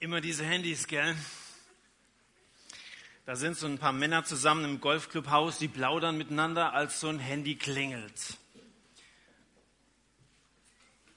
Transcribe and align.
Immer 0.00 0.20
diese 0.20 0.44
Handys, 0.44 0.86
gell? 0.86 1.16
Da 3.26 3.34
sind 3.34 3.56
so 3.56 3.66
ein 3.66 3.78
paar 3.78 3.92
Männer 3.92 4.24
zusammen 4.24 4.64
im 4.64 4.80
Golfclubhaus, 4.80 5.58
die 5.58 5.66
plaudern 5.66 6.16
miteinander, 6.16 6.72
als 6.72 7.00
so 7.00 7.08
ein 7.08 7.18
Handy 7.18 7.56
klingelt. 7.56 8.38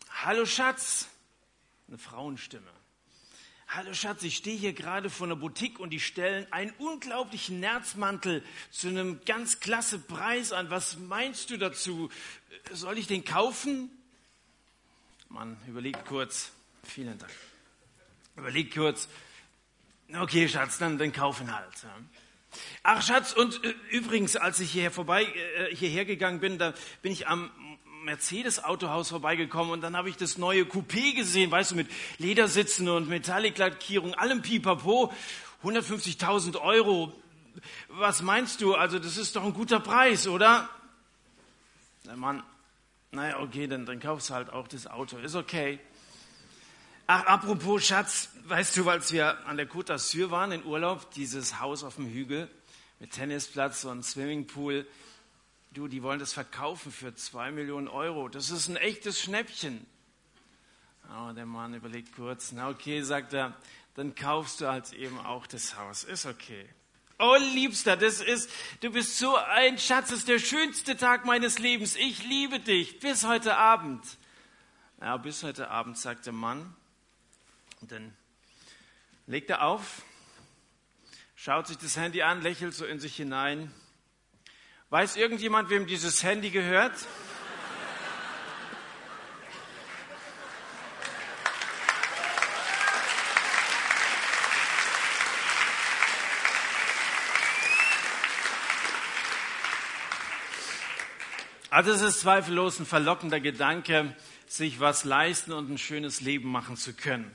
Hallo 0.10 0.48
Schatz, 0.48 1.08
eine 1.88 2.00
Frauenstimme. 2.00 2.72
Hallo 3.68 3.94
Schatz, 3.94 4.24
ich 4.24 4.38
stehe 4.38 4.58
hier 4.58 4.74
gerade 4.74 5.12
vor 5.12 5.28
einer 5.28 5.36
Boutique 5.36 5.80
und 5.80 5.92
die 5.92 6.00
stellen 6.00 6.52
einen 6.52 6.72
unglaublichen 6.80 7.60
Nerzmantel 7.60 8.44
zu 8.72 8.88
einem 8.88 9.24
ganz 9.26 9.60
klasse 9.60 10.00
Preis 10.00 10.54
an. 10.54 10.72
Was 10.72 10.98
meinst 10.98 11.52
du 11.52 11.58
dazu? 11.58 12.10
Soll 12.72 12.98
ich 12.98 13.06
den 13.06 13.26
kaufen? 13.26 13.92
Mann, 15.30 15.56
überlegt 15.68 16.04
kurz. 16.08 16.52
Vielen 16.84 17.20
Dank. 17.20 17.32
Überlegt 18.36 18.74
kurz. 18.74 19.08
Okay, 20.14 20.48
Schatz, 20.48 20.78
dann, 20.78 20.98
dann 20.98 21.14
kaufen 21.14 21.56
halt. 21.56 21.68
Ach, 22.84 23.02
Schatz, 23.02 23.34
und 23.34 23.64
äh, 23.64 23.74
übrigens, 23.92 24.36
als 24.36 24.60
ich 24.60 24.72
hierher 24.72 24.92
vorbei, 24.92 25.24
äh, 25.24 25.76
hierher 25.76 26.06
gegangen 26.06 26.40
bin, 26.40 26.58
da 26.58 26.74
bin 27.02 27.12
ich 27.12 27.28
am 27.28 27.50
Mercedes-Autohaus 28.04 29.10
vorbeigekommen 29.10 29.72
und 29.72 29.82
dann 29.82 29.96
habe 29.96 30.10
ich 30.10 30.18
das 30.18 30.38
neue 30.38 30.64
Coupé 30.64 31.16
gesehen, 31.16 31.52
weißt 31.52 31.72
du, 31.72 31.76
mit 31.76 31.88
Ledersitzen 32.18 32.90
und 32.90 33.08
Metallic-Lackierung, 33.08 34.16
allem 34.16 34.42
Pipapo, 34.42 35.14
150.000 35.64 36.60
Euro. 36.60 37.14
Was 37.90 38.22
meinst 38.22 38.62
du? 38.62 38.76
Also 38.76 38.98
das 38.98 39.18
ist 39.18 39.36
doch 39.36 39.44
ein 39.44 39.54
guter 39.54 39.80
Preis, 39.80 40.28
oder? 40.28 40.70
Der 42.06 42.16
Mann, 42.16 42.44
naja, 43.12 43.40
okay, 43.40 43.68
dann, 43.68 43.86
dann 43.86 44.00
kaufst 44.00 44.30
du 44.30 44.34
halt 44.34 44.50
auch 44.50 44.68
das 44.68 44.88
Auto, 44.88 45.18
ist 45.18 45.36
okay. 45.36 45.80
Ach, 47.08 47.26
apropos 47.26 47.86
Schatz, 47.86 48.30
weißt 48.46 48.78
du, 48.78 48.90
als 48.90 49.12
wir 49.12 49.46
an 49.48 49.58
der 49.58 49.70
Côte 49.70 49.94
d'Azur 49.94 50.32
waren 50.32 50.52
in 50.52 50.64
Urlaub, 50.64 51.12
dieses 51.12 51.60
Haus 51.60 51.84
auf 51.84 51.96
dem 51.96 52.08
Hügel 52.08 52.50
mit 53.00 53.12
Tennisplatz 53.12 53.84
und 53.84 54.04
Swimmingpool, 54.04 54.88
du, 55.72 55.88
die 55.88 56.04
wollen 56.04 56.20
das 56.20 56.34
verkaufen 56.34 56.92
für 56.92 57.16
zwei 57.16 57.52
Millionen 57.52 57.88
Euro. 57.88 58.30
Das 58.30 58.50
ist 58.50 58.68
ein 58.68 58.78
echtes 58.78 59.20
Schnäppchen. 59.20 59.86
Oh, 61.10 61.34
der 61.34 61.46
Mann 61.46 61.74
überlegt 61.74 62.16
kurz. 62.16 62.52
Na 62.54 62.70
okay, 62.70 63.02
sagt 63.02 63.34
er, 63.34 63.56
dann 63.96 64.16
kaufst 64.16 64.62
du 64.62 64.68
halt 64.68 64.94
eben 64.94 65.20
auch 65.20 65.48
das 65.48 65.78
Haus. 65.78 66.04
Ist 66.04 66.26
okay. 66.26 66.70
Oh, 67.20 67.36
Liebster, 67.54 67.98
das 67.98 68.22
ist, 68.22 68.50
du 68.80 68.92
bist 68.92 69.18
so 69.18 69.36
ein 69.36 69.78
Schatz, 69.78 70.10
das 70.10 70.20
ist 70.20 70.28
der 70.28 70.40
schönste 70.40 70.98
Tag 70.98 71.26
meines 71.26 71.60
Lebens. 71.60 71.96
Ich 71.96 72.24
liebe 72.24 72.60
dich. 72.60 73.00
Bis 73.00 73.26
heute 73.26 73.58
Abend. 73.58 74.04
Ja, 75.02 75.18
bis 75.18 75.44
heute 75.44 75.70
Abend, 75.70 75.98
sagt 75.98 76.26
der 76.26 76.34
Mann. 76.34 76.76
Und 77.82 77.92
dann 77.92 78.16
legt 79.28 79.50
er 79.50 79.64
auf, 79.64 80.04
schaut 81.36 81.68
sich 81.68 81.78
das 81.78 81.98
Handy 81.98 82.22
an, 82.22 82.42
lächelt 82.42 82.74
so 82.74 82.86
in 82.86 83.00
sich 83.00 83.16
hinein 83.16 83.74
Weiß 84.92 85.16
irgendjemand, 85.16 85.70
wem 85.70 85.88
dieses 85.88 86.22
Handy 86.22 86.50
gehört? 86.50 86.92
Also 101.70 101.92
es 101.92 102.02
ist 102.02 102.20
zweifellos 102.20 102.82
ein 102.82 102.86
verlockender 102.86 103.40
Gedanke, 103.40 104.14
sich 104.46 104.82
was 104.82 105.06
leisten 105.06 105.54
und 105.54 105.70
ein 105.70 105.78
schönes 105.78 106.20
Leben 106.20 106.52
machen 106.52 106.76
zu 106.76 106.92
können. 106.92 107.32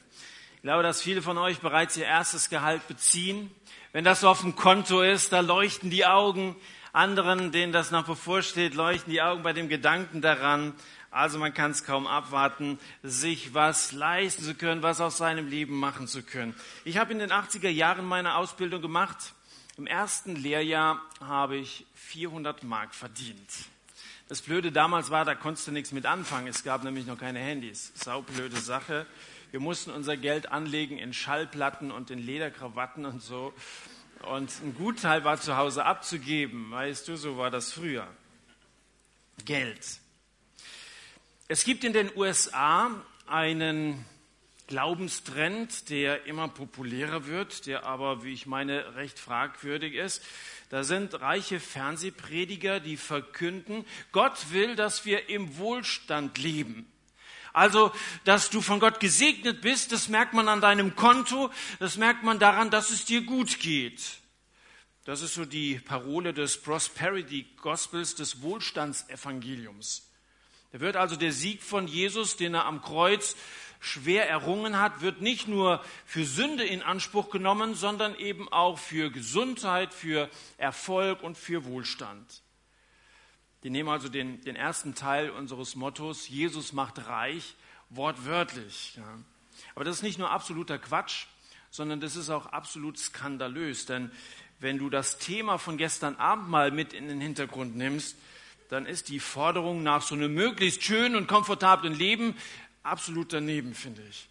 Ich 0.67 0.69
glaube, 0.69 0.83
dass 0.83 1.01
viele 1.01 1.23
von 1.23 1.39
euch 1.39 1.61
bereits 1.61 1.97
ihr 1.97 2.07
erstes 2.07 2.51
Gehalt 2.51 2.89
beziehen. 2.89 3.53
Wenn 3.93 4.03
das 4.03 4.23
so 4.23 4.29
auf 4.29 4.41
dem 4.41 4.57
Konto 4.57 5.01
ist, 5.01 5.33
da 5.33 5.39
leuchten 5.39 5.91
die 5.91 6.05
Augen, 6.05 6.57
anderen, 6.93 7.53
denen 7.53 7.73
das 7.73 7.93
noch 7.93 8.05
bevorsteht, 8.05 8.75
leuchten 8.75 9.13
die 9.13 9.23
Augen 9.23 9.45
bei 9.45 9.53
dem 9.53 9.69
Gedanken 9.69 10.23
daran. 10.23 10.75
Also 11.13 11.39
man 11.39 11.55
kann 11.55 11.71
es 11.71 11.85
kaum 11.85 12.09
abwarten, 12.09 12.81
sich 13.05 13.55
was 13.55 13.93
leisten 13.93 14.43
zu 14.43 14.57
können, 14.57 14.83
was 14.83 15.01
aus 15.01 15.19
seinem 15.19 15.47
Leben 15.47 15.79
machen 15.79 16.09
zu 16.09 16.25
können. 16.25 16.53
Ich 16.85 16.99
habe 16.99 17.13
in 17.13 17.21
den 17.21 17.31
80er 17.31 17.69
Jahren 17.69 18.05
meine 18.05 18.35
Ausbildung 18.35 18.83
gemacht. 18.83 19.35
Im 19.77 19.87
ersten 19.87 20.35
Lehrjahr 20.35 21.01
habe 21.21 21.59
ich 21.59 21.87
400 21.95 22.65
Mark 22.65 22.93
verdient. 22.93 23.53
Das 24.29 24.43
Blöde 24.43 24.73
damals 24.73 25.11
war, 25.11 25.25
da 25.25 25.37
konntest 25.37 25.69
du 25.69 25.71
nichts 25.71 25.93
mit 25.93 26.07
anfangen. 26.07 26.49
Es 26.49 26.65
gab 26.65 26.83
nämlich 26.83 27.07
noch 27.07 27.19
keine 27.19 27.39
Handys. 27.39 27.93
Saublöde 27.95 28.57
Sache. 28.57 29.07
Wir 29.51 29.61
mussten 29.61 29.91
unser 29.91 30.17
Geld 30.17 30.51
anlegen 30.51 30.99
in 30.99 31.13
Schallplatten 31.13 31.91
und 31.91 32.11
in 32.11 32.19
Lederkrawatten 32.19 33.07
und 33.07 33.23
so. 33.23 33.53
Und 34.23 34.51
ein 34.63 34.75
Gutteil 34.75 35.25
war 35.25 35.41
zu 35.41 35.57
Hause 35.57 35.85
abzugeben. 35.85 36.71
Weißt 36.71 37.07
du, 37.09 37.17
so 37.17 37.37
war 37.37 37.51
das 37.51 37.73
früher. 37.73 38.09
Geld. 39.45 40.01
Es 41.49 41.65
gibt 41.65 41.85
in 41.85 41.93
den 41.93 42.11
USA 42.17 42.91
einen 43.27 44.05
Glaubenstrend, 44.67 45.91
der 45.91 46.27
immer 46.27 46.49
populärer 46.49 47.27
wird, 47.27 47.67
der 47.67 47.85
aber, 47.85 48.25
wie 48.25 48.33
ich 48.33 48.47
meine, 48.47 48.97
recht 48.97 49.19
fragwürdig 49.19 49.95
ist. 49.95 50.25
Da 50.71 50.83
sind 50.83 51.21
reiche 51.21 51.61
Fernsehprediger, 51.61 52.81
die 52.81 52.97
verkünden, 52.97 53.85
Gott 54.11 54.51
will, 54.51 54.75
dass 54.75 55.05
wir 55.05 55.29
im 55.29 55.57
Wohlstand 55.59 56.39
leben. 56.39 56.91
Also, 57.57 57.91
dass 58.25 58.51
du 58.51 58.61
von 58.61 58.81
Gott 58.81 59.01
gesegnet 59.01 59.63
bist, 59.63 59.91
das 59.91 60.11
merkt 60.11 60.35
man 60.35 60.47
an 60.47 60.61
deinem 60.61 60.95
Konto, 60.95 61.51
das 61.79 61.97
merkt 61.97 62.23
man 62.23 62.39
daran, 62.39 62.71
dass 62.71 62.91
es 62.91 63.07
dir 63.07 63.23
gut 63.23 63.61
geht. 63.61 64.03
Das 65.05 65.23
ist 65.23 65.33
so 65.33 65.47
die 65.47 65.77
Parole 65.79 66.35
des 66.35 66.61
Prosperity 66.61 67.47
Gospels, 67.63 68.15
des 68.15 68.43
Wohlstandsevangeliums. 68.43 70.07
Da 70.73 70.81
wird 70.81 70.97
also 70.97 71.17
der 71.17 71.33
Sieg 71.33 71.63
von 71.63 71.89
Jesus, 71.89 72.37
den 72.37 72.53
er 72.53 72.67
am 72.67 72.83
Kreuz 72.83 73.37
schwer 73.81 74.29
errungen 74.29 74.79
hat, 74.79 75.01
wird 75.01 75.23
nicht 75.23 75.49
nur 75.49 75.83
für 76.05 76.27
Sünde 76.27 76.65
in 76.65 76.83
Anspruch 76.83 77.31
genommen, 77.31 77.75
sondern 77.75 78.15
eben 78.17 78.53
auch 78.53 78.79
für 78.79 79.11
Gesundheit, 79.11 79.95
für 79.95 80.29
Erfolg 80.59 81.23
und 81.23 81.39
für 81.39 81.65
Wohlstand. 81.65 82.43
Die 83.63 83.71
nehmen 83.71 83.89
also 83.89 84.09
den, 84.09 84.41
den 84.43 84.57
ersten 84.57 84.95
Teil 84.95 85.31
unseres 85.31 85.75
Mottos, 85.75 86.29
Jesus 86.29 86.73
macht 86.73 87.07
reich, 87.09 87.55
wortwörtlich. 87.91 88.95
Ja. 88.97 89.19
Aber 89.75 89.85
das 89.85 89.97
ist 89.97 90.03
nicht 90.03 90.19
nur 90.19 90.31
absoluter 90.31 90.79
Quatsch, 90.79 91.27
sondern 91.71 92.01
das 92.01 92.17
ist 92.17 92.31
auch 92.31 92.47
absolut 92.47 92.99
skandalös. 92.99 93.87
Denn 93.87 94.11
wenn 94.61 94.79
du 94.79 94.91
das 94.91 95.19
Thema 95.19 95.59
von 95.59 95.77
gestern 95.77 96.17
Abend 96.17 96.49
mal 96.49 96.71
mit 96.71 96.93
in 96.93 97.09
den 97.09 97.21
Hintergrund 97.21 97.77
nimmst, 97.77 98.17
dann 98.69 98.87
ist 98.87 99.09
die 99.09 99.21
Forderung 99.21 99.83
nach 99.83 100.03
so 100.03 100.15
einem 100.15 100.35
möglichst 100.35 100.83
schönen 100.83 101.17
und 101.17 101.29
komfortablen 101.29 101.95
Leben 101.95 102.35
absolut 102.83 103.33
daneben, 103.33 103.75
finde 103.75 104.03
ich. 104.09 104.29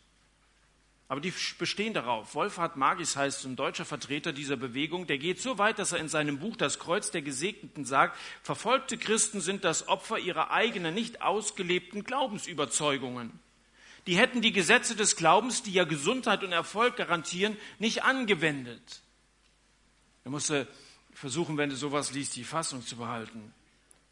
Aber 1.07 1.21
die 1.21 1.33
bestehen 1.59 1.93
darauf. 1.93 2.33
Wolfhard 2.33 2.77
Magis 2.77 3.15
heißt 3.15 3.45
ein 3.45 3.55
deutscher 3.55 3.85
Vertreter 3.85 4.33
dieser 4.33 4.57
Bewegung. 4.57 5.05
Der 5.05 5.19
geht 5.19 5.39
so 5.39 5.59
weit, 5.59 5.77
dass 5.77 5.91
er 5.91 5.99
in 5.99 6.09
seinem 6.09 6.39
Buch 6.39 6.57
Das 6.57 6.79
Kreuz 6.79 7.11
der 7.11 7.21
Gesegneten 7.21 7.85
sagt, 7.85 8.17
verfolgte 8.41 8.97
Christen 8.97 9.39
sind 9.39 9.63
das 9.63 9.87
Opfer 9.87 10.17
ihrer 10.17 10.49
eigenen, 10.49 10.95
nicht 10.95 11.21
ausgelebten 11.21 12.03
Glaubensüberzeugungen. 12.03 13.39
Die 14.07 14.17
hätten 14.17 14.41
die 14.41 14.51
Gesetze 14.51 14.95
des 14.95 15.15
Glaubens, 15.15 15.61
die 15.61 15.73
ja 15.73 15.83
Gesundheit 15.83 16.43
und 16.43 16.51
Erfolg 16.51 16.95
garantieren, 16.95 17.57
nicht 17.77 18.03
angewendet. 18.03 19.01
Er 20.23 20.31
musste 20.31 20.67
versuchen, 21.13 21.57
wenn 21.57 21.69
du 21.69 21.75
sowas 21.75 22.13
liest, 22.13 22.35
die 22.35 22.43
Fassung 22.43 22.85
zu 22.85 22.97
behalten. 22.97 23.53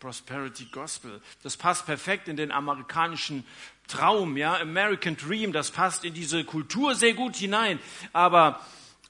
Prosperity 0.03 0.65
Gospel. 0.65 1.21
Das 1.43 1.55
passt 1.55 1.85
perfekt 1.85 2.27
in 2.27 2.35
den 2.35 2.51
amerikanischen 2.51 3.45
Traum, 3.87 4.35
ja, 4.35 4.59
American 4.59 5.15
Dream, 5.15 5.53
das 5.53 5.71
passt 5.71 6.03
in 6.03 6.13
diese 6.13 6.43
Kultur 6.43 6.93
sehr 6.93 7.13
gut 7.13 7.37
hinein. 7.37 7.79
Aber 8.11 8.59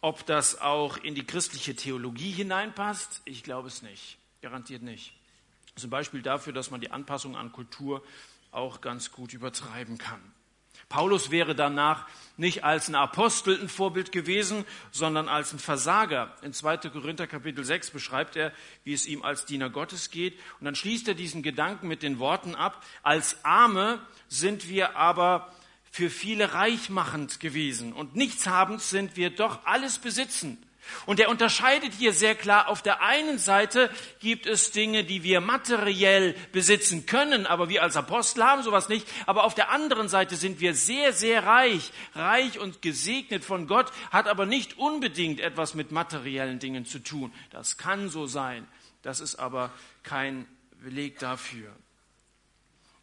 ob 0.02 0.24
das 0.28 0.62
auch 0.62 0.98
in 0.98 1.16
die 1.16 1.26
christliche 1.26 1.76
Theologie 1.76 2.30
hineinpasst, 2.30 3.24
ich 3.26 3.42
glaube 3.42 3.70
es 3.70 3.82
nicht. 3.82 4.20
Garantiert 4.44 4.84
nicht. 4.84 5.16
Das 5.74 5.84
ist 5.84 5.88
ein 5.88 5.90
Beispiel 5.90 6.22
dafür, 6.22 6.54
dass 6.54 6.70
man 6.70 6.80
die 6.80 6.92
Anpassung 6.92 7.36
an 7.36 7.52
Kultur 7.52 8.04
auch 8.52 8.80
ganz 8.80 9.12
gut 9.12 9.34
übertreiben 9.34 9.98
kann. 9.98 10.22
Paulus 10.94 11.32
wäre 11.32 11.56
danach 11.56 12.06
nicht 12.38 12.64
als 12.64 12.88
ein 12.88 12.94
Apostel 12.94 13.60
ein 13.60 13.68
Vorbild 13.68 14.12
gewesen, 14.12 14.64
sondern 14.92 15.28
als 15.28 15.52
ein 15.52 15.58
Versager. 15.58 16.38
In 16.44 16.54
2. 16.54 16.78
Korinther 16.92 17.26
Kapitel 17.26 17.66
6 17.66 17.90
beschreibt 17.90 18.36
er, 18.36 18.52
wie 18.84 18.94
es 18.94 19.08
ihm 19.08 19.24
als 19.24 19.46
Diener 19.46 19.72
Gottes 19.72 20.12
geht. 20.12 20.38
Und 20.60 20.66
dann 20.66 20.76
schließt 20.76 21.08
er 21.08 21.16
diesen 21.16 21.42
Gedanken 21.42 21.88
mit 21.88 22.04
den 22.04 22.20
Worten 22.20 22.54
ab, 22.54 22.86
als 23.02 23.44
Arme 23.44 24.06
sind 24.28 24.70
wir 24.70 24.96
aber 24.96 25.52
für 25.90 26.12
viele 26.12 26.54
reichmachend 26.54 27.40
gewesen 27.40 27.92
und 27.92 28.16
nichtshabend 28.16 28.80
sind 28.80 29.18
wir 29.18 29.32
doch 29.32 29.66
alles 29.66 29.98
besitzend. 29.98 30.64
Und 31.06 31.20
er 31.20 31.30
unterscheidet 31.30 31.94
hier 31.94 32.14
sehr 32.14 32.36
klar, 32.36 32.68
auf 32.68 32.82
der 32.82 33.02
einen 33.02 33.38
Seite 33.38 33.90
gibt 34.20 34.46
es 34.46 34.72
Dinge, 34.72 35.04
die 35.04 35.24
wir 35.24 35.42
materiell 35.42 36.36
besitzen 36.52 37.06
können, 37.06 37.46
aber 37.46 37.70
wir 37.70 37.84
als 37.84 37.98
Apostel 37.98 38.44
haben 38.44 38.64
sowas 38.64 38.90
nicht. 38.90 39.08
Aber 39.26 39.44
auf 39.44 39.56
der 39.56 39.70
anderen 39.70 40.08
Seite 40.08 40.36
sind 40.36 40.60
wir 40.60 40.74
sehr, 40.74 41.14
sehr 41.14 41.46
reich, 41.46 41.92
reich 42.16 42.60
und 42.60 42.82
gesegnet 42.82 43.44
von 43.44 43.68
Gott, 43.68 43.92
hat 44.12 44.28
aber 44.28 44.46
nicht 44.46 44.78
unbedingt 44.78 45.40
etwas 45.40 45.74
mit 45.74 45.92
materiellen 45.92 46.60
Dingen 46.60 46.86
zu 46.86 47.00
tun. 47.00 47.34
Das 47.50 47.78
kann 47.78 48.10
so 48.10 48.28
sein. 48.28 48.68
Das 49.02 49.20
ist 49.20 49.36
aber 49.36 49.72
kein 50.04 50.48
Beleg 50.82 51.20
dafür. 51.20 51.76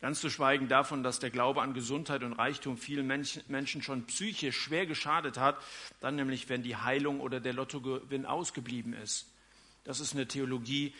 Ganz 0.00 0.20
zu 0.20 0.30
schweigen 0.30 0.68
davon, 0.68 1.02
dass 1.02 1.18
der 1.18 1.30
Glaube 1.30 1.60
an 1.60 1.74
Gesundheit 1.74 2.22
und 2.22 2.32
Reichtum 2.32 2.78
vielen 2.78 3.06
Menschen 3.06 3.82
schon 3.82 4.06
psychisch 4.06 4.56
schwer 4.56 4.86
geschadet 4.86 5.36
hat, 5.36 5.58
dann 6.00 6.16
nämlich, 6.16 6.48
wenn 6.48 6.62
die 6.62 6.76
Heilung 6.76 7.20
oder 7.20 7.38
der 7.38 7.52
Lottogewinn 7.52 8.24
ausgeblieben 8.24 8.94
ist. 8.94 9.30
Das 9.84 10.00
ist 10.00 10.14
eine 10.14 10.26
Theologie, 10.26 10.94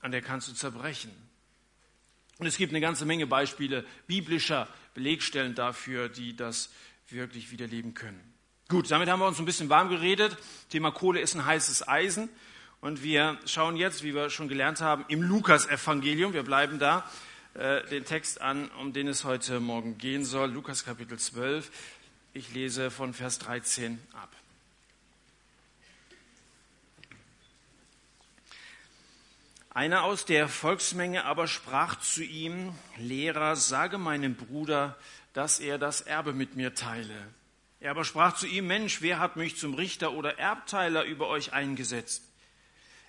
an 0.00 0.12
der 0.12 0.22
kannst 0.22 0.48
du 0.48 0.52
zerbrechen. 0.52 1.10
Und 2.38 2.46
es 2.46 2.56
gibt 2.56 2.72
eine 2.72 2.80
ganze 2.80 3.06
Menge 3.06 3.26
Beispiele 3.26 3.84
biblischer 4.06 4.68
Belegstellen 4.94 5.54
dafür, 5.54 6.08
die 6.08 6.36
das 6.36 6.70
wirklich 7.08 7.50
wiederleben 7.50 7.94
können. 7.94 8.20
Gut, 8.68 8.90
damit 8.90 9.08
haben 9.08 9.20
wir 9.20 9.26
uns 9.26 9.38
ein 9.38 9.44
bisschen 9.44 9.68
warm 9.68 9.88
geredet. 9.88 10.36
Thema 10.70 10.92
Kohle 10.92 11.20
ist 11.20 11.34
ein 11.34 11.44
heißes 11.44 11.88
Eisen. 11.88 12.28
Und 12.80 13.02
wir 13.02 13.38
schauen 13.46 13.76
jetzt, 13.76 14.02
wie 14.02 14.14
wir 14.14 14.30
schon 14.30 14.48
gelernt 14.48 14.80
haben, 14.80 15.04
im 15.08 15.22
Lukas-Evangelium, 15.22 16.32
wir 16.32 16.42
bleiben 16.42 16.78
da, 16.78 17.08
äh, 17.54 17.86
den 17.88 18.04
Text 18.04 18.40
an, 18.40 18.70
um 18.80 18.92
den 18.92 19.08
es 19.08 19.24
heute 19.24 19.60
Morgen 19.60 19.98
gehen 19.98 20.24
soll, 20.24 20.50
Lukas 20.50 20.84
Kapitel 20.84 21.18
12. 21.18 21.70
Ich 22.32 22.54
lese 22.54 22.90
von 22.90 23.12
Vers 23.12 23.38
13 23.40 24.00
ab. 24.14 24.30
Einer 29.68 30.04
aus 30.04 30.24
der 30.24 30.48
Volksmenge 30.48 31.24
aber 31.24 31.46
sprach 31.46 31.98
zu 32.00 32.22
ihm, 32.22 32.74
Lehrer, 32.96 33.56
sage 33.56 33.98
meinem 33.98 34.34
Bruder, 34.34 34.96
dass 35.34 35.60
er 35.60 35.78
das 35.78 36.00
Erbe 36.00 36.32
mit 36.32 36.56
mir 36.56 36.74
teile. 36.74 37.26
Er 37.80 37.90
aber 37.90 38.04
sprach 38.04 38.34
zu 38.34 38.46
ihm, 38.46 38.66
Mensch, 38.66 39.02
wer 39.02 39.18
hat 39.18 39.36
mich 39.36 39.58
zum 39.58 39.74
Richter 39.74 40.12
oder 40.12 40.38
Erbteiler 40.38 41.04
über 41.04 41.28
euch 41.28 41.52
eingesetzt? 41.52 42.22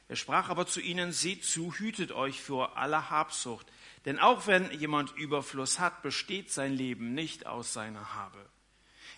Er 0.10 0.16
sprach 0.16 0.50
aber 0.50 0.68
zu 0.68 0.82
ihnen, 0.82 1.12
seht 1.14 1.46
zu, 1.46 1.74
hütet 1.74 2.12
euch 2.12 2.42
vor 2.42 2.78
aller 2.78 3.10
Habsucht, 3.10 3.68
denn 4.06 4.20
auch 4.20 4.48
wenn 4.48 4.72
jemand 4.72 5.12
Überfluss 5.16 5.80
hat, 5.80 6.02
besteht 6.02 6.52
sein 6.52 6.74
Leben 6.74 7.14
nicht 7.14 7.46
aus 7.46 7.74
seiner 7.74 8.16
Habe. 8.16 8.40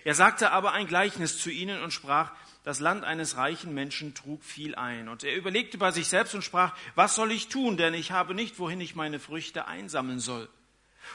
Er 0.04 0.14
sagte 0.14 0.52
aber 0.52 0.74
ein 0.74 0.86
Gleichnis 0.86 1.40
zu 1.40 1.50
ihnen 1.50 1.82
und 1.82 1.92
sprach, 1.92 2.32
das 2.64 2.80
Land 2.80 3.04
eines 3.04 3.38
reichen 3.38 3.74
Menschen 3.74 4.14
trug 4.14 4.44
viel 4.44 4.76
ein. 4.76 5.10
Und 5.10 5.24
er 5.24 5.36
überlegte 5.36 5.80
bei 5.80 5.92
sich 5.92 6.08
selbst 6.08 6.36
und 6.36 6.44
sprach, 6.44 6.76
was 6.94 7.16
soll 7.16 7.32
ich 7.32 7.48
tun, 7.48 7.78
denn 7.78 7.96
ich 7.96 8.12
habe 8.12 8.36
nicht, 8.36 8.60
wohin 8.60 8.82
ich 8.82 8.96
meine 8.96 9.20
Früchte 9.20 9.68
einsammeln 9.68 10.20
soll. 10.20 10.48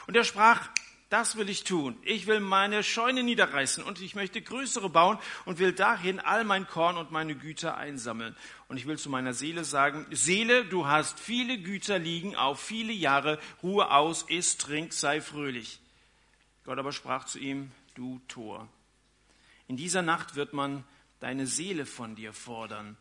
Und 0.07 0.15
er 0.15 0.25
sprach, 0.25 0.69
das 1.11 1.35
will 1.35 1.49
ich 1.49 1.65
tun. 1.65 1.97
Ich 2.03 2.25
will 2.25 2.39
meine 2.39 2.83
Scheune 2.83 3.21
niederreißen 3.21 3.83
und 3.83 3.99
ich 3.99 4.15
möchte 4.15 4.41
größere 4.41 4.89
bauen 4.89 5.19
und 5.43 5.59
will 5.59 5.73
dahin 5.73 6.21
all 6.21 6.45
mein 6.45 6.65
Korn 6.65 6.95
und 6.95 7.11
meine 7.11 7.35
Güter 7.35 7.75
einsammeln. 7.75 8.33
Und 8.69 8.77
ich 8.77 8.87
will 8.87 8.97
zu 8.97 9.09
meiner 9.09 9.33
Seele 9.33 9.65
sagen, 9.65 10.05
Seele, 10.09 10.63
du 10.63 10.87
hast 10.87 11.19
viele 11.19 11.57
Güter 11.57 11.99
liegen 11.99 12.37
auf 12.37 12.61
viele 12.61 12.93
Jahre, 12.93 13.39
Ruhe 13.61 13.91
aus, 13.91 14.23
iss, 14.29 14.55
trink, 14.55 14.93
sei 14.93 15.19
fröhlich. 15.19 15.81
Gott 16.63 16.79
aber 16.79 16.93
sprach 16.93 17.25
zu 17.25 17.39
ihm, 17.39 17.71
du 17.95 18.21
Tor. 18.29 18.69
In 19.67 19.75
dieser 19.75 20.03
Nacht 20.03 20.35
wird 20.35 20.53
man 20.53 20.85
deine 21.19 21.45
Seele 21.45 21.85
von 21.85 22.15
dir 22.15 22.31
fordern. 22.31 22.95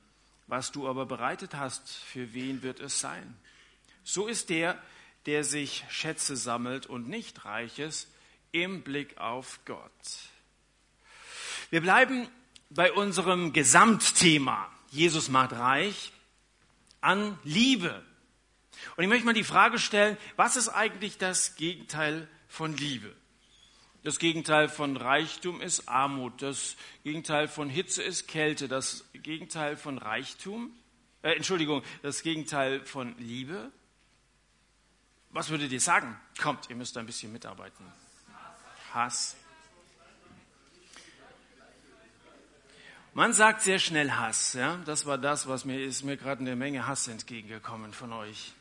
Was 0.49 0.73
du 0.73 0.89
aber 0.89 1.07
bereitet 1.07 1.55
hast, 1.55 1.89
für 1.89 2.35
wen 2.35 2.65
wird 2.65 2.81
es 2.81 2.99
sein? 2.99 3.37
So 4.03 4.27
ist 4.27 4.51
der, 4.51 4.83
der 5.27 5.45
sich 5.45 5.85
Schätze 5.89 6.37
sammelt 6.37 6.87
und 6.87 7.09
nicht 7.09 7.45
Reiches 7.45 8.09
im 8.53 8.83
Blick 8.83 9.19
auf 9.19 9.61
Gott. 9.65 9.91
Wir 11.71 11.81
bleiben 11.81 12.29
bei 12.71 12.93
unserem 12.93 13.53
Gesamtthema. 13.53 14.71
Jesus 14.91 15.29
macht 15.29 15.53
reich 15.53 16.13
an 17.01 17.39
Liebe. 17.45 18.05
Und 18.97 19.05
ich 19.05 19.09
möchte 19.09 19.27
mal 19.27 19.35
die 19.35 19.45
Frage 19.45 19.79
stellen, 19.79 20.17
was 20.37 20.57
ist 20.57 20.69
eigentlich 20.69 21.19
das 21.19 21.55
Gegenteil 21.57 22.29
von 22.49 22.77
Liebe? 22.77 23.15
Das 24.03 24.19
Gegenteil 24.19 24.69
von 24.69 24.97
Reichtum 24.97 25.61
ist 25.61 25.87
Armut. 25.89 26.41
Das 26.41 26.77
Gegenteil 27.05 27.49
von 27.49 27.69
Hitze 27.69 28.03
ist 28.03 28.27
Kälte. 28.29 28.67
Das 28.67 29.05
Gegenteil 29.13 29.77
von 29.77 29.99
Reichtum, 29.99 30.73
äh, 31.23 31.35
Entschuldigung, 31.35 31.83
das 32.03 32.23
Gegenteil 32.23 32.83
von 32.85 33.15
Liebe 33.19 33.71
was 35.31 35.49
würdet 35.51 35.71
ihr 35.73 35.81
sagen? 35.81 36.19
Kommt, 36.41 36.69
ihr 36.71 36.77
müsst 36.77 36.97
ein 36.99 37.07
bisschen 37.07 37.33
mitarbeiten. 37.33 37.85
Hass. 38.93 39.37
Man 43.15 43.33
sagt 43.33 43.63
sehr 43.63 43.79
schnell 43.79 44.13
Hass. 44.13 44.55
Ja? 44.55 44.77
Das 44.85 45.07
war 45.07 45.19
das, 45.19 45.49
was 45.49 45.65
mir 45.65 45.81
ist 45.81 46.05
mir 46.05 46.17
gerade 46.17 46.41
eine 46.41 46.57
Menge 46.57 46.87
Hass 46.87 47.09
entgegengekommen 47.09 47.93
von 47.93 48.13
euch. 48.13 48.53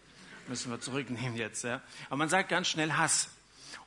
Müssen 0.48 0.72
wir 0.72 0.80
zurücknehmen 0.80 1.38
jetzt. 1.38 1.64
Ja? 1.64 1.82
Aber 2.08 2.18
man 2.18 2.30
sagt 2.30 2.50
ganz 2.50 2.68
schnell 2.68 2.94
Hass. 2.94 3.30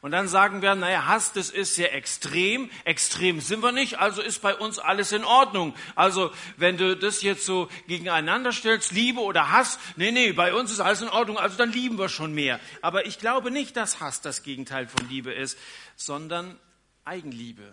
Und 0.03 0.11
dann 0.11 0.27
sagen 0.27 0.63
wir, 0.63 0.75
naja, 0.75 1.07
Hass, 1.07 1.33
das 1.33 1.49
ist 1.49 1.77
sehr 1.77 1.95
extrem. 1.95 2.71
Extrem 2.83 3.41
sind 3.41 3.63
wir 3.63 3.71
nicht, 3.71 4.01
also 4.01 4.21
ist 4.21 4.43
bei 4.43 4.53
uns 4.53 4.81
alles 4.81 5.13
in 5.13 5.25
Ordnung. 5.25 5.77
Also, 5.95 6.33
wenn 6.57 6.77
du 6.77 6.97
das 6.97 7.23
jetzt 7.23 7.47
so 7.47 7.69
gegeneinander 7.87 8.51
stellst, 8.51 8.91
Liebe 8.91 9.21
oder 9.21 9.53
Hass, 9.53 9.79
nee, 9.95 10.11
nee, 10.11 10.33
bei 10.33 10.55
uns 10.55 10.73
ist 10.73 10.81
alles 10.81 11.03
in 11.03 11.09
Ordnung, 11.09 11.39
also 11.39 11.57
dann 11.57 11.71
lieben 11.71 11.99
wir 11.99 12.09
schon 12.09 12.35
mehr. 12.35 12.59
Aber 12.81 13.07
ich 13.07 13.21
glaube 13.21 13.53
nicht, 13.53 13.77
dass 13.77 14.01
Hass 14.01 14.21
das 14.21 14.43
Gegenteil 14.43 14.89
von 14.89 15.09
Liebe 15.09 15.33
ist, 15.33 15.57
sondern 15.95 16.59
Eigenliebe. 17.05 17.73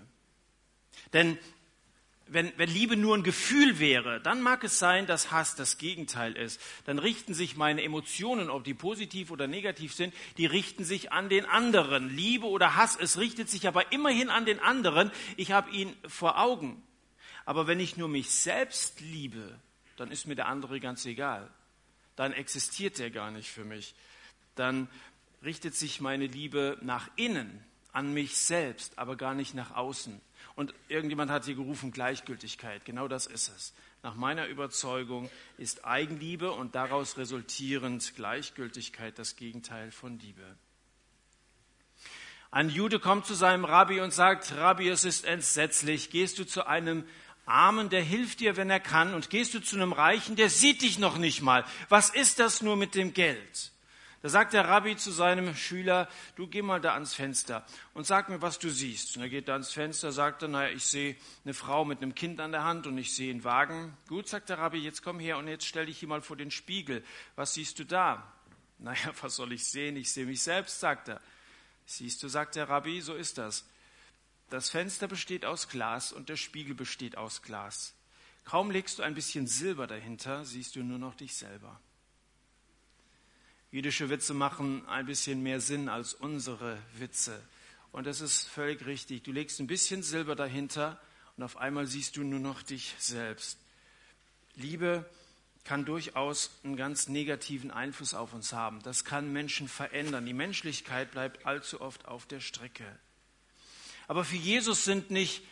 Denn 1.14 1.40
wenn, 2.32 2.52
wenn 2.58 2.70
Liebe 2.70 2.96
nur 2.96 3.16
ein 3.18 3.24
Gefühl 3.24 3.80
wäre, 3.80 4.22
dann 4.22 4.42
mag 4.42 4.64
es 4.64 4.80
sein, 4.80 5.08
dass 5.08 5.32
Hass 5.32 5.56
das 5.56 5.78
Gegenteil 5.78 6.36
ist. 6.38 6.62
Dann 6.86 7.00
richten 7.00 7.34
sich 7.34 7.56
meine 7.56 7.84
Emotionen, 7.84 8.50
ob 8.50 8.64
die 8.64 8.74
positiv 8.74 9.32
oder 9.32 9.48
negativ 9.48 9.94
sind, 9.94 10.14
die 10.38 10.46
richten 10.46 10.84
sich 10.84 11.12
an 11.12 11.30
den 11.30 11.46
anderen. 11.46 12.10
Liebe 12.10 12.48
oder 12.48 12.76
Hass, 12.76 12.98
es 13.00 13.18
richtet 13.18 13.50
sich 13.50 13.68
aber 13.68 13.92
immerhin 13.92 14.30
an 14.30 14.46
den 14.46 14.60
anderen. 14.60 15.12
Ich 15.38 15.52
habe 15.52 15.72
ihn 15.72 15.96
vor 16.08 16.40
Augen. 16.40 16.82
Aber 17.46 17.68
wenn 17.68 17.80
ich 17.80 17.98
nur 17.98 18.10
mich 18.10 18.30
selbst 18.30 19.02
liebe, 19.02 19.60
dann 19.98 20.12
ist 20.12 20.28
mir 20.28 20.36
der 20.36 20.48
andere 20.48 20.80
ganz 20.80 21.06
egal. 21.06 21.50
Dann 22.16 22.32
existiert 22.32 23.00
er 23.00 23.10
gar 23.10 23.32
nicht 23.32 23.50
für 23.50 23.66
mich. 23.66 23.96
Dann 24.56 24.88
richtet 25.44 25.76
sich 25.76 26.02
meine 26.02 26.28
Liebe 26.28 26.78
nach 26.82 27.10
innen, 27.16 27.64
an 27.92 28.14
mich 28.14 28.38
selbst, 28.38 29.00
aber 29.00 29.16
gar 29.16 29.34
nicht 29.34 29.56
nach 29.56 29.72
außen. 29.72 30.22
Und 30.56 30.74
irgendjemand 30.88 31.32
hat 31.32 31.46
hier 31.46 31.56
gerufen, 31.56 31.92
Gleichgültigkeit. 31.92 32.86
Genau 32.86 33.08
das 33.08 33.28
ist 33.28 33.50
es. 33.50 33.74
Nach 34.04 34.16
meiner 34.16 34.48
Überzeugung 34.48 35.30
ist 35.58 35.86
Eigenliebe 35.86 36.52
und 36.52 36.76
daraus 36.76 37.18
resultierend 37.18 38.16
Gleichgültigkeit 38.16 39.18
das 39.20 39.36
Gegenteil 39.36 39.92
von 39.92 40.20
Liebe. 40.20 40.56
Ein 42.52 42.70
Jude 42.70 43.00
kommt 43.00 43.26
zu 43.26 43.36
seinem 43.36 43.66
Rabbi 43.66 44.02
und 44.02 44.12
sagt, 44.12 44.56
Rabbi, 44.56 44.90
es 44.90 45.04
ist 45.04 45.26
entsetzlich. 45.26 46.10
Gehst 46.10 46.40
du 46.40 46.46
zu 46.46 46.66
einem 46.66 47.06
Armen, 47.46 47.90
der 47.90 48.02
hilft 48.02 48.40
dir, 48.40 48.58
wenn 48.58 48.70
er 48.70 48.80
kann, 48.80 49.14
und 49.14 49.30
gehst 49.30 49.54
du 49.54 49.60
zu 49.60 49.76
einem 49.76 49.94
Reichen, 49.94 50.36
der 50.36 50.50
sieht 50.50 50.82
dich 50.82 50.98
noch 50.98 51.18
nicht 51.18 51.42
mal. 51.42 51.66
Was 51.90 52.10
ist 52.10 52.40
das 52.40 52.62
nur 52.62 52.76
mit 52.76 52.96
dem 52.96 53.14
Geld? 53.14 53.72
Da 54.22 54.28
sagt 54.28 54.52
der 54.52 54.68
Rabbi 54.68 54.98
zu 54.98 55.12
seinem 55.12 55.56
Schüler, 55.56 56.10
du 56.36 56.48
geh 56.48 56.62
mal 56.62 56.82
da 56.82 56.94
ans 56.94 57.14
Fenster 57.14 57.66
und 57.94 58.06
sag 58.06 58.28
mir, 58.28 58.42
was 58.42 58.60
du 58.60 58.70
siehst. 58.70 59.16
Und 59.16 59.24
er 59.24 59.30
geht 59.30 59.48
da 59.48 59.54
ans 59.54 59.72
Fenster, 59.72 60.12
sagt 60.12 60.42
dann, 60.42 60.52
naja, 60.52 60.74
ich 60.76 60.86
sehe 60.86 61.16
eine 61.46 61.54
Frau 61.54 61.86
mit 61.86 62.02
einem 62.02 62.14
Kind 62.16 62.42
an 62.42 62.52
der 62.52 62.66
Hand 62.66 62.86
und 62.86 62.98
ich 62.98 63.16
sehe 63.16 63.32
einen 63.32 63.46
Wagen. 63.46 63.96
Gut, 64.10 64.28
sagt 64.28 64.50
der 64.50 64.58
Rabbi, 64.58 64.78
jetzt 64.78 65.04
komm 65.04 65.20
her 65.20 65.38
und 65.38 65.48
jetzt 65.48 65.66
stell 65.66 65.86
dich 65.86 66.00
hier 66.00 66.10
mal 66.10 66.22
vor 66.22 66.36
den 66.36 66.52
Spiegel. 66.52 67.04
Was 67.36 67.54
siehst 67.54 67.80
du 67.80 67.86
da? 67.86 68.34
Naja, 68.82 69.12
was 69.20 69.36
soll 69.36 69.52
ich 69.52 69.66
sehen? 69.66 69.98
Ich 69.98 70.10
sehe 70.10 70.26
mich 70.26 70.42
selbst, 70.42 70.80
sagt 70.80 71.10
er. 71.10 71.20
Siehst 71.86 72.24
du, 72.24 72.30
sagt 72.30 72.56
der 72.56 72.70
Rabbi, 72.70 73.02
so 73.02 73.14
ist 73.14 73.38
das. 73.38 73.66
Das 74.50 74.70
Fenster 74.70 75.10
besteht 75.10 75.44
aus 75.44 75.68
Glas 75.68 76.14
und 76.14 76.30
der 76.30 76.38
Spiegel 76.38 76.76
besteht 76.76 77.18
aus 77.18 77.42
Glas. 77.42 77.94
Kaum 78.46 78.72
legst 78.72 78.98
du 79.00 79.04
ein 79.04 79.16
bisschen 79.16 79.48
Silber 79.48 79.86
dahinter, 79.86 80.46
siehst 80.46 80.78
du 80.78 80.84
nur 80.84 80.98
noch 80.98 81.16
dich 81.16 81.36
selber. 81.36 81.78
Jüdische 83.72 84.10
Witze 84.10 84.34
machen 84.34 84.88
ein 84.88 85.06
bisschen 85.06 85.44
mehr 85.44 85.62
Sinn 85.62 85.90
als 85.90 86.16
unsere 86.16 86.80
Witze. 86.98 87.40
Und 87.92 88.08
das 88.08 88.20
ist 88.20 88.48
völlig 88.48 88.86
richtig. 88.86 89.24
Du 89.24 89.32
legst 89.32 89.60
ein 89.60 89.68
bisschen 89.68 90.02
Silber 90.02 90.36
dahinter 90.36 91.00
und 91.38 91.44
auf 91.44 91.58
einmal 91.58 91.86
siehst 91.86 92.18
du 92.18 92.24
nur 92.24 92.40
noch 92.40 92.64
dich 92.64 92.96
selbst. 92.98 93.60
Liebe 94.56 95.08
kann 95.64 95.86
durchaus 95.86 96.50
einen 96.64 96.78
ganz 96.78 97.10
negativen 97.10 97.70
Einfluss 97.70 98.16
auf 98.16 98.34
uns 98.34 98.54
haben. 98.54 98.82
Das 98.82 99.06
kann 99.06 99.32
Menschen 99.32 99.68
verändern. 99.68 100.26
Die 100.26 100.34
Menschlichkeit 100.34 101.12
bleibt 101.12 101.46
allzu 101.46 101.80
oft 101.80 102.08
auf 102.08 102.26
der 102.26 102.40
Strecke. 102.40 102.86
Aber 104.08 104.26
für 104.26 104.38
Jesus 104.38 104.84
sind 104.84 105.12
nicht 105.12 105.44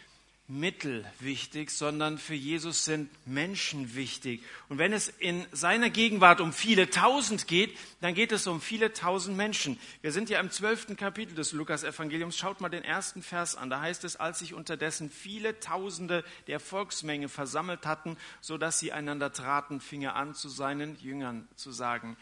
Mittel 0.49 1.05
wichtig, 1.19 1.71
sondern 1.71 2.17
für 2.17 2.33
Jesus 2.33 2.85
sind 2.85 3.09
Menschen 3.27 3.95
wichtig. 3.95 4.41
Und 4.69 4.77
wenn 4.77 4.93
es 4.93 5.09
in 5.09 5.45
seiner 5.51 5.89
Gegenwart 5.89 6.39
um 6.39 6.53
viele 6.53 6.89
tausend 6.89 7.47
geht, 7.47 7.77
dann 7.99 8.13
geht 8.13 8.31
es 8.31 8.47
um 8.47 8.61
viele 8.61 8.93
tausend 8.93 9.35
Menschen. 9.35 9.77
Wir 10.01 10.13
sind 10.13 10.29
ja 10.29 10.39
im 10.39 10.49
zwölften 10.49 10.95
Kapitel 10.95 11.35
des 11.35 11.51
Lukas-Evangeliums. 11.51 12.37
Schaut 12.37 12.61
mal 12.61 12.69
den 12.69 12.85
ersten 12.85 13.21
Vers 13.21 13.57
an. 13.57 13.69
Da 13.69 13.81
heißt 13.81 14.05
es, 14.05 14.15
als 14.15 14.39
sich 14.39 14.53
unterdessen 14.53 15.09
viele 15.09 15.59
Tausende 15.59 16.23
der 16.47 16.61
Volksmenge 16.61 17.27
versammelt 17.27 17.85
hatten, 17.85 18.15
so 18.39 18.57
dass 18.57 18.79
sie 18.79 18.93
einander 18.93 19.33
traten, 19.33 19.81
fing 19.81 20.01
er 20.03 20.15
an, 20.15 20.33
zu 20.33 20.47
seinen 20.47 20.97
Jüngern 21.01 21.45
zu 21.57 21.73
sagen. 21.73 22.15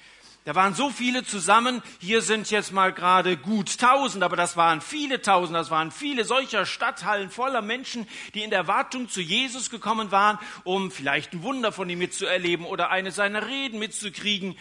Da 0.45 0.53
waren 0.53 0.75
so 0.75 0.91
viele 0.91 1.25
zusammen. 1.25 1.81
Hier 1.99 2.21
sind 2.21 2.51
jetzt 2.51 2.71
mal 2.71 2.93
gerade 2.93 3.35
gut 3.35 3.79
tausend, 3.79 4.23
aber 4.23 4.35
das 4.35 4.55
waren 4.55 4.79
viele 4.79 5.19
tausend. 5.23 5.57
Das 5.57 5.71
waren 5.71 5.89
viele 5.89 6.23
solcher 6.23 6.67
Stadthallen 6.67 7.31
voller 7.31 7.63
Menschen, 7.63 8.07
die 8.35 8.43
in 8.43 8.51
der 8.51 8.59
Erwartung 8.59 9.09
zu 9.09 9.21
Jesus 9.21 9.71
gekommen 9.71 10.11
waren, 10.11 10.37
um 10.63 10.91
vielleicht 10.91 11.33
ein 11.33 11.41
Wunder 11.41 11.71
von 11.71 11.89
ihm 11.89 11.97
mitzuerleben 11.97 12.67
oder 12.67 12.91
eine 12.91 13.11
seiner 13.11 13.47
Reden 13.47 13.79
mitzukriegen. 13.79 14.55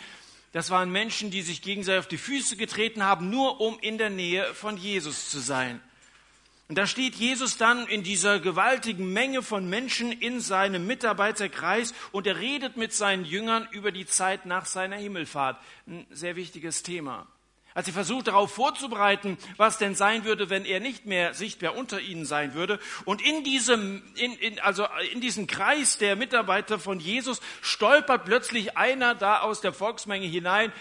Das 0.53 0.71
waren 0.71 0.91
Menschen, 0.91 1.31
die 1.31 1.43
sich 1.43 1.61
gegenseitig 1.61 1.99
auf 1.99 2.09
die 2.09 2.17
Füße 2.17 2.57
getreten 2.57 3.03
haben, 3.03 3.29
nur 3.29 3.61
um 3.61 3.79
in 3.81 3.99
der 3.99 4.09
Nähe 4.09 4.55
von 4.55 4.79
Jesus 4.79 5.29
zu 5.29 5.39
sein. 5.39 5.83
Und 6.69 6.79
da 6.79 6.87
steht 6.87 7.15
Jesus 7.15 7.59
dann 7.59 7.87
in 7.89 8.03
dieser 8.03 8.41
gewaltigen 8.41 9.13
Menge 9.13 9.43
von 9.43 9.69
Menschen 9.69 10.13
in 10.13 10.41
seinem 10.41 10.87
Mitarbeiterkreis 10.87 11.93
und 12.11 12.27
er 12.27 12.39
redet 12.39 12.79
mit 12.79 12.95
seinen 12.95 13.27
Jüngern 13.27 13.69
über 13.71 13.93
die 13.93 14.07
Zeit 14.07 14.47
nach 14.47 14.65
seiner 14.65 14.97
Himmelfahrt. 14.97 15.61
Ein 15.87 16.07
sehr 16.11 16.37
wichtiges 16.37 16.83
Thema. 16.83 17.27
Als 17.75 17.87
sie 17.87 17.93
versucht 17.93 18.29
darauf 18.29 18.55
vorzubereiten, 18.55 19.37
was 19.57 19.79
denn 19.79 19.97
sein 19.97 20.25
würde, 20.25 20.49
wenn 20.49 20.65
er 20.65 20.79
nicht 20.79 21.07
mehr 21.07 21.35
sichtbar 21.35 21.75
unter 21.75 22.01
ihnen 22.01 22.25
sein 22.25 22.55
würde. 22.55 22.79
Und 23.05 23.21
in 23.21 23.43
diesem, 23.43 24.03
in, 24.15 24.33
in, 24.35 24.61
also 24.61 24.87
in 25.13 25.21
diesem 25.21 25.49
Kreis 25.49 25.99
der 25.99 26.15
Mitarbeiter 26.15 26.79
von 26.79 27.01
Jesus 27.01 27.41
stolpert 27.61 28.25
plötzlich 28.25 28.79
einer 28.79 29.17
da 29.17 29.41
aus 29.41 29.61
der 29.61 29.73
Volksmenge 29.73 30.27
hinein, 30.27 30.73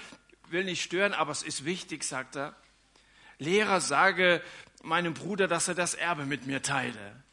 will 0.49 0.63
nicht 0.63 0.83
stören, 0.83 1.13
aber 1.13 1.31
es 1.31 1.41
ist 1.41 1.65
wichtig, 1.65 2.03
sagt 2.03 2.35
er. 2.35 2.55
Lehrer, 3.39 3.81
sage 3.81 4.41
meinem 4.83 5.13
Bruder, 5.13 5.47
dass 5.47 5.67
er 5.67 5.75
das 5.75 5.95
Erbe 5.95 6.25
mit 6.25 6.45
mir 6.45 6.61
teile. 6.61 7.23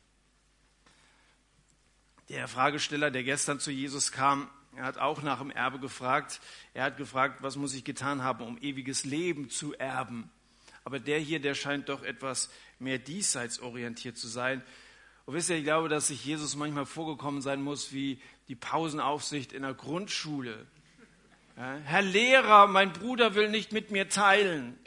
Der 2.28 2.49
Fragesteller, 2.49 3.11
der 3.11 3.25
gestern 3.25 3.61
zu 3.61 3.71
Jesus 3.71 4.12
kam, 4.12 4.49
er 4.76 4.85
hat 4.85 4.99
auch 4.99 5.23
nach 5.23 5.40
dem 5.40 5.50
Erbe 5.50 5.80
gefragt. 5.80 6.40
Er 6.75 6.85
hat 6.85 6.97
gefragt, 6.97 7.42
was 7.42 7.57
muss 7.57 7.75
ich 7.75 7.83
getan 7.83 8.23
haben, 8.23 8.45
um 8.45 8.57
ewiges 8.59 9.04
Leben 9.04 9.50
zu 9.50 9.75
erben. 9.75 10.30
Aber 10.85 11.00
der 11.00 11.19
hier, 11.19 11.40
der 11.40 11.54
scheint 11.54 11.88
doch 11.88 12.02
etwas 12.02 12.50
mehr 12.78 12.99
diesseits 12.99 13.61
orientiert 13.61 14.16
zu 14.16 14.28
sein. 14.28 14.62
Und 15.26 15.35
wisst 15.35 15.50
ihr, 15.50 15.57
ich 15.57 15.64
glaube, 15.64 15.88
dass 15.88 16.09
sich 16.09 16.25
Jesus 16.25 16.54
manchmal 16.57 16.87
vorgekommen 16.87 17.42
sein 17.42 17.62
muss 17.62 17.92
wie 17.92 18.21
die 18.49 18.54
Pausenaufsicht 18.54 19.52
in 19.52 19.62
der 19.62 19.75
Grundschule. 19.75 20.66
Ja, 21.57 21.75
Herr 21.85 22.02
Lehrer, 22.02 22.69
mein 22.69 22.92
Bruder 22.92 23.35
will 23.35 23.50
nicht 23.50 23.73
mit 23.73 23.90
mir 23.90 24.09
teilen. 24.09 24.78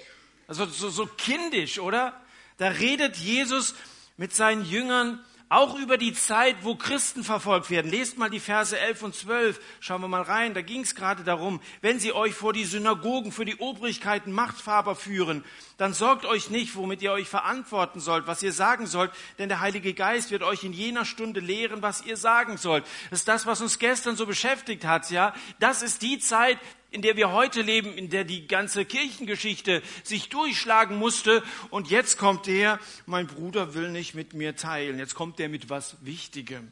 Also 0.48 0.66
so, 0.66 0.90
so 0.90 1.06
kindisch, 1.06 1.80
oder? 1.80 2.20
Da 2.58 2.68
redet 2.70 3.18
Jesus 3.18 3.76
mit 4.18 4.34
seinen 4.34 4.66
Jüngern 4.66 5.20
auch 5.54 5.78
über 5.78 5.98
die 6.00 6.14
Zeit, 6.14 6.56
wo 6.64 6.76
Christen 6.76 7.24
verfolgt 7.24 7.70
werden. 7.70 7.92
Lest 7.92 8.18
mal 8.18 8.30
die 8.30 8.40
Verse 8.40 8.78
11 8.78 9.04
und 9.04 9.16
12. 9.16 9.60
Schauen 9.80 10.02
wir 10.02 10.08
mal 10.08 10.24
rein. 10.24 10.56
Da 10.56 10.62
ging 10.62 10.82
es 10.82 10.96
gerade 10.96 11.24
darum, 11.24 11.62
wenn 11.82 12.00
sie 12.00 12.12
euch 12.12 12.34
vor 12.34 12.54
die 12.54 12.66
Synagogen, 12.66 13.32
für 13.32 13.46
die 13.46 13.58
Obrigkeiten 13.58 14.32
Machtfaber 14.32 14.96
führen, 14.96 15.44
dann 15.78 15.94
sorgt 15.94 16.26
euch 16.26 16.50
nicht, 16.50 16.76
womit 16.76 17.04
ihr 17.04 17.12
euch 17.12 17.28
verantworten 17.28 18.00
sollt, 18.00 18.26
was 18.26 18.42
ihr 18.42 18.52
sagen 18.52 18.88
sollt, 18.88 19.12
denn 19.38 19.50
der 19.50 19.60
Heilige 19.60 19.94
Geist 19.94 20.32
wird 20.32 20.42
euch 20.42 20.64
in 20.64 20.74
jener 20.74 21.06
Stunde 21.06 21.40
lehren, 21.40 21.84
was 21.84 22.04
ihr 22.04 22.18
sagen 22.18 22.58
sollt. 22.58 22.84
Das 23.12 23.20
ist 23.20 23.28
das, 23.28 23.46
was 23.46 23.62
uns 23.62 23.78
gestern 23.78 24.16
so 24.16 24.26
beschäftigt 24.26 24.86
hat, 24.86 25.12
ja. 25.12 25.36
Das 25.60 25.84
ist 25.84 26.02
die 26.02 26.18
Zeit, 26.18 26.58
in 26.94 27.02
der 27.02 27.18
wir 27.18 27.32
heute 27.32 27.62
leben, 27.62 27.94
in 27.98 28.10
der 28.10 28.24
die 28.24 28.48
ganze 28.48 28.86
Kirchengeschichte 28.86 29.82
sich 30.04 30.30
durchschlagen 30.30 30.98
musste. 30.98 31.44
Und 31.72 31.90
jetzt 31.90 32.20
kommt 32.20 32.46
der, 32.46 32.80
mein 33.08 33.26
Bruder 33.26 33.74
will 33.74 33.90
nicht 33.90 34.14
mit 34.14 34.34
mir 34.34 34.56
teilen. 34.56 35.00
Jetzt 35.00 35.16
kommt 35.16 35.40
der 35.40 35.50
mit 35.50 35.70
was 35.70 35.98
Wichtigem. 36.06 36.72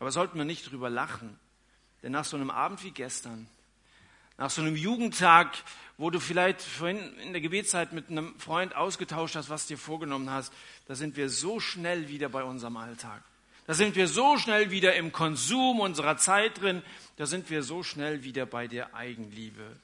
Aber 0.00 0.10
sollten 0.10 0.38
wir 0.38 0.44
nicht 0.44 0.70
drüber 0.70 0.90
lachen. 0.90 1.38
Denn 2.02 2.12
nach 2.12 2.24
so 2.24 2.36
einem 2.36 2.50
Abend 2.50 2.82
wie 2.82 2.90
gestern, 2.90 3.46
nach 4.38 4.50
so 4.50 4.60
einem 4.60 4.74
Jugendtag, 4.74 5.54
wo 5.98 6.10
du 6.10 6.18
vielleicht 6.18 6.62
vorhin 6.62 6.98
in 7.18 7.32
der 7.32 7.42
Gebetszeit 7.42 7.92
mit 7.92 8.08
einem 8.08 8.38
Freund 8.40 8.74
ausgetauscht 8.74 9.36
hast, 9.36 9.50
was 9.50 9.66
dir 9.66 9.78
vorgenommen 9.78 10.30
hast, 10.30 10.52
da 10.86 10.94
sind 10.94 11.16
wir 11.16 11.28
so 11.28 11.60
schnell 11.60 12.08
wieder 12.08 12.28
bei 12.28 12.42
unserem 12.42 12.76
Alltag. 12.76 13.22
Da 13.70 13.74
sind 13.74 13.94
wir 13.94 14.08
so 14.08 14.36
schnell 14.36 14.72
wieder 14.72 14.96
im 14.96 15.12
Konsum 15.12 15.78
unserer 15.78 16.16
Zeit 16.16 16.60
drin. 16.60 16.82
Da 17.14 17.26
sind 17.26 17.50
wir 17.50 17.62
so 17.62 17.84
schnell 17.84 18.24
wieder 18.24 18.44
bei 18.44 18.66
der 18.66 18.96
Eigenliebe. 18.96 19.76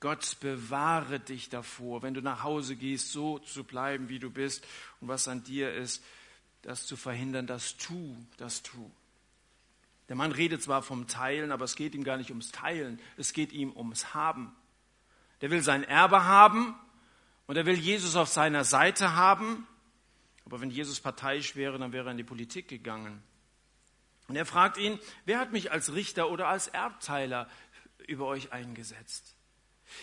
Gott 0.00 0.36
bewahre 0.40 1.18
dich 1.18 1.48
davor, 1.48 2.02
wenn 2.02 2.12
du 2.12 2.20
nach 2.20 2.42
Hause 2.42 2.76
gehst, 2.76 3.10
so 3.10 3.38
zu 3.38 3.64
bleiben, 3.64 4.10
wie 4.10 4.18
du 4.18 4.28
bist 4.28 4.66
und 5.00 5.08
was 5.08 5.28
an 5.28 5.42
dir 5.42 5.72
ist, 5.72 6.04
das 6.60 6.84
zu 6.84 6.94
verhindern, 6.94 7.46
das 7.46 7.78
tu, 7.78 8.14
das 8.36 8.62
tu. 8.62 8.90
Der 10.10 10.16
Mann 10.16 10.32
redet 10.32 10.62
zwar 10.62 10.82
vom 10.82 11.08
Teilen, 11.08 11.52
aber 11.52 11.64
es 11.64 11.76
geht 11.76 11.94
ihm 11.94 12.04
gar 12.04 12.18
nicht 12.18 12.28
ums 12.28 12.52
Teilen, 12.52 13.00
es 13.16 13.32
geht 13.32 13.52
ihm 13.52 13.74
ums 13.74 14.12
Haben. 14.12 14.54
Der 15.40 15.50
will 15.50 15.62
sein 15.62 15.84
Erbe 15.84 16.24
haben 16.24 16.74
und 17.46 17.56
er 17.56 17.64
will 17.64 17.78
Jesus 17.78 18.14
auf 18.14 18.28
seiner 18.28 18.64
Seite 18.64 19.14
haben 19.14 19.66
aber 20.50 20.62
wenn 20.62 20.70
Jesus 20.70 20.98
parteiisch 20.98 21.54
wäre, 21.54 21.78
dann 21.78 21.92
wäre 21.92 22.08
er 22.08 22.10
in 22.10 22.16
die 22.16 22.24
Politik 22.24 22.66
gegangen. 22.66 23.22
Und 24.26 24.34
er 24.34 24.44
fragt 24.44 24.78
ihn, 24.78 24.98
wer 25.24 25.38
hat 25.38 25.52
mich 25.52 25.70
als 25.70 25.94
Richter 25.94 26.28
oder 26.28 26.48
als 26.48 26.66
Erbteiler 26.66 27.48
über 28.08 28.26
euch 28.26 28.52
eingesetzt? 28.52 29.36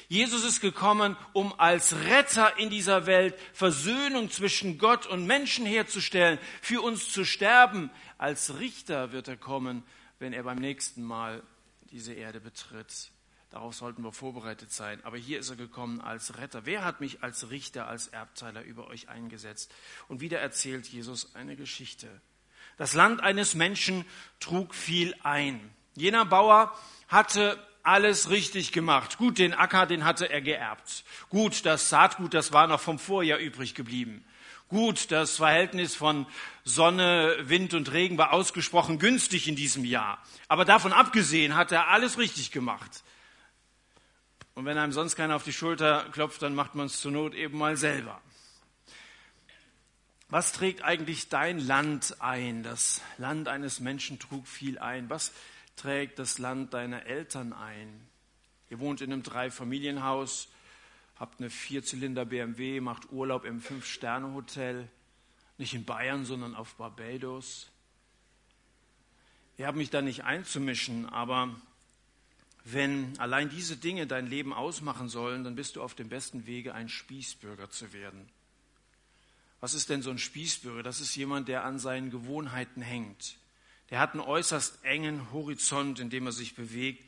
Jesus 0.08 0.46
ist 0.46 0.62
gekommen, 0.62 1.18
um 1.34 1.54
als 1.60 1.98
Retter 2.06 2.58
in 2.58 2.70
dieser 2.70 3.06
Welt 3.06 3.38
Versöhnung 3.52 4.32
zwischen 4.32 4.78
Gott 4.78 5.06
und 5.06 5.28
Menschen 5.28 5.66
herzustellen, 5.66 6.40
für 6.62 6.82
uns 6.82 7.12
zu 7.12 7.26
sterben. 7.26 7.92
Als 8.18 8.58
Richter 8.58 9.12
wird 9.12 9.28
er 9.28 9.38
kommen, 9.38 9.84
wenn 10.18 10.32
er 10.32 10.44
beim 10.44 10.60
nächsten 10.60 11.04
Mal 11.04 11.44
diese 11.92 12.14
Erde 12.14 12.40
betritt. 12.40 13.12
Darauf 13.50 13.74
sollten 13.76 14.04
wir 14.04 14.12
vorbereitet 14.12 14.72
sein. 14.72 15.00
Aber 15.04 15.18
hier 15.18 15.40
ist 15.40 15.50
er 15.50 15.56
gekommen 15.56 16.02
als 16.02 16.38
Retter. 16.38 16.66
Wer 16.66 16.84
hat 16.84 17.00
mich 17.00 17.24
als 17.24 17.50
Richter, 17.50 17.88
als 17.88 18.08
Erbteiler 18.08 18.64
über 18.64 18.88
euch 18.88 19.08
eingesetzt? 19.10 19.74
Und 20.08 20.20
wieder 20.20 20.40
erzählt 20.40 20.88
Jesus 20.88 21.34
eine 21.36 21.56
Geschichte. 21.56 22.10
Das 22.78 22.94
Land 22.94 23.22
eines 23.22 23.56
Menschen 23.56 24.06
trug 24.40 24.76
viel 24.76 25.16
ein. 25.24 25.74
Jener 25.96 26.26
Bauer 26.26 26.78
hatte 27.08 27.58
alles 27.82 28.30
richtig 28.30 28.74
gemacht. 28.74 29.18
Gut, 29.18 29.40
den 29.40 29.54
Acker, 29.54 29.86
den 29.86 30.04
hatte 30.04 30.30
er 30.30 30.42
geerbt. 30.42 31.06
Gut, 31.30 31.66
das 31.66 31.90
Saatgut, 31.90 32.34
das 32.34 32.52
war 32.52 32.68
noch 32.68 32.82
vom 32.82 33.00
Vorjahr 33.00 33.40
übrig 33.40 33.74
geblieben. 33.76 34.26
Gut, 34.68 35.12
das 35.12 35.38
Verhältnis 35.38 35.96
von 35.96 36.28
Sonne, 36.66 37.38
Wind 37.44 37.74
und 37.74 37.94
Regen 37.94 38.18
war 38.18 38.34
ausgesprochen 38.34 39.00
günstig 39.00 39.48
in 39.48 39.56
diesem 39.56 39.86
Jahr. 39.86 40.22
Aber 40.50 40.66
davon 40.66 40.92
abgesehen 40.92 41.56
hat 41.56 41.72
er 41.72 41.88
alles 41.88 42.18
richtig 42.18 42.52
gemacht. 42.52 43.04
Und 44.58 44.66
wenn 44.66 44.80
einem 44.80 44.92
sonst 44.92 45.16
keiner 45.16 45.36
auf 45.36 45.44
die 45.44 45.54
Schulter 45.54 46.10
klopft, 46.12 46.42
dann 46.42 46.56
macht 46.56 46.74
man 46.74 46.88
es 46.88 47.00
zur 47.00 47.12
Not 47.12 47.36
eben 47.36 47.60
mal 47.60 47.78
selber. 47.78 48.20
Was 50.30 50.52
trägt 50.52 50.82
eigentlich 50.82 51.30
dein 51.30 51.60
Land 51.60 52.16
ein? 52.22 52.64
Das 52.64 53.02
Land 53.20 53.50
eines 53.50 53.80
Menschen 53.80 54.18
trug 54.18 54.48
viel 54.48 54.80
ein. 54.80 55.12
Was 55.12 55.32
trägt 55.76 56.18
das 56.18 56.40
Land 56.40 56.74
deiner 56.74 57.06
Eltern 57.06 57.54
ein? 57.54 58.08
Ihr 58.72 58.80
wohnt 58.80 59.02
in 59.02 59.14
einem 59.14 59.22
Dreifamilienhaus, 59.22 60.48
habt 61.18 61.40
eine 61.40 61.52
Vierzylinder 61.52 62.26
BMW, 62.26 62.80
macht 62.80 63.12
Urlaub 63.12 63.46
im 63.46 63.62
Fünf-Sterne-Hotel, 63.62 64.90
nicht 65.60 65.76
in 65.76 65.86
Bayern, 65.86 66.26
sondern 66.26 66.56
auf 66.56 66.74
Barbados. 66.78 67.70
Ich 69.58 69.66
habe 69.66 69.78
mich 69.78 69.92
da 69.92 70.02
nicht 70.02 70.24
einzumischen, 70.24 71.08
aber 71.08 71.56
wenn 72.74 73.18
allein 73.18 73.50
diese 73.50 73.78
Dinge 73.78 74.08
dein 74.08 74.28
Leben 74.28 74.54
ausmachen 74.54 75.08
sollen, 75.10 75.44
dann 75.44 75.56
bist 75.56 75.76
du 75.76 75.82
auf 75.82 75.96
dem 75.96 76.10
besten 76.10 76.46
Wege, 76.46 76.74
ein 76.74 76.90
Spießbürger 76.90 77.70
zu 77.70 77.94
werden. 77.94 78.28
Was 79.62 79.74
ist 79.74 79.90
denn 79.90 80.02
so 80.02 80.10
ein 80.10 80.20
Spießbürger? 80.20 80.84
Das 80.84 81.00
ist 81.00 81.16
jemand, 81.16 81.48
der 81.48 81.64
an 81.64 81.80
seinen 81.80 82.12
Gewohnheiten 82.12 82.82
hängt. 82.82 83.38
Der 83.90 84.00
hat 84.00 84.12
einen 84.12 84.22
äußerst 84.22 84.84
engen 84.84 85.32
Horizont, 85.32 86.00
in 86.00 86.10
dem 86.10 86.26
er 86.26 86.32
sich 86.32 86.56
bewegt. 86.56 87.04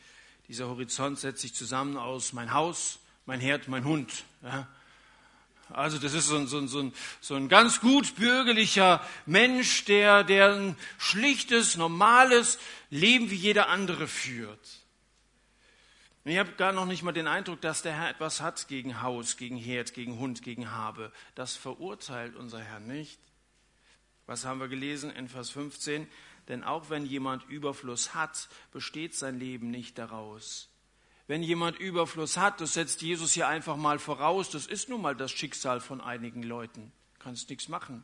Dieser 0.47 0.67
Horizont 0.67 1.19
setzt 1.19 1.41
sich 1.41 1.53
zusammen 1.53 1.97
aus 1.97 2.33
mein 2.33 2.53
Haus, 2.53 2.99
mein 3.25 3.39
Herd, 3.39 3.67
mein 3.67 3.83
Hund. 3.83 4.23
Ja? 4.41 4.67
Also 5.71 5.99
das 5.99 6.13
ist 6.13 6.27
so 6.27 6.37
ein, 6.37 6.47
so, 6.47 6.57
ein, 6.57 6.67
so, 6.67 6.79
ein, 6.79 6.93
so 7.21 7.35
ein 7.35 7.49
ganz 7.49 7.79
gut 7.81 8.15
bürgerlicher 8.15 9.05
Mensch, 9.25 9.85
der, 9.85 10.23
der 10.23 10.55
ein 10.55 10.75
schlichtes, 10.97 11.75
normales 11.75 12.57
Leben 12.89 13.29
wie 13.29 13.35
jeder 13.35 13.69
andere 13.69 14.07
führt. 14.07 14.78
Und 16.23 16.31
ich 16.31 16.37
habe 16.37 16.51
gar 16.53 16.73
noch 16.73 16.85
nicht 16.85 17.03
mal 17.03 17.11
den 17.11 17.27
Eindruck, 17.27 17.61
dass 17.61 17.81
der 17.81 17.93
Herr 17.93 18.09
etwas 18.09 18.41
hat 18.41 18.67
gegen 18.67 19.01
Haus, 19.01 19.37
gegen 19.37 19.57
Herd, 19.57 19.93
gegen 19.93 20.19
Hund, 20.19 20.43
gegen 20.43 20.71
Habe. 20.71 21.11
Das 21.35 21.55
verurteilt 21.55 22.35
unser 22.35 22.59
Herr 22.59 22.79
nicht. 22.79 23.19
Was 24.25 24.45
haben 24.45 24.59
wir 24.59 24.67
gelesen 24.67 25.11
in 25.11 25.27
Vers 25.27 25.49
15? 25.49 26.07
Denn 26.49 26.63
auch 26.63 26.89
wenn 26.89 27.05
jemand 27.05 27.47
Überfluss 27.47 28.13
hat, 28.13 28.49
besteht 28.71 29.15
sein 29.15 29.39
Leben 29.39 29.71
nicht 29.71 29.97
daraus. 29.97 30.69
Wenn 31.27 31.43
jemand 31.43 31.77
Überfluss 31.79 32.37
hat, 32.37 32.59
das 32.59 32.73
setzt 32.73 33.01
Jesus 33.03 33.33
hier 33.33 33.47
einfach 33.47 33.77
mal 33.77 33.99
voraus, 33.99 34.49
das 34.49 34.65
ist 34.65 34.89
nun 34.89 35.01
mal 35.01 35.15
das 35.15 35.31
Schicksal 35.31 35.79
von 35.79 36.01
einigen 36.01 36.41
Leuten. 36.41 36.91
Kannst 37.19 37.49
nichts 37.49 37.69
machen. 37.69 38.03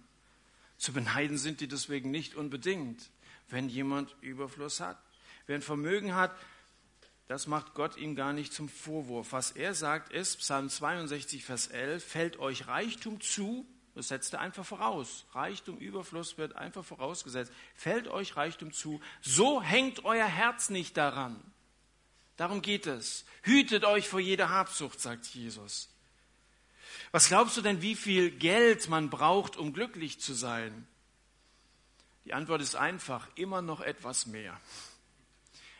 Zu 0.78 0.94
beneiden 0.94 1.38
sind 1.38 1.60
die 1.60 1.68
deswegen 1.68 2.12
nicht 2.12 2.36
unbedingt, 2.36 3.10
wenn 3.50 3.68
jemand 3.68 4.16
Überfluss 4.22 4.80
hat. 4.80 5.00
Wer 5.48 5.56
ein 5.56 5.62
Vermögen 5.62 6.16
hat, 6.16 6.36
das 7.28 7.48
macht 7.48 7.74
Gott 7.74 7.98
ihm 7.98 8.16
gar 8.16 8.34
nicht 8.34 8.54
zum 8.54 8.70
Vorwurf. 8.70 9.32
Was 9.32 9.52
er 9.52 9.74
sagt 9.74 10.14
ist, 10.14 10.38
Psalm 10.38 10.70
62, 10.70 11.44
Vers 11.44 11.68
11, 11.68 12.04
fällt 12.04 12.40
euch 12.40 12.68
Reichtum 12.68 13.20
zu, 13.20 13.66
das 13.96 14.10
setzt 14.10 14.34
er 14.34 14.42
einfach 14.42 14.66
voraus. 14.66 15.26
Reichtum, 15.32 15.78
Überfluss 15.78 16.38
wird 16.38 16.56
einfach 16.56 16.84
vorausgesetzt. 16.84 17.52
Fällt 17.74 18.10
euch 18.10 18.36
Reichtum 18.36 18.74
zu, 18.74 19.00
so 19.22 19.62
hängt 19.62 20.04
euer 20.04 20.28
Herz 20.28 20.70
nicht 20.70 20.98
daran. 20.98 21.40
Darum 22.36 22.62
geht 22.62 22.88
es. 22.88 23.26
Hütet 23.44 23.86
euch 23.86 24.10
vor 24.10 24.20
jeder 24.20 24.50
Habsucht, 24.50 25.00
sagt 25.00 25.26
Jesus. 25.28 25.90
Was 27.12 27.30
glaubst 27.30 27.56
du 27.56 27.62
denn, 27.62 27.82
wie 27.82 27.96
viel 27.96 28.30
Geld 28.30 28.90
man 28.90 29.10
braucht, 29.10 29.56
um 29.56 29.72
glücklich 29.72 30.20
zu 30.20 30.34
sein? 30.34 30.86
Die 32.26 32.34
Antwort 32.34 32.62
ist 32.62 32.76
einfach, 32.76 33.30
immer 33.36 33.62
noch 33.62 33.80
etwas 33.80 34.26
mehr. 34.26 34.60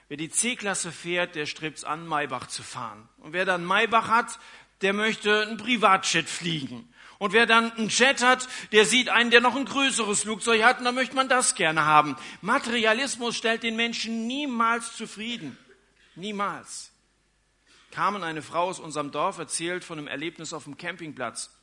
Wer 0.08 0.18
die 0.18 0.30
C-Klasse 0.30 0.92
fährt, 0.92 1.36
der 1.36 1.46
strebt 1.46 1.80
es 1.80 1.84
an, 1.84 2.08
Maybach 2.08 2.48
zu 2.48 2.62
fahren. 2.62 3.10
Und 3.18 3.34
wer 3.34 3.46
dann 3.46 3.66
Maybach 3.66 4.08
hat, 4.08 4.40
der 4.82 4.94
möchte 4.94 5.42
einen 5.42 5.58
Privatjet 5.58 6.30
fliegen. 6.30 6.94
Und 7.18 7.34
wer 7.34 7.46
dann 7.46 7.72
einen 7.72 7.90
Jet 7.90 8.22
hat, 8.22 8.48
der 8.72 8.86
sieht 8.86 9.10
einen, 9.10 9.32
der 9.32 9.42
noch 9.42 9.56
ein 9.56 9.66
größeres 9.66 10.24
Flugzeug 10.24 10.64
hat, 10.64 10.80
und 10.80 10.86
dann 10.86 10.96
möchte 10.96 11.16
man 11.16 11.30
das 11.30 11.56
gerne 11.56 11.86
haben. 11.86 12.18
Materialismus 12.42 13.36
stellt 13.36 13.64
den 13.64 13.76
Menschen 13.76 14.28
niemals 14.28 14.96
zufrieden. 14.96 15.58
Niemals. 16.16 16.92
Carmen, 17.92 18.24
eine 18.24 18.42
Frau 18.42 18.66
aus 18.66 18.80
unserem 18.80 19.12
Dorf, 19.12 19.38
erzählt 19.38 19.86
von 19.86 19.98
einem 19.98 20.08
Erlebnis 20.08 20.52
auf 20.52 20.66
dem 20.66 20.78
Campingplatz. 20.78 21.55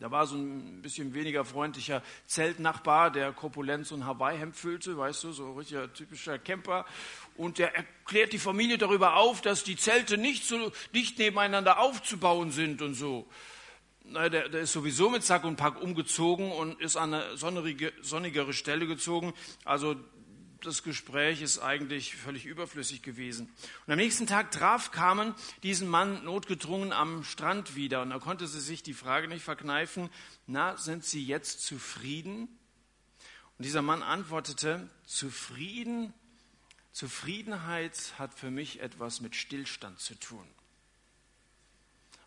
Da 0.00 0.10
war 0.10 0.26
so 0.26 0.34
ein 0.34 0.80
bisschen 0.80 1.12
weniger 1.12 1.44
freundlicher 1.44 2.02
Zeltnachbar, 2.26 3.10
der 3.10 3.32
Korpulenz 3.32 3.92
und 3.92 4.06
Hawaii-Hemd 4.06 4.56
füllte, 4.56 4.96
weißt 4.96 5.24
du, 5.24 5.32
so 5.32 5.48
ein 5.48 5.58
richtiger 5.58 5.92
typischer 5.92 6.38
Camper. 6.38 6.86
Und 7.36 7.58
der 7.58 7.74
erklärt 7.74 8.32
die 8.32 8.38
Familie 8.38 8.78
darüber 8.78 9.16
auf, 9.16 9.42
dass 9.42 9.62
die 9.62 9.76
Zelte 9.76 10.16
nicht 10.16 10.46
so 10.46 10.72
dicht 10.94 11.18
nebeneinander 11.18 11.78
aufzubauen 11.80 12.50
sind 12.50 12.80
und 12.80 12.94
so. 12.94 13.28
Der, 14.04 14.48
der 14.48 14.62
ist 14.62 14.72
sowieso 14.72 15.10
mit 15.10 15.22
Sack 15.22 15.44
und 15.44 15.56
Pack 15.56 15.80
umgezogen 15.82 16.50
und 16.50 16.80
ist 16.80 16.96
an 16.96 17.12
eine 17.12 17.36
sonnige, 17.36 17.92
sonnigere 18.00 18.54
Stelle 18.54 18.86
gezogen. 18.86 19.34
Also 19.66 19.96
das 20.64 20.82
Gespräch 20.82 21.42
ist 21.42 21.58
eigentlich 21.58 22.16
völlig 22.16 22.46
überflüssig 22.46 23.02
gewesen. 23.02 23.48
Und 23.86 23.92
am 23.92 23.98
nächsten 23.98 24.26
Tag 24.26 24.50
traf 24.50 24.90
Carmen 24.90 25.34
diesen 25.62 25.88
Mann 25.88 26.24
notgedrungen 26.24 26.92
am 26.92 27.24
Strand 27.24 27.74
wieder. 27.74 28.02
Und 28.02 28.10
da 28.10 28.18
konnte 28.18 28.46
sie 28.46 28.60
sich 28.60 28.82
die 28.82 28.94
Frage 28.94 29.28
nicht 29.28 29.42
verkneifen, 29.42 30.10
na, 30.46 30.76
sind 30.76 31.04
Sie 31.04 31.24
jetzt 31.24 31.62
zufrieden? 31.64 32.48
Und 33.58 33.64
dieser 33.64 33.82
Mann 33.82 34.02
antwortete, 34.02 34.88
zufrieden, 35.06 36.14
Zufriedenheit 36.92 38.14
hat 38.18 38.34
für 38.34 38.50
mich 38.50 38.80
etwas 38.80 39.20
mit 39.20 39.36
Stillstand 39.36 40.00
zu 40.00 40.14
tun. 40.14 40.46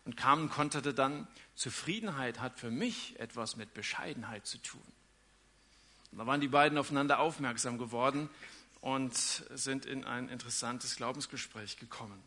Und 0.04 0.16
Carmen 0.16 0.50
konterte 0.50 0.92
dann, 0.92 1.26
Zufriedenheit 1.54 2.40
hat 2.40 2.58
für 2.58 2.70
mich 2.70 3.18
etwas 3.18 3.56
mit 3.56 3.74
Bescheidenheit 3.74 4.46
zu 4.46 4.58
tun. 4.58 4.82
Da 6.16 6.26
waren 6.26 6.40
die 6.40 6.48
beiden 6.48 6.78
aufeinander 6.78 7.18
aufmerksam 7.18 7.78
geworden 7.78 8.28
und 8.80 9.14
sind 9.14 9.86
in 9.86 10.04
ein 10.04 10.28
interessantes 10.28 10.96
Glaubensgespräch 10.96 11.78
gekommen. 11.78 12.22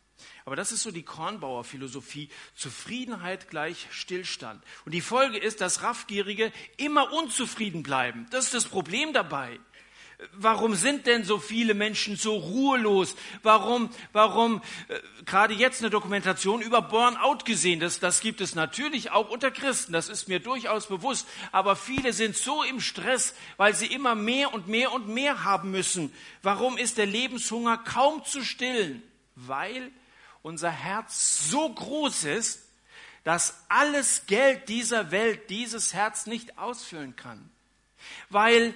Aber 0.46 0.56
das 0.56 0.72
ist 0.72 0.84
so 0.84 0.92
die 0.92 1.04
Kornbauer 1.04 1.64
Philosophie. 1.64 2.30
Zufriedenheit 2.56 3.50
gleich 3.50 3.88
Stillstand. 3.92 4.64
Und 4.86 4.94
die 4.94 5.02
Folge 5.02 5.38
ist, 5.38 5.62
dass 5.62 5.84
Raffgierige 5.84 6.52
immer 6.78 7.14
unzufrieden 7.14 7.84
bleiben. 7.84 8.26
Das 8.32 8.46
ist 8.46 8.54
das 8.54 8.66
Problem 8.66 9.14
dabei. 9.14 9.60
Warum 10.34 10.74
sind 10.74 11.06
denn 11.06 11.24
so 11.24 11.38
viele 11.38 11.76
Menschen 11.76 12.16
so 12.16 12.36
ruhelos? 12.36 13.16
Warum, 13.44 13.92
warum 14.14 14.64
äh, 14.88 15.00
gerade 15.26 15.54
jetzt 15.54 15.82
eine 15.82 15.92
Dokumentation 15.92 16.62
über 16.62 16.82
Burnout 16.82 17.44
gesehen? 17.46 17.80
Das, 17.80 18.00
das 18.00 18.20
gibt 18.22 18.42
es 18.42 18.56
natürlich 18.56 19.12
auch 19.12 19.30
unter 19.30 19.52
Christen, 19.52 19.94
das 19.94 20.10
ist 20.10 20.28
mir 20.28 20.40
durchaus 20.40 20.88
bewusst. 20.88 21.28
Aber 21.52 21.76
viele 21.76 22.14
sind 22.14 22.36
so 22.36 22.64
im 22.64 22.82
Stress, 22.82 23.36
weil 23.58 23.76
sie 23.76 23.86
immer 23.86 24.16
mehr 24.16 24.56
und 24.56 24.68
mehr 24.68 24.92
und 24.92 25.08
mehr 25.08 25.44
haben 25.44 25.70
müssen. 25.70 26.12
Warum 26.42 26.80
ist 26.80 26.98
der 26.98 27.06
Lebenshunger 27.06 27.78
kaum 27.78 28.26
zu 28.26 28.44
stillen? 28.44 29.04
Weil 29.36 29.92
unser 30.42 30.72
Herz 30.72 31.48
so 31.52 31.70
groß 31.70 32.24
ist, 32.24 32.64
dass 33.24 33.66
alles 33.70 34.26
Geld 34.26 34.68
dieser 34.68 35.12
Welt 35.12 35.52
dieses 35.52 35.94
Herz 35.94 36.26
nicht 36.26 36.58
ausfüllen 36.58 37.16
kann. 37.16 37.52
Weil 38.30 38.74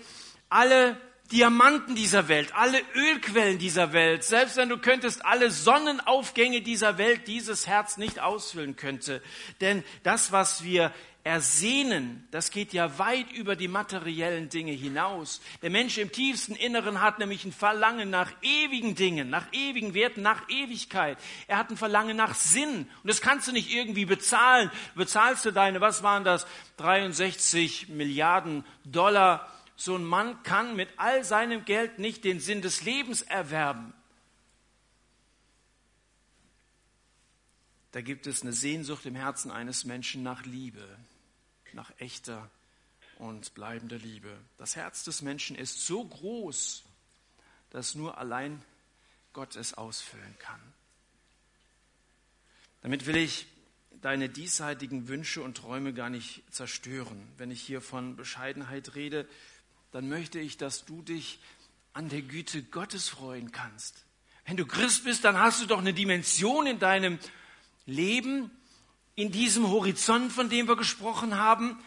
alle 0.50 1.02
Diamanten 1.32 1.96
dieser 1.96 2.28
Welt, 2.28 2.54
alle 2.56 2.82
Ölquellen 2.94 3.58
dieser 3.58 3.94
Welt, 3.94 4.24
selbst 4.24 4.58
wenn 4.58 4.70
du 4.70 4.78
könntest 4.78 5.26
alle 5.26 5.50
Sonnenaufgänge 5.50 6.62
dieser 6.62 6.98
Welt 6.98 7.28
dieses 7.28 7.68
Herz 7.68 7.98
nicht 7.98 8.20
ausfüllen 8.20 8.76
könnte. 8.76 9.22
Denn 9.62 9.84
das, 10.04 10.32
was 10.32 10.64
wir 10.64 10.92
ersehnen, 11.24 12.28
das 12.32 12.50
geht 12.52 12.74
ja 12.74 12.98
weit 12.98 13.32
über 13.32 13.56
die 13.56 13.68
materiellen 13.68 14.50
Dinge 14.50 14.72
hinaus. 14.72 15.40
Der 15.62 15.70
Mensch 15.70 15.98
im 15.98 16.12
tiefsten 16.12 16.56
Inneren 16.56 17.02
hat 17.02 17.20
nämlich 17.20 17.46
ein 17.46 17.54
Verlangen 17.54 18.10
nach 18.10 18.32
ewigen 18.42 18.96
Dingen, 18.96 19.30
nach 19.30 19.46
ewigen 19.54 19.94
Werten, 19.94 20.22
nach 20.24 20.50
Ewigkeit. 20.50 21.18
Er 21.48 21.58
hat 21.58 21.70
ein 21.70 21.78
Verlangen 21.78 22.18
nach 22.18 22.34
Sinn. 22.34 22.88
Und 23.04 23.08
das 23.08 23.22
kannst 23.22 23.48
du 23.48 23.52
nicht 23.52 23.72
irgendwie 23.72 24.06
bezahlen. 24.06 24.72
Bezahlst 24.96 25.46
du 25.46 25.52
deine, 25.52 25.80
was 25.80 26.02
waren 26.02 26.24
das, 26.24 26.48
63 26.78 27.90
Milliarden 27.90 28.66
Dollar 28.84 29.48
so 29.84 29.96
ein 29.96 30.04
Mann 30.04 30.44
kann 30.44 30.76
mit 30.76 30.90
all 30.98 31.24
seinem 31.24 31.66
Geld 31.66 31.98
nicht 31.98 32.24
den 32.24 32.40
Sinn 32.40 32.62
des 32.62 32.84
Lebens 32.84 33.24
erwerben. 33.24 33.94
Da 37.92 38.02
gibt 38.02 38.28
es 38.28 38.44
eine 38.44 38.54
Sehnsucht 38.54 39.08
im 39.08 39.16
Herzen 39.16 39.50
eines 39.50 39.84
Menschen 39.84 40.22
nach 40.22 40.46
Liebe, 40.46 40.88
nach 41.74 41.92
echter 41.98 42.50
und 43.18 43.56
bleibender 43.56 43.98
Liebe. 43.98 44.38
Das 44.58 44.76
Herz 44.76 45.04
des 45.04 45.24
Menschen 45.24 45.56
ist 45.56 45.86
so 45.88 46.06
groß, 46.06 46.84
dass 47.72 47.96
nur 47.96 48.20
allein 48.20 48.64
Gott 49.34 49.56
es 49.56 49.74
ausfüllen 49.74 50.38
kann. 50.38 50.62
Damit 52.82 53.08
will 53.08 53.18
ich 53.18 53.48
deine 54.02 54.30
diesseitigen 54.30 55.08
Wünsche 55.08 55.42
und 55.42 55.58
Träume 55.58 55.94
gar 55.94 56.10
nicht 56.12 56.44
zerstören. 56.54 57.28
Wenn 57.38 57.50
ich 57.50 57.62
hier 57.62 57.82
von 57.82 58.16
Bescheidenheit 58.16 58.96
rede, 58.96 59.28
dann 59.92 60.10
möchte 60.10 60.40
ich, 60.40 60.58
dass 60.58 60.86
du 60.86 61.02
dich 61.02 61.40
an 61.94 62.10
der 62.10 62.22
Güte 62.22 62.64
Gottes 62.64 63.10
freuen 63.10 63.52
kannst. 63.52 64.06
Wenn 64.46 64.58
du 64.58 64.66
Christ 64.66 65.04
bist, 65.04 65.24
dann 65.24 65.38
hast 65.38 65.62
du 65.62 65.66
doch 65.66 65.80
eine 65.80 65.94
Dimension 65.94 66.66
in 66.66 66.80
deinem 66.80 67.20
Leben, 67.86 68.50
in 69.16 69.32
diesem 69.32 69.70
Horizont, 69.70 70.32
von 70.32 70.50
dem 70.50 70.68
wir 70.68 70.78
gesprochen 70.78 71.38
haben, 71.38 71.78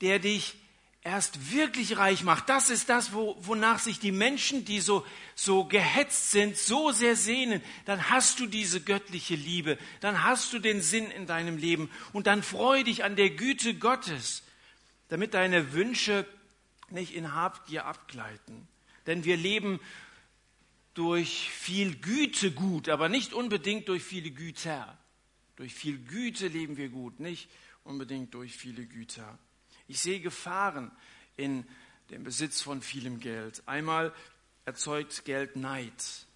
der 0.00 0.18
dich 0.18 0.54
erst 1.02 1.52
wirklich 1.52 1.96
reich 1.96 2.22
macht. 2.22 2.48
Das 2.48 2.68
ist 2.68 2.88
das, 2.90 3.12
wo, 3.14 3.36
wonach 3.40 3.78
sich 3.78 3.98
die 3.98 4.12
Menschen, 4.12 4.64
die 4.64 4.80
so, 4.80 5.06
so 5.34 5.64
gehetzt 5.64 6.30
sind, 6.30 6.56
so 6.56 6.92
sehr 6.92 7.16
sehnen. 7.16 7.62
Dann 7.86 8.10
hast 8.10 8.40
du 8.40 8.46
diese 8.46 8.82
göttliche 8.82 9.34
Liebe, 9.34 9.78
dann 10.00 10.22
hast 10.22 10.52
du 10.52 10.58
den 10.58 10.82
Sinn 10.82 11.10
in 11.10 11.26
deinem 11.26 11.56
Leben 11.56 11.90
und 12.12 12.26
dann 12.26 12.42
freu 12.42 12.82
dich 12.84 13.04
an 13.04 13.16
der 13.16 13.30
Güte 13.30 13.74
Gottes, 13.74 14.42
damit 15.08 15.32
deine 15.32 15.72
Wünsche 15.72 16.26
nicht 16.90 17.14
in 17.14 17.34
Habgier 17.34 17.86
abgleiten. 17.86 18.68
Denn 19.06 19.24
wir 19.24 19.36
leben 19.36 19.80
durch 20.94 21.50
viel 21.50 21.96
Güte 21.96 22.50
gut, 22.52 22.88
aber 22.88 23.08
nicht 23.08 23.32
unbedingt 23.32 23.88
durch 23.88 24.02
viele 24.02 24.30
Güter. 24.30 24.98
Durch 25.56 25.74
viel 25.74 25.98
Güte 25.98 26.48
leben 26.48 26.76
wir 26.76 26.88
gut, 26.88 27.20
nicht 27.20 27.48
unbedingt 27.84 28.34
durch 28.34 28.56
viele 28.56 28.84
Güter. 28.84 29.38
Ich 29.86 30.00
sehe 30.00 30.20
Gefahren 30.20 30.90
in 31.36 31.66
dem 32.10 32.24
Besitz 32.24 32.60
von 32.62 32.82
vielem 32.82 33.20
Geld. 33.20 33.62
Einmal 33.66 34.12
erzeugt 34.64 35.24
Geld 35.24 35.56
Neid. 35.56 36.26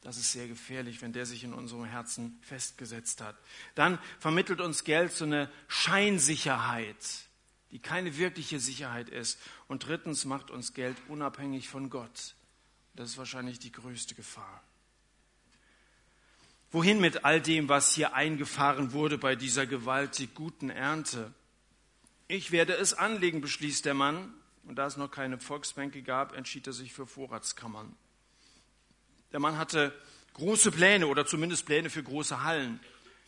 Das 0.00 0.16
ist 0.16 0.32
sehr 0.32 0.48
gefährlich, 0.48 1.02
wenn 1.02 1.12
der 1.12 1.26
sich 1.26 1.44
in 1.44 1.54
unserem 1.54 1.84
Herzen 1.84 2.38
festgesetzt 2.42 3.20
hat. 3.20 3.36
Dann 3.74 3.98
vermittelt 4.18 4.60
uns 4.60 4.84
Geld 4.84 5.12
so 5.12 5.24
eine 5.24 5.50
Scheinsicherheit 5.66 6.96
die 7.74 7.80
keine 7.80 8.16
wirkliche 8.16 8.60
Sicherheit 8.60 9.08
ist. 9.08 9.36
Und 9.66 9.88
drittens 9.88 10.24
macht 10.24 10.52
uns 10.52 10.74
Geld 10.74 10.96
unabhängig 11.08 11.68
von 11.68 11.90
Gott. 11.90 12.36
Das 12.94 13.10
ist 13.10 13.18
wahrscheinlich 13.18 13.58
die 13.58 13.72
größte 13.72 14.14
Gefahr. 14.14 14.62
Wohin 16.70 17.00
mit 17.00 17.24
all 17.24 17.40
dem, 17.40 17.68
was 17.68 17.92
hier 17.92 18.14
eingefahren 18.14 18.92
wurde 18.92 19.18
bei 19.18 19.34
dieser 19.34 19.66
gewaltig 19.66 20.34
guten 20.34 20.70
Ernte? 20.70 21.34
Ich 22.28 22.52
werde 22.52 22.74
es 22.74 22.94
anlegen, 22.94 23.40
beschließt 23.40 23.84
der 23.84 23.94
Mann. 23.94 24.32
Und 24.62 24.76
da 24.76 24.86
es 24.86 24.96
noch 24.96 25.10
keine 25.10 25.40
Volksbänke 25.40 26.02
gab, 26.02 26.32
entschied 26.36 26.68
er 26.68 26.72
sich 26.72 26.92
für 26.92 27.08
Vorratskammern. 27.08 27.96
Der 29.32 29.40
Mann 29.40 29.58
hatte 29.58 29.92
große 30.34 30.70
Pläne 30.70 31.08
oder 31.08 31.26
zumindest 31.26 31.66
Pläne 31.66 31.90
für 31.90 32.04
große 32.04 32.44
Hallen. 32.44 32.78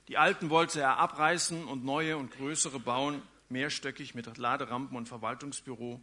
Die 0.07 0.19
alten 0.19 0.51
wollte 0.51 0.81
er 0.81 0.99
abreißen 0.99 1.65
und 1.65 1.85
neue 1.85 2.17
und 2.17 2.31
größere 2.31 2.79
bauen, 2.79 3.23
mehrstöckig 3.51 4.15
mit 4.15 4.37
Laderampen 4.37 4.97
und 4.97 5.09
Verwaltungsbüro. 5.09 6.01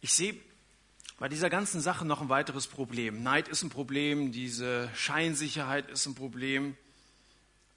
Ich 0.00 0.12
sehe 0.12 0.40
bei 1.18 1.28
dieser 1.28 1.48
ganzen 1.48 1.80
Sache 1.80 2.04
noch 2.04 2.20
ein 2.20 2.28
weiteres 2.28 2.66
Problem. 2.66 3.22
Neid 3.22 3.48
ist 3.48 3.62
ein 3.62 3.70
Problem, 3.70 4.32
diese 4.32 4.90
Scheinsicherheit 4.94 5.90
ist 5.90 6.06
ein 6.06 6.14
Problem. 6.14 6.76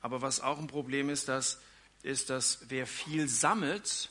Aber 0.02 0.22
was 0.22 0.42
auch 0.42 0.60
ein 0.60 0.68
Problem 0.68 1.10
ist, 1.10 1.28
das 1.28 1.62
ist, 2.04 2.30
dass 2.30 2.70
wer 2.70 2.86
viel 2.88 3.28
sammelt, 3.28 4.10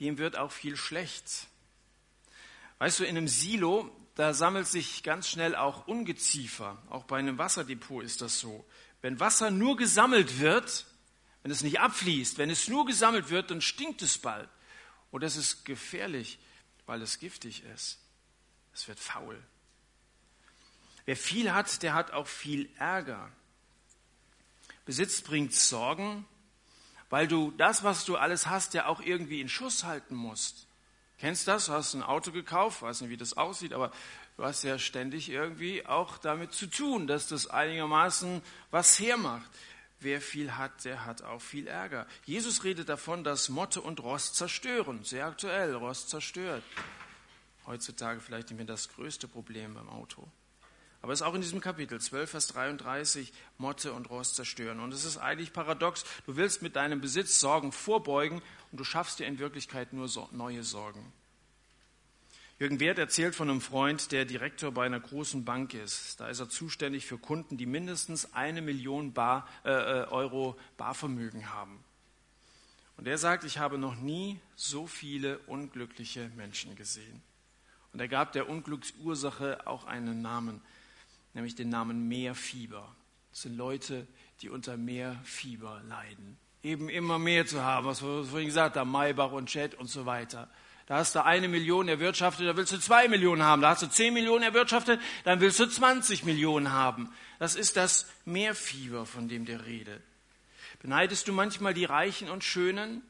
dem 0.00 0.18
wird 0.18 0.36
auch 0.36 0.52
viel 0.52 0.76
schlecht. 0.76 1.46
Weißt 2.78 3.00
du, 3.00 3.04
in 3.04 3.16
einem 3.16 3.28
Silo, 3.28 3.90
da 4.14 4.34
sammelt 4.34 4.66
sich 4.66 5.02
ganz 5.02 5.28
schnell 5.28 5.54
auch 5.54 5.86
Ungeziefer. 5.86 6.80
Auch 6.90 7.04
bei 7.04 7.18
einem 7.18 7.38
Wasserdepot 7.38 8.04
ist 8.04 8.22
das 8.22 8.38
so. 8.38 8.64
Wenn 9.02 9.20
Wasser 9.20 9.50
nur 9.50 9.76
gesammelt 9.76 10.40
wird, 10.40 10.86
wenn 11.46 11.52
es 11.52 11.62
nicht 11.62 11.78
abfließt, 11.78 12.38
wenn 12.38 12.50
es 12.50 12.66
nur 12.66 12.86
gesammelt 12.86 13.30
wird, 13.30 13.52
dann 13.52 13.60
stinkt 13.60 14.02
es 14.02 14.18
bald. 14.18 14.48
Und 15.12 15.22
das 15.22 15.36
ist 15.36 15.64
gefährlich, 15.64 16.40
weil 16.86 17.00
es 17.02 17.20
giftig 17.20 17.62
ist. 17.72 18.00
Es 18.74 18.88
wird 18.88 18.98
faul. 18.98 19.40
Wer 21.04 21.16
viel 21.16 21.52
hat, 21.52 21.84
der 21.84 21.94
hat 21.94 22.10
auch 22.10 22.26
viel 22.26 22.68
Ärger. 22.78 23.30
Besitz 24.86 25.20
bringt 25.20 25.54
Sorgen, 25.54 26.26
weil 27.10 27.28
du 27.28 27.52
das, 27.52 27.84
was 27.84 28.04
du 28.04 28.16
alles 28.16 28.48
hast, 28.48 28.74
ja 28.74 28.86
auch 28.86 29.00
irgendwie 29.00 29.40
in 29.40 29.48
Schuss 29.48 29.84
halten 29.84 30.16
musst. 30.16 30.66
Kennst 31.18 31.46
das? 31.46 31.66
Du 31.66 31.72
hast 31.74 31.94
ein 31.94 32.02
Auto 32.02 32.32
gekauft, 32.32 32.82
weiß 32.82 33.02
nicht, 33.02 33.10
wie 33.10 33.16
das 33.16 33.36
aussieht, 33.36 33.72
aber 33.72 33.92
du 34.36 34.42
hast 34.42 34.64
ja 34.64 34.80
ständig 34.80 35.28
irgendwie 35.28 35.86
auch 35.86 36.18
damit 36.18 36.54
zu 36.54 36.66
tun, 36.66 37.06
dass 37.06 37.28
das 37.28 37.46
einigermaßen 37.46 38.42
was 38.72 38.98
hermacht. 38.98 39.48
Wer 40.00 40.20
viel 40.20 40.56
hat, 40.56 40.84
der 40.84 41.06
hat 41.06 41.22
auch 41.22 41.40
viel 41.40 41.66
Ärger. 41.66 42.06
Jesus 42.24 42.64
redet 42.64 42.88
davon, 42.88 43.24
dass 43.24 43.48
Motte 43.48 43.80
und 43.80 44.00
Rost 44.00 44.36
zerstören. 44.36 45.02
Sehr 45.04 45.26
aktuell, 45.26 45.74
Rost 45.74 46.10
zerstört. 46.10 46.62
Heutzutage 47.66 48.20
vielleicht 48.20 48.50
nicht 48.50 48.58
mehr 48.58 48.66
das 48.66 48.90
größte 48.90 49.26
Problem 49.26 49.74
beim 49.74 49.88
Auto. 49.88 50.28
Aber 51.02 51.12
es 51.12 51.20
ist 51.20 51.26
auch 51.26 51.34
in 51.34 51.40
diesem 51.40 51.60
Kapitel 51.60 52.00
12, 52.00 52.30
Vers 52.30 52.46
33, 52.48 53.32
Motte 53.58 53.92
und 53.92 54.10
Rost 54.10 54.34
zerstören. 54.34 54.80
Und 54.80 54.92
es 54.92 55.04
ist 55.04 55.18
eigentlich 55.18 55.52
paradox. 55.52 56.04
Du 56.26 56.36
willst 56.36 56.62
mit 56.62 56.76
deinem 56.76 57.00
Besitz 57.00 57.38
Sorgen 57.38 57.72
vorbeugen 57.72 58.42
und 58.72 58.80
du 58.80 58.84
schaffst 58.84 59.18
dir 59.18 59.26
in 59.26 59.38
Wirklichkeit 59.38 59.92
nur 59.92 60.10
neue 60.32 60.62
Sorgen. 60.62 61.12
Jürgen 62.58 62.80
Wert 62.80 62.98
erzählt 62.98 63.34
von 63.34 63.50
einem 63.50 63.60
Freund, 63.60 64.12
der 64.12 64.24
Direktor 64.24 64.72
bei 64.72 64.86
einer 64.86 65.00
großen 65.00 65.44
Bank 65.44 65.74
ist. 65.74 66.20
Da 66.20 66.28
ist 66.28 66.40
er 66.40 66.48
zuständig 66.48 67.06
für 67.06 67.18
Kunden, 67.18 67.58
die 67.58 67.66
mindestens 67.66 68.32
eine 68.32 68.62
Million 68.62 69.12
Bar, 69.12 69.46
äh, 69.64 69.70
äh 69.70 70.06
Euro 70.08 70.58
Barvermögen 70.78 71.52
haben. 71.52 71.84
Und 72.96 73.06
er 73.06 73.18
sagt, 73.18 73.44
ich 73.44 73.58
habe 73.58 73.76
noch 73.76 73.96
nie 73.96 74.40
so 74.54 74.86
viele 74.86 75.38
unglückliche 75.40 76.30
Menschen 76.34 76.76
gesehen. 76.76 77.22
Und 77.92 78.00
er 78.00 78.08
gab 78.08 78.32
der 78.32 78.48
Unglücksursache 78.48 79.66
auch 79.66 79.84
einen 79.84 80.22
Namen 80.22 80.62
nämlich 81.36 81.54
den 81.54 81.68
Namen 81.68 82.08
Meerfieber. 82.08 82.88
Das 83.30 83.42
sind 83.42 83.56
Leute, 83.56 84.06
die 84.40 84.48
unter 84.48 84.76
Meerfieber 84.76 85.82
leiden. 85.86 86.38
Eben 86.62 86.88
immer 86.88 87.18
mehr 87.18 87.46
zu 87.46 87.62
haben, 87.62 87.86
was 87.86 88.02
wir 88.02 88.24
vorhin 88.24 88.48
gesagt 88.48 88.76
haben, 88.76 88.90
Maybach 88.90 89.30
und 89.30 89.48
Chet 89.48 89.74
und 89.74 89.88
so 89.88 90.06
weiter. 90.06 90.50
Da 90.86 90.98
hast 90.98 91.16
du 91.16 91.24
eine 91.24 91.48
Million 91.48 91.88
erwirtschaftet, 91.88 92.46
da 92.46 92.56
willst 92.56 92.72
du 92.72 92.78
zwei 92.78 93.08
Millionen 93.08 93.42
haben. 93.42 93.60
Da 93.60 93.70
hast 93.70 93.82
du 93.82 93.88
zehn 93.88 94.14
Millionen 94.14 94.44
erwirtschaftet, 94.44 95.00
dann 95.24 95.40
willst 95.40 95.58
du 95.58 95.66
20 95.66 96.24
Millionen 96.24 96.72
haben. 96.72 97.12
Das 97.40 97.56
ist 97.56 97.76
das 97.76 98.06
Meerfieber, 98.24 99.04
von 99.04 99.28
dem 99.28 99.46
der 99.46 99.66
Rede. 99.66 100.00
Beneidest 100.80 101.26
du 101.26 101.32
manchmal 101.32 101.74
die 101.74 101.84
Reichen 101.84 102.30
und 102.30 102.44
Schönen, 102.44 103.02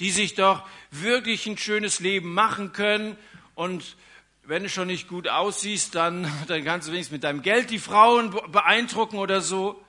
die 0.00 0.10
sich 0.10 0.34
doch 0.34 0.68
wirklich 0.90 1.46
ein 1.46 1.56
schönes 1.56 2.00
Leben 2.00 2.34
machen 2.34 2.72
können 2.72 3.16
und 3.54 3.96
wenn 4.44 4.64
du 4.64 4.68
schon 4.68 4.88
nicht 4.88 5.08
gut 5.08 5.28
aussiehst, 5.28 5.94
dann, 5.94 6.30
dann 6.46 6.64
kannst 6.64 6.88
du 6.88 6.92
wenigstens 6.92 7.12
mit 7.12 7.24
deinem 7.24 7.42
Geld 7.42 7.70
die 7.70 7.78
Frauen 7.78 8.30
beeindrucken 8.50 9.16
oder 9.16 9.40
so. 9.40 9.82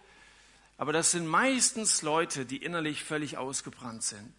Aber 0.78 0.94
das 0.94 1.12
sind 1.12 1.28
meistens 1.28 2.02
Leute, 2.02 2.46
die 2.46 2.58
innerlich 2.58 3.04
völlig 3.04 3.38
ausgebrannt 3.38 4.04
sind. 4.04 4.32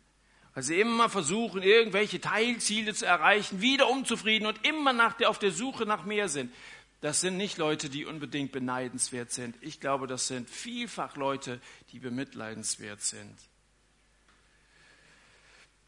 Weil 0.55 0.63
sie 0.63 0.81
immer 0.81 1.11
versuchen, 1.11 1.63
irgendwelche 1.63 2.21
Teilziele 2.21 2.95
zu 2.95 3.07
erreichen, 3.07 3.61
wieder 3.61 3.89
unzufrieden 3.89 4.47
und 4.47 4.65
immer 4.65 4.93
nach 4.93 5.15
der, 5.15 5.29
auf 5.29 5.39
der 5.39 5.51
Suche 5.51 5.85
nach 5.85 6.05
mehr 6.05 6.29
sind. 6.29 6.53
Das 7.01 7.21
sind 7.21 7.37
nicht 7.37 7.59
Leute, 7.59 7.91
die 7.91 8.07
unbedingt 8.07 8.53
beneidenswert 8.53 9.31
sind. 9.31 9.57
Ich 9.61 9.81
glaube, 9.81 10.07
das 10.07 10.29
sind 10.29 10.49
vielfach 10.49 11.17
Leute, 11.17 11.61
die 11.93 11.99
bemitleidenswert 11.99 13.03
sind. 13.03 13.37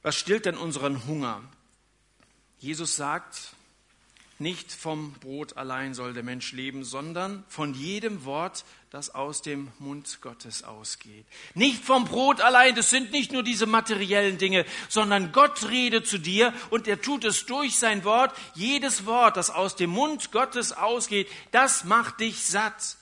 Was 0.02 0.16
stillt 0.16 0.44
denn 0.44 0.57
unseren 0.57 1.07
Hunger? 1.07 1.42
Jesus 2.59 2.96
sagt, 2.96 3.55
nicht 4.38 4.70
vom 4.70 5.12
Brot 5.14 5.57
allein 5.57 5.94
soll 5.94 6.12
der 6.12 6.22
Mensch 6.22 6.52
leben, 6.52 6.85
sondern 6.85 7.44
von 7.48 7.72
jedem 7.72 8.24
Wort, 8.24 8.64
das 8.97 9.15
aus 9.15 9.43
dem 9.43 9.71
Mund 9.79 10.23
Gottes 10.23 10.65
ausgeht. 10.65 11.27
Nicht 11.53 11.85
vom 11.85 12.07
Brot 12.07 12.41
allein, 12.41 12.75
das 12.75 12.89
sind 12.89 13.13
nicht 13.13 13.31
nur 13.31 13.43
diese 13.43 13.67
materiellen 13.67 14.39
Dinge, 14.39 14.65
sondern 14.89 15.33
Gott 15.33 15.69
redet 15.69 16.07
zu 16.07 16.17
dir 16.17 16.55
und 16.71 16.89
er 16.89 17.03
tut 17.03 17.27
es 17.27 17.45
durch 17.45 17.77
sein 17.77 18.05
Wort. 18.05 18.35
Jedes 18.55 19.05
Wort, 19.05 19.37
das 19.37 19.51
aus 19.51 19.77
dem 19.77 19.91
Mund 19.91 20.33
Gottes 20.33 20.73
ausgeht, 20.73 21.29
das 21.51 21.85
macht 21.85 22.21
dich 22.21 22.47
satt. 22.47 22.97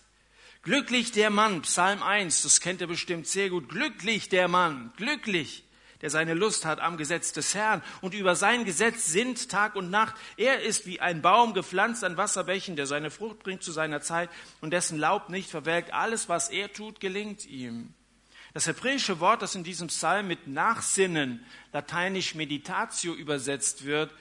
Glücklich 0.65 1.13
der 1.13 1.31
Mann, 1.31 1.63
Psalm 1.63 2.03
1, 2.03 2.43
das 2.43 2.61
kennt 2.61 2.81
ihr 2.81 2.89
bestimmt 2.89 3.29
sehr 3.29 3.49
gut. 3.49 3.69
Glücklich 3.69 4.29
der 4.29 4.49
Mann, 4.49 4.93
glücklich 4.97 5.64
der 6.05 6.11
seine 6.11 6.35
Lust 6.35 6.67
hat 6.67 6.81
am 6.81 6.99
Gesetz 6.99 7.33
des 7.33 7.55
Herrn 7.55 7.83
und 8.03 8.13
über 8.13 8.37
sein 8.37 8.67
Gesetz 8.67 9.07
sinnt 9.07 9.49
Tag 9.49 9.75
und 9.75 9.89
Nacht. 9.89 10.15
Er 10.37 10.61
ist 10.61 10.85
wie 10.85 11.01
ein 11.01 11.23
Baum 11.23 11.55
gepflanzt 11.55 12.05
an 12.05 12.19
Wasserbächen, 12.19 12.77
der 12.77 12.87
seine 12.87 13.11
Frucht 13.11 13.39
bringt 13.39 13.63
zu 13.63 13.73
seiner 13.73 14.03
Zeit 14.03 14.29
und 14.61 14.73
dessen 14.73 14.99
Laub 14.99 15.31
nicht 15.31 15.49
verwelkt. 15.49 15.95
Alles, 15.95 16.29
was 16.29 16.51
er 16.51 16.71
tut, 16.71 17.01
gelingt 17.01 17.47
ihm. 17.47 17.95
Das 18.53 18.67
hebräische 18.67 19.19
Wort, 19.19 19.41
das 19.41 19.55
in 19.55 19.65
diesem 19.65 19.89
Psalm 19.89 20.29
mit 20.29 20.47
Nachsinnen, 20.47 21.43
lateinisch 21.73 22.35
Meditatio 22.35 23.15
übersetzt 23.15 23.87
wird, 23.87 24.13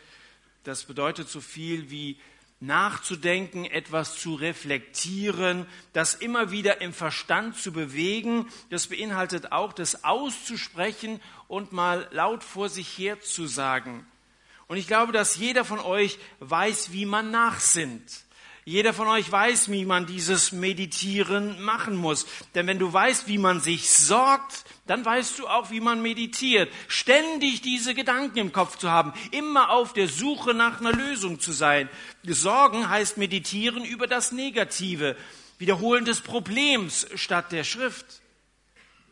das 0.64 0.86
bedeutet 0.86 1.28
so 1.28 1.42
viel 1.42 1.92
wie 1.92 2.18
nachzudenken, 2.66 3.66
etwas 3.66 4.18
zu 4.18 4.36
reflektieren, 4.36 5.66
das 5.92 6.16
immer 6.16 6.52
wieder 6.52 6.80
im 6.82 6.94
Verstand 6.94 7.58
zu 7.58 7.74
bewegen. 7.74 8.48
Das 8.70 8.88
beinhaltet 8.88 9.52
auch 9.52 9.74
das 9.74 10.06
auszusprechen 10.06 11.20
und 11.48 11.74
mal 11.74 12.08
laut 12.12 12.44
vor 12.44 12.70
sich 12.70 12.98
her 12.98 13.20
zu 13.20 13.48
sagen. 13.48 14.08
Und 14.68 14.78
ich 14.78 14.88
glaube, 14.88 15.12
dass 15.12 15.36
jeder 15.36 15.66
von 15.66 15.80
euch 15.80 16.18
weiß, 16.40 16.94
wie 16.94 17.06
man 17.06 17.32
nachsinnt. 17.32 18.24
Jeder 18.66 18.94
von 18.94 19.10
euch 19.10 19.30
weiß, 19.30 19.70
wie 19.72 19.84
man 19.84 20.06
dieses 20.06 20.54
Meditieren 20.54 21.62
machen 21.62 21.98
muss. 21.98 22.26
Denn 22.56 22.66
wenn 22.66 22.80
du 22.80 22.94
weißt, 22.94 23.28
wie 23.28 23.38
man 23.38 23.60
sich 23.60 23.90
sorgt, 23.90 24.64
dann 24.88 25.04
weißt 25.04 25.40
du 25.40 25.48
auch, 25.48 25.70
wie 25.70 25.82
man 25.82 26.02
meditiert. 26.02 26.72
Ständig 26.88 27.62
diese 27.62 27.94
Gedanken 27.94 28.38
im 28.38 28.54
Kopf 28.54 28.78
zu 28.78 28.90
haben, 28.90 29.14
immer 29.32 29.70
auf 29.70 29.92
der 29.92 30.08
Suche 30.08 30.54
nach 30.54 30.80
einer 30.80 30.94
Lösung 30.94 31.42
zu 31.42 31.52
sein. 31.52 31.90
Sorgen 32.26 32.88
heißt 32.88 33.18
meditieren 33.18 33.84
über 33.84 34.08
das 34.08 34.32
Negative, 34.32 35.18
Wiederholen 35.58 36.06
des 36.06 36.22
Problems 36.22 37.08
statt 37.16 37.52
der 37.52 37.66
Schrift. 37.66 38.06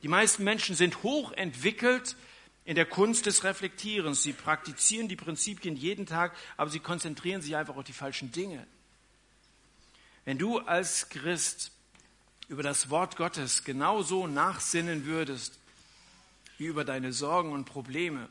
Die 0.01 0.07
meisten 0.07 0.45
Menschen 0.45 0.75
sind 0.75 1.03
hochentwickelt 1.03 2.15
in 2.63 2.75
der 2.75 2.85
Kunst 2.85 3.25
des 3.25 3.43
Reflektierens. 3.43 4.23
Sie 4.23 4.33
praktizieren 4.33 5.09
die 5.09 5.17
Prinzipien 5.17 5.75
jeden 5.75 6.05
Tag, 6.05 6.35
aber 6.55 6.69
sie 6.69 6.79
konzentrieren 6.79 7.41
sich 7.41 7.55
einfach 7.55 7.75
auf 7.75 7.83
die 7.83 7.93
falschen 7.93 8.31
Dinge. 8.31 8.65
Wenn 10.25 10.37
du 10.37 10.59
als 10.59 11.09
Christ 11.09 11.71
über 12.47 12.63
das 12.63 12.89
Wort 12.89 13.15
Gottes 13.15 13.63
genauso 13.63 14.27
nachsinnen 14.27 15.05
würdest 15.05 15.57
wie 16.57 16.65
über 16.65 16.85
deine 16.85 17.11
Sorgen 17.11 17.51
und 17.51 17.65
Probleme, 17.65 18.29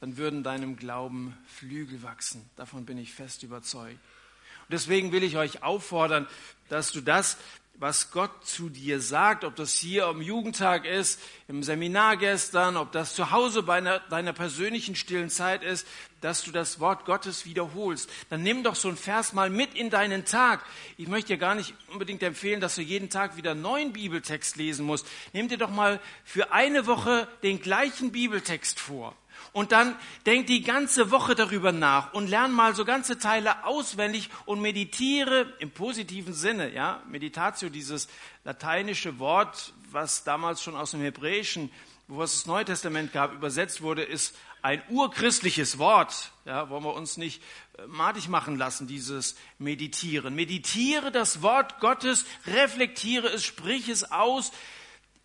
dann 0.00 0.16
würden 0.16 0.42
deinem 0.42 0.76
Glauben 0.76 1.36
Flügel 1.46 2.02
wachsen. 2.02 2.48
Davon 2.56 2.86
bin 2.86 2.96
ich 2.96 3.12
fest 3.12 3.42
überzeugt. 3.42 3.92
Und 3.94 4.72
deswegen 4.72 5.12
will 5.12 5.22
ich 5.22 5.36
euch 5.36 5.62
auffordern, 5.62 6.26
dass 6.68 6.92
du 6.92 7.00
das 7.00 7.36
was 7.78 8.10
Gott 8.10 8.46
zu 8.46 8.68
dir 8.68 9.00
sagt, 9.00 9.44
ob 9.44 9.54
das 9.56 9.74
hier 9.74 10.06
am 10.06 10.22
Jugendtag 10.22 10.86
ist, 10.86 11.20
im 11.46 11.62
Seminar 11.62 12.16
gestern, 12.16 12.76
ob 12.76 12.92
das 12.92 13.14
zu 13.14 13.30
Hause 13.30 13.62
bei 13.62 13.76
einer, 13.76 14.00
deiner 14.00 14.32
persönlichen 14.32 14.96
stillen 14.96 15.28
Zeit 15.28 15.62
ist, 15.62 15.86
dass 16.22 16.42
du 16.42 16.52
das 16.52 16.80
Wort 16.80 17.04
Gottes 17.04 17.44
wiederholst. 17.44 18.10
Dann 18.30 18.42
nimm 18.42 18.62
doch 18.62 18.74
so 18.74 18.88
ein 18.88 18.96
Vers 18.96 19.32
mal 19.32 19.50
mit 19.50 19.74
in 19.74 19.90
deinen 19.90 20.24
Tag. 20.24 20.64
Ich 20.96 21.06
möchte 21.06 21.34
dir 21.34 21.38
gar 21.38 21.54
nicht 21.54 21.74
unbedingt 21.88 22.22
empfehlen, 22.22 22.60
dass 22.60 22.76
du 22.76 22.82
jeden 22.82 23.10
Tag 23.10 23.36
wieder 23.36 23.50
einen 23.50 23.62
neuen 23.62 23.92
Bibeltext 23.92 24.56
lesen 24.56 24.86
musst. 24.86 25.06
Nimm 25.32 25.48
dir 25.48 25.58
doch 25.58 25.70
mal 25.70 26.00
für 26.24 26.52
eine 26.52 26.86
Woche 26.86 27.28
den 27.42 27.60
gleichen 27.60 28.10
Bibeltext 28.10 28.80
vor 28.80 29.14
und 29.56 29.72
dann 29.72 29.96
denk 30.26 30.48
die 30.48 30.60
ganze 30.60 31.10
Woche 31.10 31.34
darüber 31.34 31.72
nach 31.72 32.12
und 32.12 32.28
lern 32.28 32.52
mal 32.52 32.74
so 32.74 32.84
ganze 32.84 33.18
Teile 33.18 33.64
auswendig 33.64 34.28
und 34.44 34.60
meditiere 34.60 35.50
im 35.60 35.70
positiven 35.70 36.34
Sinne, 36.34 36.74
ja, 36.74 37.02
Meditatio, 37.08 37.70
dieses 37.70 38.06
lateinische 38.44 39.18
Wort, 39.18 39.72
was 39.90 40.24
damals 40.24 40.62
schon 40.62 40.76
aus 40.76 40.90
dem 40.90 41.00
Hebräischen, 41.00 41.70
wo 42.06 42.22
es 42.22 42.34
das 42.34 42.44
Neue 42.44 42.66
Testament 42.66 43.14
gab, 43.14 43.32
übersetzt 43.32 43.80
wurde, 43.80 44.02
ist 44.02 44.36
ein 44.60 44.82
urchristliches 44.90 45.78
Wort. 45.78 46.32
Ja, 46.44 46.68
wollen 46.68 46.84
wir 46.84 46.92
uns 46.92 47.16
nicht 47.16 47.42
äh, 47.78 47.86
madig 47.86 48.28
machen 48.28 48.58
lassen, 48.58 48.86
dieses 48.86 49.36
Meditieren. 49.58 50.34
Meditiere 50.34 51.10
das 51.10 51.40
Wort 51.40 51.80
Gottes, 51.80 52.26
reflektiere 52.46 53.28
es, 53.28 53.42
sprich 53.42 53.88
es 53.88 54.10
aus. 54.12 54.52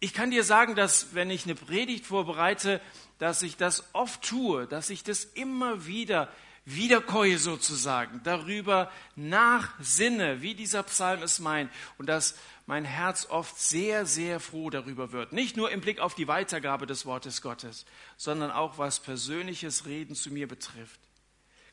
Ich 0.03 0.15
kann 0.15 0.31
dir 0.31 0.43
sagen, 0.43 0.75
dass 0.75 1.13
wenn 1.13 1.29
ich 1.29 1.45
eine 1.45 1.53
Predigt 1.53 2.07
vorbereite, 2.07 2.81
dass 3.19 3.43
ich 3.43 3.55
das 3.55 3.93
oft 3.93 4.23
tue, 4.23 4.65
dass 4.65 4.89
ich 4.89 5.03
das 5.03 5.23
immer 5.23 5.85
wieder 5.85 6.27
wiederkäue 6.65 7.37
sozusagen, 7.37 8.19
darüber 8.23 8.91
nachsinne, 9.15 10.41
wie 10.41 10.55
dieser 10.55 10.81
Psalm 10.81 11.21
es 11.21 11.37
meint 11.37 11.71
und 11.99 12.07
dass 12.07 12.35
mein 12.65 12.83
Herz 12.83 13.27
oft 13.29 13.59
sehr, 13.59 14.07
sehr 14.07 14.39
froh 14.39 14.71
darüber 14.71 15.11
wird. 15.11 15.33
Nicht 15.33 15.55
nur 15.55 15.69
im 15.69 15.81
Blick 15.81 15.99
auf 15.99 16.15
die 16.15 16.27
Weitergabe 16.27 16.87
des 16.87 17.05
Wortes 17.05 17.43
Gottes, 17.43 17.85
sondern 18.17 18.49
auch 18.49 18.79
was 18.79 19.01
persönliches 19.01 19.85
Reden 19.85 20.15
zu 20.15 20.31
mir 20.31 20.47
betrifft. 20.47 20.99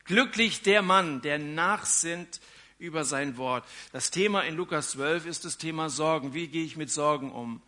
Glücklich 0.05 0.61
der 0.61 0.83
Mann, 0.83 1.21
der 1.21 1.39
nachsinnt 1.39 2.41
über 2.77 3.05
sein 3.05 3.37
Wort. 3.37 3.65
Das 3.91 4.11
Thema 4.11 4.41
in 4.41 4.55
Lukas 4.55 4.91
12 4.91 5.25
ist 5.25 5.45
das 5.45 5.57
Thema 5.57 5.89
Sorgen. 5.89 6.35
Wie 6.35 6.47
gehe 6.47 6.63
ich 6.63 6.77
mit 6.77 6.91
Sorgen 6.91 7.31
um? 7.31 7.63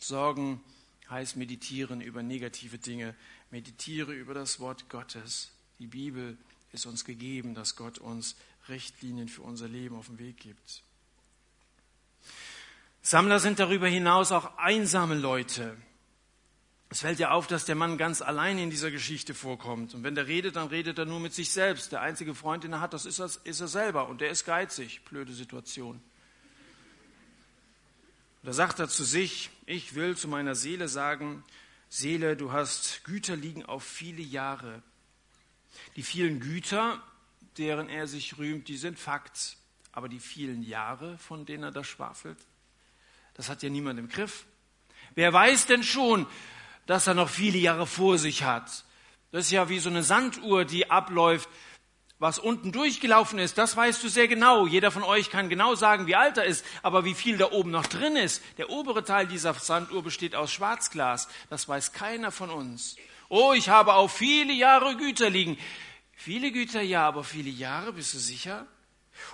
Sorgen 0.00 0.60
heißt 1.08 1.36
meditieren 1.36 2.00
über 2.00 2.22
negative 2.22 2.78
Dinge. 2.78 3.14
Meditiere 3.50 4.12
über 4.12 4.34
das 4.34 4.60
Wort 4.60 4.88
Gottes. 4.88 5.50
Die 5.78 5.86
Bibel 5.86 6.36
ist 6.72 6.86
uns 6.86 7.04
gegeben, 7.04 7.54
dass 7.54 7.76
Gott 7.76 7.98
uns 7.98 8.36
Richtlinien 8.68 9.28
für 9.28 9.42
unser 9.42 9.68
Leben 9.68 9.96
auf 9.96 10.06
den 10.06 10.18
Weg 10.18 10.38
gibt. 10.38 10.82
Sammler 13.02 13.40
sind 13.40 13.58
darüber 13.58 13.88
hinaus 13.88 14.30
auch 14.30 14.56
einsame 14.58 15.14
Leute. 15.14 15.76
Es 16.90 17.00
fällt 17.00 17.18
ja 17.18 17.30
auf, 17.30 17.46
dass 17.46 17.64
der 17.64 17.76
Mann 17.76 17.98
ganz 17.98 18.20
allein 18.20 18.58
in 18.58 18.68
dieser 18.68 18.90
Geschichte 18.90 19.32
vorkommt. 19.32 19.94
Und 19.94 20.02
wenn 20.02 20.16
der 20.16 20.26
redet, 20.26 20.56
dann 20.56 20.68
redet 20.68 20.98
er 20.98 21.06
nur 21.06 21.20
mit 21.20 21.32
sich 21.32 21.50
selbst. 21.50 21.92
Der 21.92 22.00
einzige 22.00 22.34
Freund, 22.34 22.64
den 22.64 22.72
er 22.72 22.80
hat, 22.80 22.92
das 22.92 23.06
ist 23.06 23.20
er, 23.20 23.30
ist 23.44 23.60
er 23.60 23.68
selber. 23.68 24.08
Und 24.08 24.20
der 24.20 24.30
ist 24.30 24.44
geizig. 24.44 25.02
Blöde 25.04 25.32
Situation. 25.32 26.00
Da 28.42 28.54
sagt 28.54 28.78
er 28.78 28.88
zu 28.88 29.04
sich, 29.04 29.50
ich 29.66 29.94
will 29.94 30.16
zu 30.16 30.26
meiner 30.26 30.54
Seele 30.54 30.88
sagen, 30.88 31.44
Seele, 31.90 32.36
du 32.36 32.52
hast 32.52 33.04
Güter 33.04 33.36
liegen 33.36 33.66
auf 33.66 33.84
viele 33.84 34.22
Jahre. 34.22 34.82
Die 35.96 36.02
vielen 36.02 36.40
Güter, 36.40 37.02
deren 37.58 37.88
er 37.90 38.06
sich 38.06 38.38
rühmt, 38.38 38.68
die 38.68 38.78
sind 38.78 38.98
Fakt. 38.98 39.56
Aber 39.92 40.08
die 40.08 40.20
vielen 40.20 40.62
Jahre, 40.62 41.18
von 41.18 41.44
denen 41.44 41.64
er 41.64 41.72
da 41.72 41.84
schwafelt, 41.84 42.38
das 43.34 43.48
hat 43.48 43.62
ja 43.62 43.68
niemand 43.68 43.98
im 43.98 44.08
Griff. 44.08 44.46
Wer 45.14 45.32
weiß 45.32 45.66
denn 45.66 45.82
schon, 45.82 46.26
dass 46.86 47.06
er 47.06 47.14
noch 47.14 47.28
viele 47.28 47.58
Jahre 47.58 47.86
vor 47.86 48.16
sich 48.16 48.44
hat? 48.44 48.84
Das 49.32 49.46
ist 49.46 49.50
ja 49.50 49.68
wie 49.68 49.80
so 49.80 49.90
eine 49.90 50.02
Sanduhr, 50.02 50.64
die 50.64 50.90
abläuft 50.90 51.48
was 52.20 52.38
unten 52.38 52.70
durchgelaufen 52.70 53.38
ist, 53.38 53.56
das 53.56 53.74
weißt 53.74 54.04
du 54.04 54.08
sehr 54.08 54.28
genau. 54.28 54.66
Jeder 54.66 54.90
von 54.90 55.02
euch 55.02 55.30
kann 55.30 55.48
genau 55.48 55.74
sagen, 55.74 56.06
wie 56.06 56.14
alt 56.14 56.36
er 56.36 56.44
ist, 56.44 56.64
aber 56.82 57.06
wie 57.06 57.14
viel 57.14 57.38
da 57.38 57.50
oben 57.50 57.70
noch 57.70 57.86
drin 57.86 58.14
ist. 58.14 58.42
Der 58.58 58.68
obere 58.68 59.04
Teil 59.04 59.26
dieser 59.26 59.54
Sanduhr 59.54 60.02
besteht 60.02 60.36
aus 60.36 60.52
Schwarzglas. 60.52 61.28
Das 61.48 61.66
weiß 61.66 61.92
keiner 61.92 62.30
von 62.30 62.50
uns. 62.50 62.96
Oh, 63.30 63.54
ich 63.54 63.70
habe 63.70 63.94
auf 63.94 64.12
viele 64.12 64.52
Jahre 64.52 64.96
Güter 64.98 65.30
liegen. 65.30 65.56
Viele 66.12 66.52
Güter 66.52 66.82
ja, 66.82 67.08
aber 67.08 67.24
viele 67.24 67.48
Jahre, 67.48 67.94
bist 67.94 68.12
du 68.12 68.18
sicher? 68.18 68.66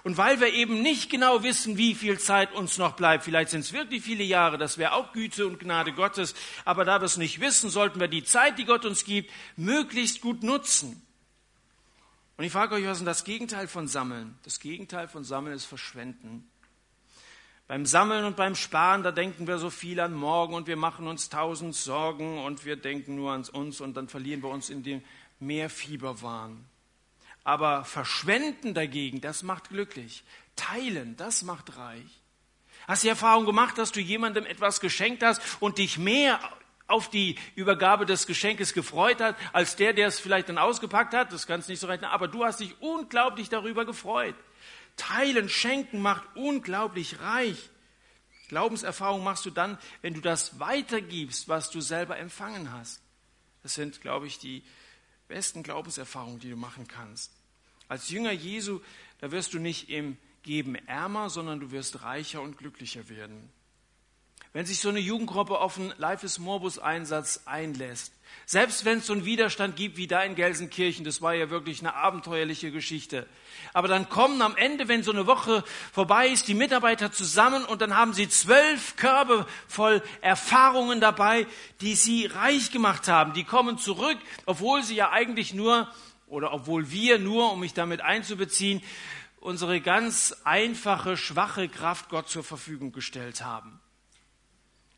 Und 0.05 0.17
weil 0.17 0.41
wir 0.41 0.53
eben 0.53 0.81
nicht 0.81 1.11
genau 1.11 1.43
wissen, 1.43 1.77
wie 1.77 1.97
viel 1.97 2.19
Zeit 2.21 2.53
uns 2.53 2.79
noch 2.79 2.93
bleibt, 2.95 3.25
vielleicht 3.25 3.51
sind 3.51 3.61
es 3.61 3.73
wirklich 3.73 4.03
viele 4.03 4.25
Jahre, 4.25 4.59
das 4.59 4.79
wäre 4.79 4.93
auch 4.93 5.13
Güte 5.13 5.47
und 5.47 5.59
Gnade 5.61 5.93
Gottes, 5.93 6.35
aber 6.65 6.85
da 6.85 7.01
wir 7.01 7.07
es 7.07 7.17
nicht 7.17 7.41
wissen, 7.41 7.71
sollten 7.71 8.01
wir 8.01 8.09
die 8.09 8.25
Zeit, 8.25 8.59
die 8.59 8.65
Gott 8.65 8.85
uns 8.85 9.05
gibt, 9.05 9.31
möglichst 9.57 10.21
gut 10.21 10.43
nutzen. 10.43 11.06
Und 12.37 12.45
ich 12.45 12.53
frage 12.53 12.75
euch, 12.75 12.85
was 12.85 12.93
ist 12.93 12.99
denn 12.99 13.07
das 13.07 13.25
Gegenteil 13.25 13.67
von 13.67 13.89
Sammeln? 13.89 14.39
Das 14.43 14.61
Gegenteil 14.61 15.09
von 15.09 15.25
Sammeln 15.25 15.55
ist 15.55 15.65
Verschwenden. 15.65 16.51
Beim 17.67 17.87
Sammeln 17.87 18.25
und 18.25 18.37
beim 18.37 18.55
Sparen, 18.55 19.03
da 19.03 19.11
denken 19.11 19.47
wir 19.47 19.59
so 19.59 19.71
viel 19.71 19.99
an 19.99 20.13
morgen 20.13 20.55
und 20.55 20.69
wir 20.69 20.77
machen 20.77 21.09
uns 21.09 21.31
tausend 21.31 21.75
Sorgen 21.75 22.39
und 22.45 22.65
wir 22.65 22.77
denken 22.77 23.17
nur 23.17 23.33
an 23.33 23.45
uns 23.45 23.81
und 23.81 23.97
dann 23.97 24.09
verlieren 24.09 24.43
wir 24.43 24.51
uns 24.51 24.71
in 24.71 24.83
dem 24.83 25.03
Mehrfieberwahn. 25.41 26.65
Aber 27.43 27.85
Verschwenden 27.85 28.75
dagegen, 28.75 29.21
das 29.21 29.43
macht 29.43 29.71
glücklich. 29.71 30.23
Teilen, 30.55 31.17
das 31.17 31.43
macht 31.43 31.77
reich. 31.77 32.23
Hast 32.87 33.03
du 33.03 33.07
die 33.07 33.11
Erfahrung 33.11 33.47
gemacht, 33.47 33.79
dass 33.79 33.91
du 33.91 34.01
jemandem 34.01 34.47
etwas 34.47 34.81
geschenkt 34.81 35.25
hast 35.25 35.41
und 35.59 35.79
dich 35.79 35.99
mehr 35.99 36.39
auf 36.89 37.11
die 37.11 37.37
Übergabe 37.55 38.07
des 38.07 38.27
Geschenkes 38.27 38.73
gefreut 38.73 39.21
hat, 39.21 39.37
als 39.53 39.77
der, 39.77 39.93
der 39.93 40.09
es 40.09 40.21
vielleicht 40.21 40.49
dann 40.49 40.59
ausgepackt 40.59 41.15
hat. 41.15 41.33
Das 41.33 41.47
kannst 41.47 41.69
du 41.69 41.73
nicht 41.73 41.81
so 41.81 41.87
rechnen, 41.87 42.11
aber 42.11 42.29
du 42.29 42.45
hast 42.45 42.61
dich 42.61 42.81
unglaublich 42.81 43.49
darüber 43.49 43.85
gefreut. 43.85 44.35
Teilen, 44.97 45.49
schenken 45.49 46.01
macht 46.01 46.25
unglaublich 46.37 47.21
reich. 47.21 47.71
Glaubenserfahrung 48.49 49.25
machst 49.25 49.45
du 49.45 49.51
dann, 49.51 49.79
wenn 50.03 50.15
du 50.15 50.21
das 50.21 50.61
weitergibst, 50.61 51.49
was 51.49 51.71
du 51.71 51.81
selber 51.81 52.17
empfangen 52.19 52.73
hast. 52.73 53.03
Das 53.63 53.75
sind, 53.75 54.01
glaube 54.01 54.29
ich, 54.29 54.39
die 54.39 54.63
besten 55.27 55.65
Glaubenserfahrungen, 55.65 56.39
die 56.39 56.51
du 56.51 56.57
machen 56.57 56.87
kannst. 56.87 57.33
Als 57.89 58.11
Jünger 58.11 58.31
Jesu, 58.31 58.81
da 59.21 59.33
wirst 59.33 59.55
du 59.55 59.59
nicht 59.59 59.91
im 59.91 60.17
Geben 60.45 60.77
ärmer, 60.87 61.31
sondern 61.31 61.59
du 61.59 61.73
wirst 61.73 62.03
reicher 62.03 62.41
und 62.41 62.57
glücklicher 62.57 63.09
werden 63.09 63.51
wenn 64.53 64.67
sich 64.67 64.81
so 64.81 64.89
eine 64.89 65.01
Jugendgruppe 65.01 65.59
auf 65.59 65.79
einen 65.79 65.93
Life 65.99 66.25
is 66.25 66.39
Morbus 66.39 66.79
Einsatz 66.79 67.43
einlässt. 67.45 68.13
Selbst 68.49 68.85
wenn 68.85 68.99
es 68.99 69.07
so 69.07 69.13
einen 69.13 69.25
Widerstand 69.25 69.77
gibt 69.77 69.97
wie 69.97 70.07
da 70.07 70.23
in 70.23 70.37
Gelsenkirchen, 70.37 71.05
das 71.05 71.21
war 71.21 71.35
ja 71.35 71.51
wirklich 71.51 71.81
eine 71.81 71.95
abenteuerliche 71.95 72.71
Geschichte. 72.71 73.27
Aber 73.73 73.89
dann 73.89 74.09
kommen 74.09 74.41
am 74.41 74.57
Ende, 74.57 74.87
wenn 74.87 75.03
so 75.03 75.11
eine 75.11 75.27
Woche 75.27 75.65
vorbei 75.93 76.29
ist, 76.29 76.47
die 76.47 76.55
Mitarbeiter 76.55 77.11
zusammen 77.11 77.65
und 77.65 77.83
dann 77.83 77.97
haben 77.97 78.13
sie 78.13 78.29
zwölf 78.29 78.97
Körbe 78.97 79.47
voll 79.67 80.03
Erfahrungen 80.21 81.01
dabei, 81.01 81.47
die 81.81 81.95
sie 81.95 82.27
reich 82.27 82.71
gemacht 82.71 83.09
haben. 83.09 83.33
Die 83.33 83.45
kommen 83.45 83.79
zurück, 83.79 84.19
obwohl 84.45 84.83
sie 84.85 84.95
ja 84.95 85.11
eigentlich 85.11 85.53
nur, 85.53 85.93
oder 86.29 86.53
obwohl 86.53 86.91
wir 86.91 87.19
nur, 87.19 87.53
um 87.53 87.61
mich 87.61 87.75
damit 87.75 88.01
einzubeziehen, 88.01 88.81
unsere 89.41 89.81
ganz 89.81 90.37
einfache, 90.45 91.17
schwache 91.17 91.69
Kraft 91.69 92.11
Gott 92.11 92.29
zur 92.29 92.45
Verfügung 92.45 92.93
gestellt 92.93 93.45
haben. 93.45 93.81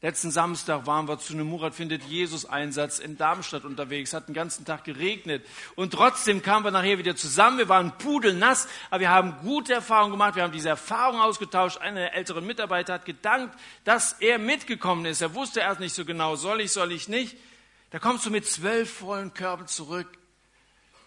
Letzten 0.01 0.31
Samstag 0.31 0.87
waren 0.87 1.09
wir 1.09 1.19
zu 1.19 1.33
einem 1.33 1.49
Murat 1.49 1.75
findet 1.75 2.05
Jesus 2.05 2.47
Einsatz 2.47 3.01
in 3.01 3.17
Darmstadt 3.19 3.65
unterwegs, 3.65 4.13
hat 4.13 4.29
den 4.29 4.35
ganzen 4.35 4.65
Tag 4.65 4.85
geregnet 4.85 5.45
und 5.75 5.93
trotzdem 5.93 6.41
kamen 6.41 6.65
wir 6.65 6.71
nachher 6.71 6.99
wieder 6.99 7.17
zusammen. 7.17 7.59
Wir 7.59 7.69
waren 7.69 7.99
pudelnass, 7.99 8.69
aber 8.91 9.01
wir 9.01 9.11
haben 9.11 9.35
gute 9.43 9.75
Erfahrungen 9.75 10.13
gemacht. 10.13 10.37
Wir 10.37 10.45
haben 10.45 10.53
diese 10.53 10.69
Erfahrung 10.69 11.21
ausgetauscht. 11.21 11.79
Einer 11.79 11.99
der 11.99 12.15
älteren 12.15 12.47
Mitarbeiter 12.47 12.95
hat 12.95 13.07
gedankt, 13.07 13.59
dass 13.83 14.13
er 14.13 14.39
mitgekommen 14.39 15.05
ist. 15.05 15.21
Er 15.21 15.35
wusste 15.35 15.61
erst 15.61 15.81
nicht 15.81 15.95
so 15.95 16.05
genau, 16.05 16.37
soll 16.37 16.61
ich, 16.61 16.71
soll 16.71 16.93
ich 16.93 17.09
nicht. 17.09 17.37
Da 17.91 17.99
kommst 17.99 18.25
du 18.25 18.31
mit 18.31 18.47
zwölf 18.47 18.89
vollen 18.99 19.35
Körben 19.35 19.67
zurück. 19.67 20.07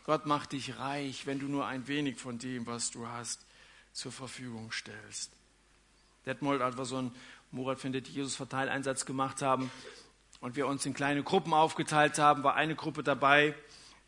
Gott 0.06 0.25
macht 0.25 0.51
dich 0.51 0.80
reich, 0.80 1.25
wenn 1.27 1.39
du 1.39 1.45
nur 1.45 1.65
ein 1.65 1.88
wenig 1.88 2.19
von 2.19 2.39
dem, 2.39 2.65
was 2.65 2.91
du 2.91 3.08
hast, 3.08 3.45
zur 3.93 4.12
Verfügung 4.12 4.73
stellst. 4.73 5.32
Detmold 6.25 6.60
war 6.60 6.86
so 6.86 6.97
ein 6.97 7.12
Murat 7.51 7.79
findet 7.79 8.07
Jesus 8.07 8.35
Verteileinsatz 8.35 9.05
gemacht 9.05 9.41
haben 9.41 9.69
und 10.39 10.55
wir 10.55 10.67
uns 10.67 10.85
in 10.85 10.93
kleine 10.93 11.21
Gruppen 11.21 11.53
aufgeteilt 11.53 12.17
haben, 12.17 12.43
war 12.43 12.55
eine 12.55 12.75
Gruppe 12.75 13.03
dabei, 13.03 13.53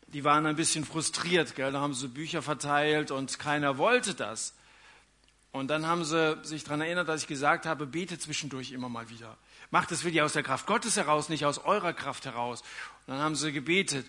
die 0.06 0.24
waren 0.24 0.46
ein 0.46 0.56
bisschen 0.56 0.84
frustriert. 0.84 1.54
Gell? 1.54 1.72
Da 1.72 1.80
haben 1.80 1.92
sie 1.92 2.08
Bücher 2.08 2.40
verteilt 2.40 3.10
und 3.10 3.38
keiner 3.38 3.76
wollte 3.76 4.14
das. 4.14 4.54
Und 5.52 5.68
dann 5.68 5.86
haben 5.86 6.04
sie 6.04 6.38
sich 6.42 6.64
daran 6.64 6.80
erinnert, 6.80 7.08
dass 7.08 7.22
ich 7.22 7.28
gesagt 7.28 7.66
habe, 7.66 7.86
bete 7.86 8.18
zwischendurch 8.18 8.72
immer 8.72 8.88
mal 8.88 9.10
wieder. 9.10 9.36
Macht 9.70 9.92
es 9.92 10.04
wirklich 10.04 10.22
aus 10.22 10.32
der 10.32 10.42
Kraft 10.42 10.66
Gottes 10.66 10.96
heraus, 10.96 11.28
nicht 11.28 11.44
aus 11.44 11.58
eurer 11.58 11.92
Kraft 11.92 12.24
heraus. 12.24 12.62
Und 13.06 13.14
dann 13.14 13.18
haben 13.18 13.36
sie 13.36 13.52
gebetet. 13.52 14.06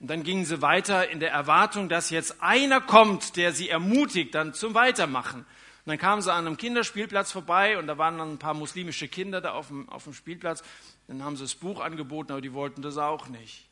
Und 0.00 0.08
dann 0.08 0.22
gingen 0.22 0.44
sie 0.44 0.62
weiter 0.62 1.10
in 1.10 1.20
der 1.20 1.30
Erwartung, 1.30 1.88
dass 1.88 2.10
jetzt 2.10 2.42
einer 2.42 2.80
kommt, 2.80 3.36
der 3.36 3.52
sie 3.52 3.68
ermutigt, 3.68 4.34
dann 4.34 4.54
zum 4.54 4.74
Weitermachen. 4.74 5.44
Und 5.88 5.92
dann 5.92 6.00
kamen 6.00 6.20
sie 6.20 6.30
an 6.30 6.46
einem 6.46 6.58
Kinderspielplatz 6.58 7.32
vorbei 7.32 7.78
und 7.78 7.86
da 7.86 7.96
waren 7.96 8.18
dann 8.18 8.32
ein 8.32 8.38
paar 8.38 8.52
muslimische 8.52 9.08
Kinder 9.08 9.40
da 9.40 9.52
auf 9.52 9.68
dem, 9.68 9.88
auf 9.88 10.04
dem 10.04 10.12
Spielplatz. 10.12 10.62
Dann 11.06 11.24
haben 11.24 11.34
sie 11.34 11.44
das 11.44 11.54
Buch 11.54 11.80
angeboten, 11.80 12.30
aber 12.30 12.42
die 12.42 12.52
wollten 12.52 12.82
das 12.82 12.98
auch 12.98 13.28
nicht. 13.28 13.66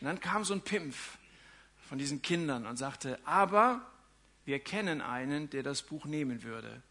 Und 0.00 0.06
dann 0.06 0.20
kam 0.20 0.42
so 0.42 0.54
ein 0.54 0.62
Pimpf 0.62 1.18
von 1.86 1.98
diesen 1.98 2.22
Kindern 2.22 2.64
und 2.64 2.78
sagte, 2.78 3.18
aber 3.26 3.82
wir 4.46 4.58
kennen 4.60 5.02
einen, 5.02 5.50
der 5.50 5.62
das 5.62 5.82
Buch 5.82 6.06
nehmen 6.06 6.44
würde. 6.44 6.82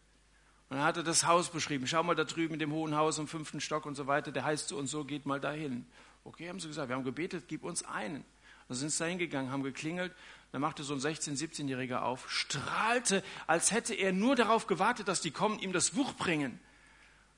Und 0.68 0.76
er 0.76 0.84
hatte 0.84 1.02
das 1.02 1.26
Haus 1.26 1.50
beschrieben. 1.50 1.88
Schau 1.88 2.04
mal 2.04 2.14
da 2.14 2.22
drüben 2.22 2.54
in 2.54 2.60
dem 2.60 2.70
hohen 2.70 2.94
Haus 2.94 3.18
im 3.18 3.26
fünften 3.26 3.60
Stock 3.60 3.86
und 3.86 3.96
so 3.96 4.06
weiter. 4.06 4.30
Der 4.30 4.44
heißt 4.44 4.68
so 4.68 4.76
und 4.76 4.86
so, 4.86 5.04
geht 5.04 5.26
mal 5.26 5.40
dahin. 5.40 5.84
Okay, 6.22 6.48
haben 6.48 6.60
sie 6.60 6.68
gesagt, 6.68 6.88
wir 6.88 6.94
haben 6.94 7.02
gebetet, 7.02 7.46
gib 7.48 7.64
uns 7.64 7.82
einen. 7.82 8.24
Da 8.68 8.76
sind 8.76 8.90
sie 8.90 9.00
da 9.00 9.06
hingegangen, 9.06 9.50
haben 9.50 9.64
geklingelt. 9.64 10.14
Da 10.52 10.58
machte 10.58 10.82
so 10.82 10.94
ein 10.94 11.00
16-, 11.00 11.38
17-Jähriger 11.38 12.02
auf, 12.02 12.30
strahlte, 12.30 13.22
als 13.46 13.70
hätte 13.70 13.94
er 13.94 14.12
nur 14.12 14.34
darauf 14.34 14.66
gewartet, 14.66 15.06
dass 15.06 15.20
die 15.20 15.30
kommen, 15.30 15.60
ihm 15.60 15.72
das 15.72 15.90
Buch 15.90 16.14
bringen. 16.14 16.58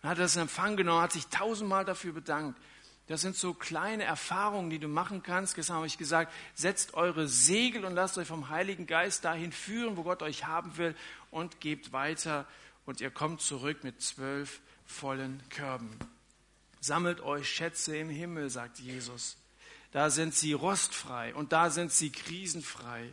Dann 0.01 0.13
hat 0.13 0.19
er 0.19 0.25
das 0.25 0.37
in 0.37 0.43
Empfang 0.43 0.77
genommen, 0.77 1.03
hat 1.03 1.13
sich 1.13 1.27
tausendmal 1.29 1.85
dafür 1.85 2.13
bedankt. 2.13 2.59
Das 3.09 3.21
sind 3.21 3.37
so 3.37 3.53
kleine 3.53 4.05
Erfahrungen, 4.05 4.71
die 4.71 4.79
du 4.79 4.89
machen 4.89 5.23
kannst. 5.23 5.55
Gestern 5.55 5.77
habe 5.77 5.87
ich 5.87 5.99
gesagt, 5.99 6.33
setzt 6.55 6.95
eure 6.95 7.29
Segel 7.29 7.85
und 7.85 7.95
lasst 7.95 8.17
euch 8.17 8.29
vom 8.29 8.49
Heiligen 8.49 8.87
Geist 8.87 9.25
dahin 9.25 9.53
führen, 9.53 9.97
wo 9.97 10.05
Gott 10.05 10.23
euch 10.23 10.47
haben 10.47 10.77
will 10.79 10.95
und 11.31 11.61
gebt 11.61 11.93
weiter. 11.93 12.47
Und 12.87 13.01
ihr 13.01 13.11
kommt 13.11 13.43
zurück 13.43 13.85
mit 13.85 14.01
zwölf 14.01 14.61
vollen 14.87 15.43
Körben. 15.51 15.91
Sammelt 16.81 17.21
euch 17.21 17.49
Schätze 17.49 17.97
im 17.97 18.09
Himmel, 18.09 18.51
sagt 18.51 18.79
Jesus. 18.79 19.37
Da 19.93 20.11
sind 20.11 20.35
sie 20.35 20.55
rostfrei 20.55 21.35
und 21.35 21.53
da 21.53 21.71
sind 21.71 21.93
sie 21.93 22.11
krisenfrei. 22.11 23.09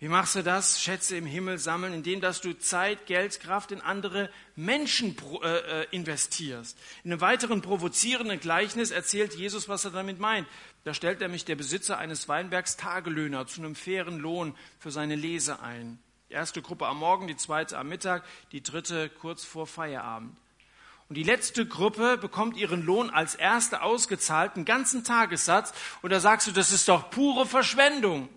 Wie 0.00 0.06
machst 0.06 0.36
du 0.36 0.44
das? 0.44 0.80
Schätze 0.80 1.16
im 1.16 1.26
Himmel 1.26 1.58
sammeln, 1.58 1.92
indem 1.92 2.20
dass 2.20 2.40
du 2.40 2.56
Zeit, 2.56 3.06
Geld, 3.06 3.40
Kraft 3.40 3.72
in 3.72 3.80
andere 3.80 4.30
Menschen 4.54 5.16
äh, 5.42 5.82
äh, 5.82 5.86
investierst. 5.90 6.78
In 7.02 7.10
einem 7.10 7.20
weiteren 7.20 7.62
provozierenden 7.62 8.38
Gleichnis 8.38 8.92
erzählt 8.92 9.34
Jesus, 9.34 9.68
was 9.68 9.84
er 9.84 9.90
damit 9.90 10.20
meint. 10.20 10.46
Da 10.84 10.94
stellt 10.94 11.20
er 11.20 11.28
mich 11.28 11.44
der 11.44 11.56
Besitzer 11.56 11.98
eines 11.98 12.28
Weinbergs 12.28 12.76
Tagelöhner 12.76 13.48
zu 13.48 13.60
einem 13.60 13.74
fairen 13.74 14.20
Lohn 14.20 14.54
für 14.78 14.92
seine 14.92 15.16
Lese 15.16 15.60
ein. 15.60 15.98
Die 16.28 16.34
erste 16.34 16.62
Gruppe 16.62 16.86
am 16.86 16.98
Morgen, 16.98 17.26
die 17.26 17.36
zweite 17.36 17.76
am 17.76 17.88
Mittag, 17.88 18.24
die 18.52 18.62
dritte 18.62 19.08
kurz 19.08 19.44
vor 19.44 19.66
Feierabend. 19.66 20.36
Und 21.08 21.14
die 21.14 21.22
letzte 21.22 21.64
Gruppe 21.64 22.18
bekommt 22.18 22.56
ihren 22.56 22.84
Lohn 22.84 23.08
als 23.08 23.34
erste 23.34 23.82
ausgezahlt, 23.82 24.56
einen 24.56 24.66
ganzen 24.66 25.04
Tagessatz. 25.04 25.72
Und 26.02 26.10
da 26.10 26.20
sagst 26.20 26.46
du, 26.46 26.52
das 26.52 26.70
ist 26.70 26.88
doch 26.88 27.10
pure 27.10 27.46
Verschwendung. 27.46 28.28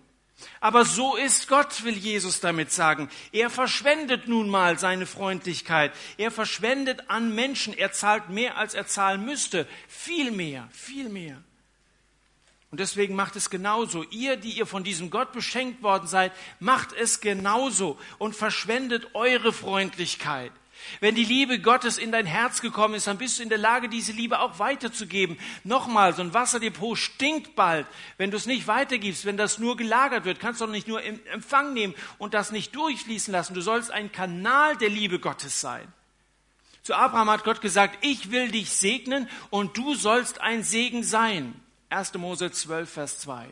Aber 0.60 0.84
so 0.84 1.14
ist 1.16 1.48
Gott, 1.48 1.84
will 1.84 1.96
Jesus 1.96 2.40
damit 2.40 2.72
sagen. 2.72 3.10
Er 3.30 3.50
verschwendet 3.50 4.26
nun 4.26 4.48
mal 4.48 4.78
seine 4.78 5.06
Freundlichkeit. 5.06 5.92
Er 6.16 6.30
verschwendet 6.30 7.10
an 7.10 7.34
Menschen. 7.34 7.74
Er 7.74 7.92
zahlt 7.92 8.30
mehr, 8.30 8.56
als 8.56 8.74
er 8.74 8.86
zahlen 8.86 9.24
müsste. 9.24 9.68
Viel 9.86 10.30
mehr, 10.30 10.68
viel 10.72 11.08
mehr. 11.10 11.42
Und 12.70 12.80
deswegen 12.80 13.14
macht 13.14 13.36
es 13.36 13.50
genauso. 13.50 14.02
Ihr, 14.04 14.36
die 14.36 14.52
ihr 14.52 14.66
von 14.66 14.82
diesem 14.82 15.10
Gott 15.10 15.32
beschenkt 15.32 15.82
worden 15.82 16.08
seid, 16.08 16.32
macht 16.58 16.94
es 16.94 17.20
genauso 17.20 17.98
und 18.16 18.34
verschwendet 18.34 19.14
eure 19.14 19.52
Freundlichkeit. 19.52 20.52
Wenn 21.00 21.14
die 21.14 21.24
Liebe 21.24 21.58
Gottes 21.58 21.98
in 21.98 22.12
dein 22.12 22.26
Herz 22.26 22.60
gekommen 22.60 22.94
ist, 22.94 23.06
dann 23.06 23.18
bist 23.18 23.38
du 23.38 23.42
in 23.42 23.48
der 23.48 23.58
Lage, 23.58 23.88
diese 23.88 24.12
Liebe 24.12 24.40
auch 24.40 24.58
weiterzugeben. 24.58 25.38
Nochmal, 25.64 26.14
so 26.14 26.22
ein 26.22 26.34
Wasserdepot 26.34 26.98
stinkt 26.98 27.54
bald. 27.54 27.86
Wenn 28.18 28.30
du 28.30 28.36
es 28.36 28.46
nicht 28.46 28.66
weitergibst, 28.66 29.24
wenn 29.24 29.36
das 29.36 29.58
nur 29.58 29.76
gelagert 29.76 30.24
wird, 30.24 30.40
kannst 30.40 30.60
du 30.60 30.66
nicht 30.66 30.88
nur 30.88 31.02
im 31.02 31.20
Empfang 31.26 31.72
nehmen 31.72 31.94
und 32.18 32.34
das 32.34 32.52
nicht 32.52 32.74
durchfließen 32.74 33.32
lassen. 33.32 33.54
Du 33.54 33.60
sollst 33.60 33.90
ein 33.90 34.12
Kanal 34.12 34.76
der 34.76 34.90
Liebe 34.90 35.18
Gottes 35.18 35.60
sein. 35.60 35.86
Zu 36.82 36.94
Abraham 36.94 37.30
hat 37.30 37.44
Gott 37.44 37.60
gesagt, 37.60 38.04
ich 38.04 38.30
will 38.30 38.50
dich 38.50 38.70
segnen 38.70 39.28
und 39.50 39.76
du 39.76 39.94
sollst 39.94 40.40
ein 40.40 40.64
Segen 40.64 41.04
sein. 41.04 41.54
1. 41.90 42.14
Mose 42.14 42.50
12, 42.50 42.90
Vers 42.90 43.18
2. 43.20 43.48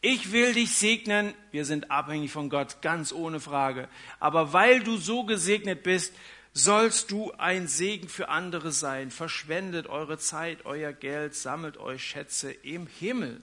Ich 0.00 0.30
will 0.30 0.52
dich 0.52 0.76
segnen. 0.76 1.34
Wir 1.50 1.64
sind 1.64 1.90
abhängig 1.90 2.30
von 2.30 2.48
Gott, 2.48 2.80
ganz 2.82 3.12
ohne 3.12 3.40
Frage. 3.40 3.88
Aber 4.20 4.52
weil 4.52 4.80
du 4.80 4.98
so 4.98 5.24
gesegnet 5.24 5.82
bist, 5.82 6.14
sollst 6.56 7.10
du 7.10 7.32
ein 7.32 7.68
Segen 7.68 8.08
für 8.08 8.30
andere 8.30 8.72
sein. 8.72 9.10
Verschwendet 9.10 9.88
eure 9.88 10.16
Zeit, 10.16 10.64
euer 10.64 10.94
Geld, 10.94 11.34
sammelt 11.34 11.76
euch 11.76 12.02
Schätze 12.02 12.50
im 12.50 12.86
Himmel. 12.86 13.42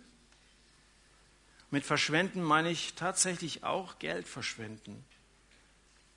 Mit 1.69 1.86
verschwenden 1.86 2.41
meine 2.41 2.71
ich 2.71 2.95
tatsächlich 2.95 3.63
auch 3.63 3.99
Geld 3.99 4.28
verschwenden. 4.28 5.06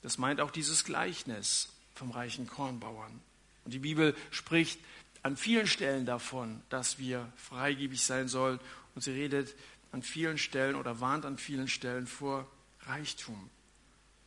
Das 0.01 0.17
meint 0.17 0.41
auch 0.41 0.51
dieses 0.51 0.85
Gleichnis 0.85 1.69
vom 1.95 2.13
reichen 2.13 2.47
Kornbauern. 2.47 3.21
Und 3.67 3.75
die 3.75 3.79
Bibel 3.79 4.17
spricht 4.31 4.81
an 5.23 5.37
vielen 5.37 5.67
Stellen 5.67 6.07
davon, 6.07 6.63
dass 6.71 6.99
wir 6.99 7.31
freigebig 7.37 8.03
sein 8.03 8.29
sollen. 8.29 8.59
Und 8.95 9.03
sie 9.03 9.13
redet 9.13 9.55
an 9.93 10.03
vielen 10.03 10.39
Stellen 10.39 10.77
oder 10.77 10.99
warnt 10.99 11.27
an 11.27 11.37
vielen 11.37 11.69
Stellen 11.69 12.07
vor 12.07 12.51
Reichtum. 12.87 13.51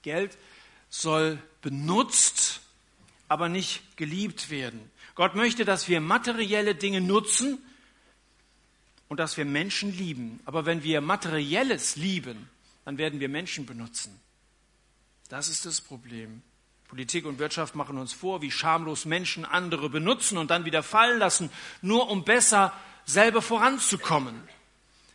Geld 0.03 0.37
soll 0.89 1.41
benutzt, 1.61 2.61
aber 3.27 3.49
nicht 3.49 3.97
geliebt 3.97 4.49
werden. 4.49 4.91
Gott 5.15 5.35
möchte, 5.35 5.65
dass 5.65 5.87
wir 5.87 6.01
materielle 6.01 6.75
Dinge 6.75 7.01
nutzen 7.01 7.59
und 9.07 9.19
dass 9.19 9.37
wir 9.37 9.45
Menschen 9.45 9.95
lieben. 9.95 10.39
Aber 10.45 10.65
wenn 10.65 10.83
wir 10.83 11.01
materielles 11.01 11.95
lieben, 11.95 12.49
dann 12.85 12.97
werden 12.97 13.19
wir 13.19 13.29
Menschen 13.29 13.65
benutzen. 13.65 14.19
Das 15.27 15.49
ist 15.49 15.65
das 15.65 15.81
Problem. 15.81 16.41
Politik 16.87 17.25
und 17.25 17.37
Wirtschaft 17.37 17.75
machen 17.75 17.99
uns 17.99 18.13
vor, 18.13 18.41
wie 18.41 18.49
schamlos 18.49 19.05
Menschen 19.05 19.45
andere 19.45 19.89
benutzen 19.89 20.39
und 20.39 20.49
dann 20.49 20.65
wieder 20.65 20.81
fallen 20.81 21.19
lassen, 21.19 21.51
nur 21.83 22.09
um 22.09 22.23
besser 22.23 22.73
selber 23.05 23.43
voranzukommen. 23.43 24.41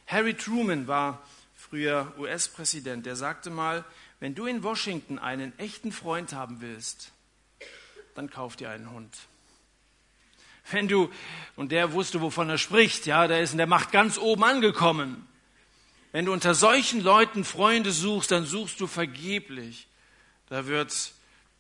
Harry 0.07 0.35
Truman 0.35 0.87
war 0.87 1.23
früher 1.57 2.13
US-Präsident. 2.19 3.07
Der 3.07 3.17
sagte 3.17 3.51
mal, 3.51 3.85
wenn 4.25 4.35
du 4.35 4.47
in 4.47 4.63
Washington 4.63 5.19
einen 5.19 5.53
echten 5.59 5.93
Freund 5.93 6.33
haben 6.33 6.63
willst, 6.63 7.13
dann 8.15 8.31
kauf 8.31 8.57
dir 8.57 8.71
einen 8.71 8.91
Hund. 8.91 9.15
Wenn 10.71 10.89
du, 10.89 11.11
und 11.57 11.73
der 11.73 11.93
wusste, 11.93 12.23
wovon 12.23 12.49
er 12.49 12.57
spricht, 12.57 13.05
ja, 13.05 13.27
der 13.27 13.43
ist 13.43 13.53
in 13.53 13.59
der 13.59 13.67
Macht 13.67 13.93
ganz 13.93 14.17
oben 14.17 14.43
angekommen. 14.43 15.29
Wenn 16.13 16.25
du 16.25 16.33
unter 16.33 16.55
solchen 16.55 17.03
Leuten 17.03 17.45
Freunde 17.45 17.93
suchst, 17.93 18.31
dann 18.31 18.47
suchst 18.47 18.81
du 18.81 18.87
vergeblich. 18.87 19.89
Da 20.49 20.65
wird, 20.69 21.13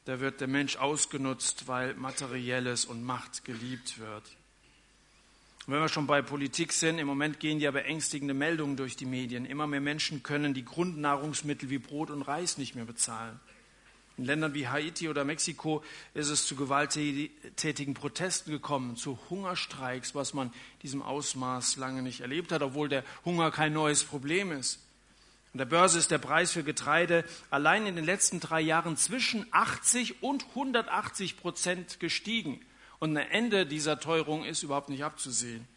da 0.07 0.20
wird 0.20 0.40
der 0.40 0.48
Mensch 0.48 0.77
ausgenutzt, 0.77 1.68
weil 1.68 1.92
Materielles 1.92 2.87
und 2.87 3.05
Macht 3.05 3.44
geliebt 3.44 3.98
wird. 3.98 4.24
Und 5.66 5.72
wenn 5.72 5.81
wir 5.81 5.88
schon 5.88 6.07
bei 6.07 6.20
Politik 6.20 6.74
sind, 6.74 6.98
im 6.98 7.07
Moment 7.07 7.40
gehen 7.40 7.59
ja 7.59 7.70
beängstigende 7.70 8.35
Meldungen 8.35 8.77
durch 8.77 8.96
die 8.96 9.07
Medien. 9.07 9.46
Immer 9.46 9.66
mehr 9.66 9.81
Menschen 9.81 10.22
können 10.22 10.53
die 10.53 10.64
Grundnahrungsmittel 10.64 11.70
wie 11.70 11.79
Brot 11.79 12.11
und 12.11 12.20
Reis 12.22 12.59
nicht 12.59 12.74
mehr 12.74 12.85
bezahlen. 12.85 13.40
In 14.18 14.27
Ländern 14.27 14.53
wie 14.53 14.68
Haiti 14.68 15.09
oder 15.09 15.24
Mexiko 15.24 15.83
ist 16.12 16.29
es 16.29 16.46
zu 16.46 16.55
gewalttätigen 16.55 17.94
Protesten 17.94 18.53
gekommen, 18.53 18.96
zu 18.96 19.18
Hungerstreiks, 19.31 20.14
was 20.14 20.35
man 20.35 20.53
diesem 20.83 21.03
Ausmaß 21.03 21.79
lange 21.79 22.03
nicht 22.03 22.20
erlebt 22.20 22.53
hat, 22.53 22.62
obwohl 22.62 22.88
der 22.88 23.03
Hunger 23.24 23.50
kein 23.50 23.72
neues 23.72 24.05
Problem 24.05 24.53
ist. 24.53 24.81
An 25.53 25.59
der 25.59 25.64
Börse 25.64 25.98
ist 25.98 26.11
der 26.11 26.18
Preis 26.18 26.53
für 26.53 26.62
Getreide 26.62 27.24
allein 27.48 27.87
in 27.87 27.96
den 27.96 28.05
letzten 28.05 28.38
drei 28.38 28.61
Jahren 28.61 28.96
zwischen 28.96 29.46
80 29.50 30.22
und 30.22 30.44
180 30.50 31.37
Prozent 31.37 31.98
gestiegen. 32.00 32.61
Und 33.05 33.19
ein 33.19 33.31
Ende 33.31 33.67
dieser 33.67 34.01
Teuerung 34.01 34.47
ist 34.47 34.62
überhaupt 34.62 34.88
nicht 34.88 35.05
abzusehen. 35.05 35.69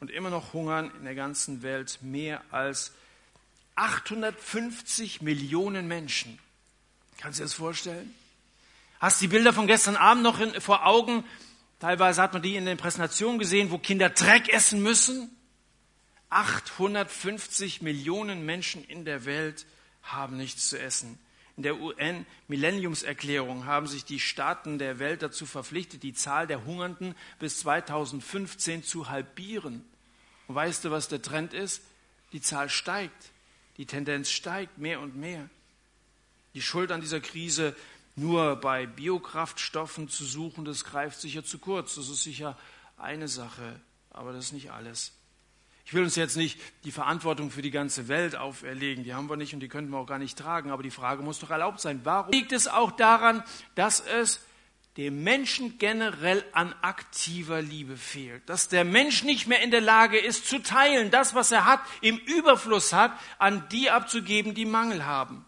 Und 0.00 0.10
immer 0.10 0.28
noch 0.28 0.52
hungern 0.52 0.92
in 0.98 1.04
der 1.04 1.14
ganzen 1.14 1.62
Welt 1.62 2.00
mehr 2.02 2.42
als 2.50 2.92
850 3.76 5.22
Millionen 5.22 5.88
Menschen. 5.88 6.38
Kannst 7.16 7.38
du 7.38 7.42
dir 7.42 7.46
das 7.46 7.54
vorstellen? 7.54 8.14
Hast 9.00 9.22
die 9.22 9.28
Bilder 9.28 9.54
von 9.54 9.66
gestern 9.66 9.96
Abend 9.96 10.24
noch 10.24 10.40
in, 10.40 10.60
vor 10.60 10.84
Augen? 10.84 11.24
Teilweise 11.80 12.20
hat 12.20 12.34
man 12.34 12.42
die 12.42 12.56
in 12.56 12.66
den 12.66 12.76
Präsentationen 12.76 13.38
gesehen, 13.38 13.70
wo 13.70 13.78
Kinder 13.78 14.10
Dreck 14.10 14.50
essen 14.50 14.82
müssen. 14.82 15.34
850 16.28 17.80
Millionen 17.80 18.44
Menschen 18.44 18.84
in 18.84 19.06
der 19.06 19.24
Welt 19.24 19.64
haben 20.02 20.36
nichts 20.36 20.68
zu 20.68 20.78
essen. 20.78 21.18
In 21.56 21.62
der 21.62 21.80
UN-Millenniumserklärung 21.80 23.64
haben 23.64 23.86
sich 23.86 24.04
die 24.04 24.18
Staaten 24.18 24.78
der 24.78 24.98
Welt 24.98 25.22
dazu 25.22 25.46
verpflichtet, 25.46 26.02
die 26.02 26.12
Zahl 26.12 26.46
der 26.46 26.64
Hungernden 26.64 27.14
bis 27.38 27.60
2015 27.60 28.82
zu 28.82 29.08
halbieren. 29.08 29.84
Und 30.48 30.56
weißt 30.56 30.84
du, 30.84 30.90
was 30.90 31.08
der 31.08 31.22
Trend 31.22 31.54
ist? 31.54 31.82
Die 32.32 32.40
Zahl 32.40 32.68
steigt. 32.68 33.30
Die 33.76 33.86
Tendenz 33.86 34.30
steigt 34.30 34.78
mehr 34.78 35.00
und 35.00 35.16
mehr. 35.16 35.48
Die 36.54 36.62
Schuld 36.62 36.90
an 36.90 37.00
dieser 37.00 37.20
Krise 37.20 37.76
nur 38.16 38.56
bei 38.56 38.86
Biokraftstoffen 38.86 40.08
zu 40.08 40.24
suchen, 40.24 40.64
das 40.64 40.84
greift 40.84 41.20
sicher 41.20 41.44
zu 41.44 41.58
kurz. 41.58 41.96
Das 41.96 42.08
ist 42.08 42.22
sicher 42.22 42.56
eine 42.96 43.28
Sache, 43.28 43.80
aber 44.10 44.32
das 44.32 44.46
ist 44.46 44.52
nicht 44.52 44.70
alles. 44.70 45.12
Ich 45.86 45.92
will 45.92 46.02
uns 46.02 46.16
jetzt 46.16 46.36
nicht 46.36 46.58
die 46.84 46.92
Verantwortung 46.92 47.50
für 47.50 47.60
die 47.60 47.70
ganze 47.70 48.08
Welt 48.08 48.36
auferlegen, 48.36 49.04
die 49.04 49.12
haben 49.12 49.28
wir 49.28 49.36
nicht 49.36 49.52
und 49.52 49.60
die 49.60 49.68
könnten 49.68 49.90
wir 49.90 49.98
auch 49.98 50.06
gar 50.06 50.18
nicht 50.18 50.38
tragen, 50.38 50.70
aber 50.70 50.82
die 50.82 50.90
Frage 50.90 51.22
muss 51.22 51.38
doch 51.38 51.50
erlaubt 51.50 51.80
sein. 51.80 52.00
Warum 52.04 52.32
liegt 52.32 52.52
es 52.52 52.68
auch 52.68 52.90
daran, 52.92 53.42
dass 53.74 54.00
es 54.00 54.40
dem 54.96 55.24
Menschen 55.24 55.76
generell 55.78 56.44
an 56.52 56.72
aktiver 56.80 57.60
Liebe 57.60 57.96
fehlt, 57.96 58.48
dass 58.48 58.68
der 58.68 58.84
Mensch 58.84 59.24
nicht 59.24 59.46
mehr 59.46 59.60
in 59.60 59.72
der 59.72 59.80
Lage 59.80 60.18
ist 60.18 60.46
zu 60.46 60.62
teilen, 60.62 61.10
das, 61.10 61.34
was 61.34 61.50
er 61.50 61.64
hat, 61.64 61.80
im 62.00 62.16
Überfluss 62.16 62.92
hat, 62.92 63.12
an 63.38 63.68
die 63.70 63.90
abzugeben, 63.90 64.54
die 64.54 64.66
Mangel 64.66 65.04
haben. 65.04 65.44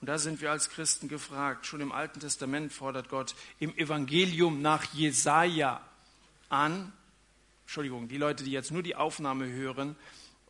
Und 0.00 0.08
da 0.08 0.18
sind 0.18 0.40
wir 0.40 0.50
als 0.50 0.68
Christen 0.68 1.06
gefragt. 1.06 1.64
Schon 1.64 1.80
im 1.80 1.92
Alten 1.92 2.18
Testament 2.18 2.72
fordert 2.72 3.08
Gott 3.08 3.36
im 3.60 3.76
Evangelium 3.78 4.60
nach 4.60 4.84
Jesaja 4.92 5.80
an, 6.48 6.92
Entschuldigung, 7.72 8.06
die 8.06 8.18
Leute, 8.18 8.44
die 8.44 8.50
jetzt 8.50 8.70
nur 8.70 8.82
die 8.82 8.96
Aufnahme 8.96 9.50
hören 9.50 9.96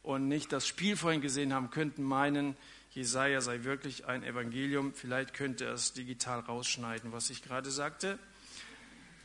und 0.02 0.26
nicht 0.26 0.50
das 0.50 0.66
Spiel 0.66 0.96
vorhin 0.96 1.20
gesehen 1.20 1.52
haben, 1.52 1.70
könnten 1.70 2.02
meinen, 2.02 2.56
Jesaja 2.90 3.40
sei 3.40 3.62
wirklich 3.62 4.06
ein 4.06 4.24
Evangelium. 4.24 4.92
Vielleicht 4.92 5.32
könnte 5.32 5.66
er 5.66 5.74
es 5.74 5.92
digital 5.92 6.40
rausschneiden, 6.40 7.12
was 7.12 7.30
ich 7.30 7.44
gerade 7.44 7.70
sagte. 7.70 8.18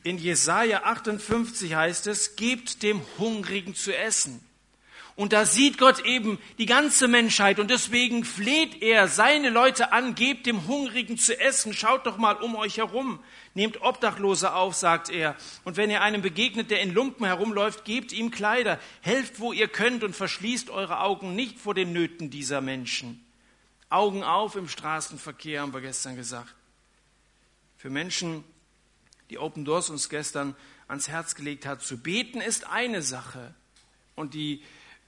In 0.03 0.19
Jesaja 0.19 0.83
58 0.83 1.73
heißt 1.73 2.05
es, 2.05 2.35
gebt 2.35 2.83
dem 2.83 3.01
Hungrigen 3.17 3.73
zu 3.73 3.97
essen. 3.97 4.46
Und 5.17 5.33
da 5.33 5.47
sieht 5.47 5.79
Gott 5.79 6.05
eben 6.05 6.37
die 6.59 6.67
ganze 6.67 7.07
Menschheit 7.07 7.57
und 7.57 7.71
deswegen 7.71 8.23
fleht 8.23 8.83
er 8.83 9.07
seine 9.07 9.49
Leute 9.49 9.91
an, 9.91 10.13
gebt 10.13 10.45
dem 10.45 10.67
Hungrigen 10.67 11.17
zu 11.17 11.37
essen, 11.39 11.73
schaut 11.73 12.05
doch 12.05 12.17
mal 12.17 12.35
um 12.35 12.55
euch 12.55 12.77
herum, 12.77 13.19
nehmt 13.55 13.81
Obdachlose 13.81 14.53
auf, 14.53 14.75
sagt 14.75 15.09
er. 15.09 15.35
Und 15.63 15.75
wenn 15.75 15.89
ihr 15.89 16.03
einem 16.03 16.21
begegnet, 16.21 16.69
der 16.69 16.81
in 16.81 16.93
Lumpen 16.93 17.25
herumläuft, 17.25 17.83
gebt 17.83 18.11
ihm 18.11 18.29
Kleider, 18.29 18.79
helft, 19.01 19.39
wo 19.39 19.53
ihr 19.53 19.67
könnt 19.67 20.03
und 20.03 20.15
verschließt 20.15 20.69
eure 20.69 20.99
Augen 20.99 21.35
nicht 21.35 21.57
vor 21.57 21.73
den 21.73 21.93
Nöten 21.93 22.29
dieser 22.29 22.61
Menschen. 22.61 23.25
Augen 23.89 24.23
auf 24.23 24.55
im 24.55 24.69
Straßenverkehr, 24.69 25.61
haben 25.61 25.73
wir 25.73 25.81
gestern 25.81 26.15
gesagt. 26.15 26.53
Für 27.75 27.89
Menschen, 27.89 28.43
die 29.31 29.39
Open 29.39 29.65
Doors 29.65 29.89
uns 29.89 30.09
gestern 30.09 30.55
ans 30.87 31.07
Herz 31.09 31.33
gelegt 31.33 31.65
hat, 31.65 31.81
zu 31.81 31.97
beten 31.97 32.39
ist 32.39 32.67
eine 32.67 33.01
Sache. 33.01 33.55
Und 34.13 34.35
die 34.35 34.61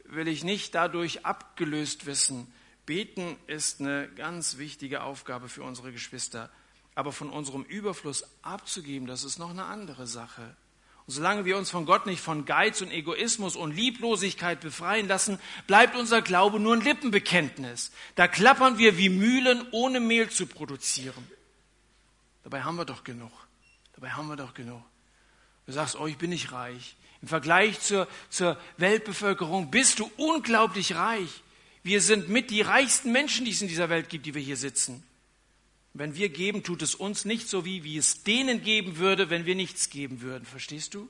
will 0.09 0.27
ich 0.27 0.43
nicht 0.43 0.75
dadurch 0.75 1.25
abgelöst 1.25 2.05
wissen. 2.05 2.51
Beten 2.85 3.37
ist 3.47 3.79
eine 3.79 4.07
ganz 4.09 4.57
wichtige 4.57 5.03
Aufgabe 5.03 5.49
für 5.49 5.63
unsere 5.63 5.91
Geschwister. 5.91 6.49
Aber 6.95 7.11
von 7.11 7.29
unserem 7.29 7.63
Überfluss 7.63 8.25
abzugeben, 8.41 9.07
das 9.07 9.23
ist 9.23 9.39
noch 9.39 9.51
eine 9.51 9.65
andere 9.65 10.07
Sache. 10.07 10.55
Und 11.05 11.13
solange 11.13 11.45
wir 11.45 11.57
uns 11.57 11.69
von 11.69 11.85
Gott 11.85 12.05
nicht 12.05 12.21
von 12.21 12.45
Geiz 12.45 12.81
und 12.81 12.91
Egoismus 12.91 13.55
und 13.55 13.75
Lieblosigkeit 13.75 14.59
befreien 14.59 15.07
lassen, 15.07 15.39
bleibt 15.65 15.95
unser 15.95 16.21
Glaube 16.21 16.59
nur 16.59 16.75
ein 16.75 16.81
Lippenbekenntnis. 16.81 17.91
Da 18.15 18.27
klappern 18.27 18.77
wir 18.77 18.97
wie 18.97 19.09
Mühlen, 19.09 19.65
ohne 19.71 19.99
Mehl 19.99 20.29
zu 20.29 20.45
produzieren. 20.45 21.27
Dabei 22.43 22.63
haben 22.63 22.75
wir 22.75 22.85
doch 22.85 23.03
genug. 23.03 23.31
Dabei 23.93 24.11
haben 24.11 24.27
wir 24.27 24.35
doch 24.35 24.53
genug. 24.53 24.83
Du 25.69 25.73
sagst, 25.75 25.99
oh, 25.99 26.07
ich 26.07 26.17
bin 26.17 26.31
nicht 26.31 26.51
reich. 26.51 26.95
Im 27.21 27.27
Vergleich 27.27 27.79
zur, 27.79 28.07
zur 28.31 28.59
Weltbevölkerung 28.77 29.69
bist 29.69 29.99
du 29.99 30.09
unglaublich 30.17 30.95
reich. 30.95 31.43
Wir 31.83 32.01
sind 32.01 32.27
mit 32.27 32.49
die 32.49 32.61
reichsten 32.61 33.11
Menschen, 33.11 33.45
die 33.45 33.51
es 33.51 33.61
in 33.61 33.67
dieser 33.67 33.87
Welt 33.87 34.09
gibt, 34.09 34.25
die 34.25 34.33
wir 34.33 34.41
hier 34.41 34.57
sitzen. 34.57 35.03
Wenn 35.93 36.15
wir 36.15 36.29
geben, 36.29 36.63
tut 36.63 36.81
es 36.81 36.95
uns 36.95 37.23
nicht 37.23 37.47
so 37.47 37.65
wie, 37.65 37.83
wie 37.83 37.97
es 37.97 38.23
denen 38.23 38.63
geben 38.63 38.97
würde, 38.97 39.29
wenn 39.29 39.45
wir 39.45 39.53
nichts 39.53 39.91
geben 39.91 40.21
würden. 40.21 40.43
Verstehst 40.43 40.95
du? 40.95 41.07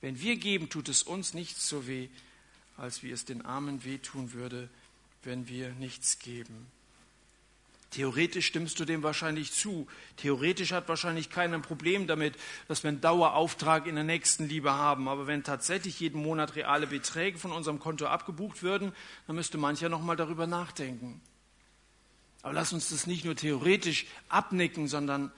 Wenn 0.00 0.18
wir 0.18 0.36
geben, 0.36 0.70
tut 0.70 0.88
es 0.88 1.02
uns 1.02 1.34
nicht 1.34 1.60
so 1.60 1.86
weh, 1.86 2.08
als 2.78 3.02
wie 3.02 3.10
es 3.10 3.26
den 3.26 3.44
Armen 3.44 3.84
wehtun 3.84 4.32
würde, 4.32 4.70
wenn 5.24 5.46
wir 5.46 5.74
nichts 5.74 6.18
geben. 6.18 6.68
Theoretisch 7.94 8.46
stimmst 8.46 8.80
du 8.80 8.84
dem 8.84 9.04
wahrscheinlich 9.04 9.52
zu. 9.52 9.86
Theoretisch 10.16 10.72
hat 10.72 10.88
wahrscheinlich 10.88 11.30
keiner 11.30 11.54
ein 11.54 11.62
Problem 11.62 12.08
damit, 12.08 12.34
dass 12.66 12.82
wir 12.82 12.88
einen 12.88 13.00
Dauerauftrag 13.00 13.86
in 13.86 13.94
der 13.94 14.02
nächsten 14.02 14.48
Liebe 14.48 14.72
haben. 14.72 15.06
Aber 15.06 15.28
wenn 15.28 15.44
tatsächlich 15.44 16.00
jeden 16.00 16.20
Monat 16.20 16.56
reale 16.56 16.88
Beträge 16.88 17.38
von 17.38 17.52
unserem 17.52 17.78
Konto 17.78 18.06
abgebucht 18.06 18.64
würden, 18.64 18.92
dann 19.28 19.36
müsste 19.36 19.58
mancher 19.58 19.88
noch 19.88 20.02
mal 20.02 20.16
darüber 20.16 20.48
nachdenken. 20.48 21.20
Aber 22.42 22.52
lass 22.52 22.72
uns 22.72 22.88
das 22.88 23.06
nicht 23.06 23.24
nur 23.24 23.36
theoretisch 23.36 24.06
abnicken, 24.28 24.88
sondern 24.88 25.30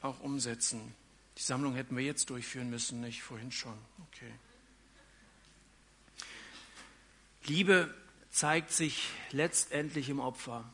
auch 0.00 0.20
umsetzen. 0.20 0.94
Die 1.38 1.42
Sammlung 1.42 1.74
hätten 1.74 1.96
wir 1.96 2.04
jetzt 2.04 2.30
durchführen 2.30 2.70
müssen, 2.70 3.00
nicht 3.00 3.24
vorhin 3.24 3.50
schon. 3.50 3.76
Okay. 4.12 4.32
Liebe 7.46 7.92
zeigt 8.30 8.70
sich 8.70 9.08
letztendlich 9.32 10.08
im 10.08 10.20
Opfer. 10.20 10.72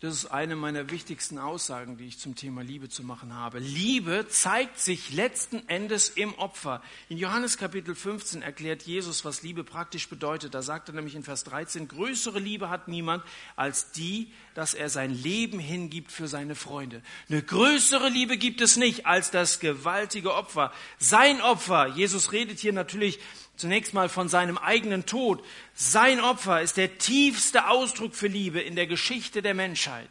Das 0.00 0.14
ist 0.14 0.26
eine 0.26 0.54
meiner 0.54 0.90
wichtigsten 0.90 1.38
Aussagen, 1.38 1.96
die 1.96 2.04
ich 2.04 2.20
zum 2.20 2.36
Thema 2.36 2.62
Liebe 2.62 2.88
zu 2.88 3.02
machen 3.02 3.34
habe. 3.34 3.58
Liebe 3.58 4.26
zeigt 4.28 4.78
sich 4.78 5.12
letzten 5.12 5.68
Endes 5.68 6.08
im 6.08 6.34
Opfer. 6.34 6.82
In 7.08 7.18
Johannes 7.18 7.58
Kapitel 7.58 7.96
15 7.96 8.40
erklärt 8.40 8.82
Jesus, 8.82 9.24
was 9.24 9.42
Liebe 9.42 9.64
praktisch 9.64 10.08
bedeutet. 10.08 10.54
Da 10.54 10.62
sagt 10.62 10.88
er 10.88 10.94
nämlich 10.94 11.16
in 11.16 11.24
Vers 11.24 11.42
13, 11.42 11.88
größere 11.88 12.38
Liebe 12.38 12.70
hat 12.70 12.86
niemand 12.86 13.24
als 13.56 13.90
die, 13.90 14.30
dass 14.54 14.72
er 14.72 14.88
sein 14.88 15.12
Leben 15.12 15.58
hingibt 15.58 16.12
für 16.12 16.28
seine 16.28 16.54
Freunde. 16.54 17.02
Eine 17.28 17.42
größere 17.42 18.08
Liebe 18.08 18.38
gibt 18.38 18.60
es 18.60 18.76
nicht 18.76 19.04
als 19.04 19.32
das 19.32 19.58
gewaltige 19.58 20.32
Opfer. 20.32 20.72
Sein 21.00 21.40
Opfer. 21.40 21.88
Jesus 21.88 22.30
redet 22.30 22.60
hier 22.60 22.72
natürlich 22.72 23.18
Zunächst 23.58 23.92
mal 23.92 24.08
von 24.08 24.28
seinem 24.28 24.56
eigenen 24.56 25.04
Tod. 25.04 25.44
Sein 25.74 26.20
Opfer 26.20 26.62
ist 26.62 26.76
der 26.76 26.98
tiefste 26.98 27.68
Ausdruck 27.68 28.14
für 28.14 28.28
Liebe 28.28 28.60
in 28.60 28.76
der 28.76 28.86
Geschichte 28.86 29.42
der 29.42 29.52
Menschheit. 29.52 30.08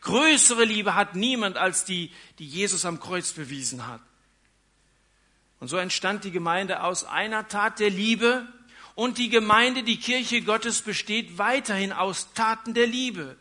Größere 0.00 0.64
Liebe 0.64 0.94
hat 0.94 1.14
niemand 1.14 1.58
als 1.58 1.84
die, 1.84 2.10
die 2.38 2.46
Jesus 2.46 2.86
am 2.86 2.98
Kreuz 2.98 3.32
bewiesen 3.32 3.86
hat. 3.86 4.00
Und 5.60 5.68
so 5.68 5.76
entstand 5.76 6.24
die 6.24 6.30
Gemeinde 6.30 6.82
aus 6.82 7.04
einer 7.04 7.48
Tat 7.48 7.80
der 7.80 7.90
Liebe 7.90 8.48
und 8.94 9.18
die 9.18 9.28
Gemeinde, 9.28 9.82
die 9.82 10.00
Kirche 10.00 10.40
Gottes 10.40 10.80
besteht 10.80 11.36
weiterhin 11.36 11.92
aus 11.92 12.32
Taten 12.32 12.72
der 12.72 12.86
Liebe. 12.86 13.36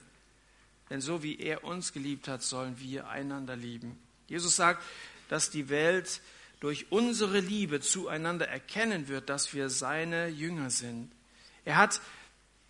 Denn 0.90 1.00
so 1.00 1.24
wie 1.24 1.40
er 1.40 1.64
uns 1.64 1.94
geliebt 1.94 2.28
hat, 2.28 2.44
sollen 2.44 2.78
wir 2.80 3.08
einander 3.08 3.56
lieben. 3.56 3.98
Jesus 4.28 4.58
sagt, 4.58 4.84
dass 5.30 5.50
die 5.50 5.70
Welt 5.70 6.20
durch 6.60 6.92
unsere 6.92 7.40
Liebe 7.40 7.82
zueinander 7.82 8.48
erkennen 8.48 9.08
wird, 9.08 9.30
dass 9.30 9.54
wir 9.54 9.70
seine 9.70 10.28
Jünger 10.28 10.70
sind. 10.70 11.12
Er 11.64 11.78
hat 11.78 12.02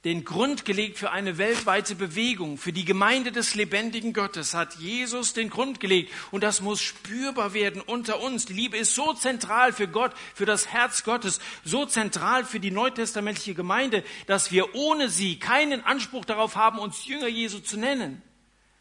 den 0.05 0.23
Grund 0.23 0.65
gelegt 0.65 0.99
für 0.99 1.09
eine 1.09 1.39
weltweite 1.39 1.95
Bewegung, 1.95 2.59
für 2.59 2.71
die 2.71 2.86
Gemeinde 2.86 3.31
des 3.31 3.55
lebendigen 3.55 4.13
Gottes 4.13 4.53
hat 4.53 4.75
Jesus 4.75 5.33
den 5.33 5.49
Grund 5.49 5.79
gelegt 5.79 6.13
und 6.29 6.43
das 6.43 6.61
muss 6.61 6.79
spürbar 6.79 7.55
werden 7.55 7.81
unter 7.81 8.21
uns. 8.21 8.45
Die 8.45 8.53
Liebe 8.53 8.77
ist 8.77 8.93
so 8.93 9.13
zentral 9.13 9.73
für 9.73 9.88
Gott, 9.88 10.11
für 10.36 10.45
das 10.45 10.67
Herz 10.67 11.03
Gottes, 11.03 11.39
so 11.63 11.88
zentral 11.88 12.45
für 12.45 12.59
die 12.59 12.69
neutestamentliche 12.69 13.55
Gemeinde, 13.55 14.03
dass 14.27 14.51
wir 14.51 14.75
ohne 14.75 15.09
sie 15.09 15.39
keinen 15.39 15.83
Anspruch 15.83 16.23
darauf 16.23 16.55
haben, 16.55 16.77
uns 16.77 17.07
Jünger 17.07 17.27
Jesu 17.27 17.59
zu 17.59 17.77
nennen. 17.77 18.21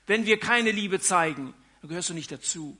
Wenn 0.06 0.26
wir 0.26 0.38
keine 0.38 0.72
Liebe 0.72 1.00
zeigen, 1.00 1.54
dann 1.80 1.88
gehörst 1.88 2.10
du 2.10 2.14
nicht 2.14 2.32
dazu. 2.32 2.76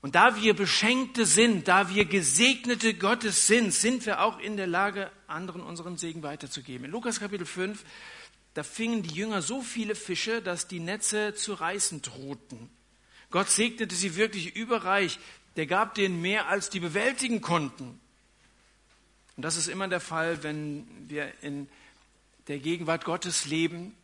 Und 0.00 0.14
da 0.14 0.40
wir 0.40 0.54
Beschenkte 0.54 1.26
sind, 1.26 1.66
da 1.66 1.88
wir 1.92 2.04
Gesegnete 2.04 2.94
Gottes 2.94 3.48
sind, 3.48 3.74
sind 3.74 4.06
wir 4.06 4.22
auch 4.22 4.38
in 4.38 4.56
der 4.56 4.68
Lage, 4.68 5.10
anderen 5.26 5.60
unseren 5.60 5.96
Segen 5.96 6.22
weiterzugeben. 6.22 6.84
In 6.84 6.92
Lukas 6.92 7.18
Kapitel 7.18 7.46
5, 7.46 7.84
da 8.54 8.62
fingen 8.62 9.02
die 9.02 9.14
Jünger 9.14 9.42
so 9.42 9.60
viele 9.60 9.96
Fische, 9.96 10.40
dass 10.40 10.68
die 10.68 10.78
Netze 10.78 11.34
zu 11.34 11.52
reißen 11.52 12.00
drohten. 12.02 12.70
Gott 13.30 13.50
segnete 13.50 13.94
sie 13.94 14.16
wirklich 14.16 14.54
überreich. 14.54 15.18
Der 15.56 15.66
gab 15.66 15.96
denen 15.96 16.22
mehr, 16.22 16.48
als 16.48 16.70
die 16.70 16.80
bewältigen 16.80 17.40
konnten. 17.40 18.00
Und 19.36 19.42
das 19.42 19.56
ist 19.56 19.68
immer 19.68 19.88
der 19.88 20.00
Fall, 20.00 20.44
wenn 20.44 20.86
wir 21.08 21.32
in 21.42 21.68
der 22.46 22.60
Gegenwart 22.60 23.04
Gottes 23.04 23.46
leben, 23.46 23.94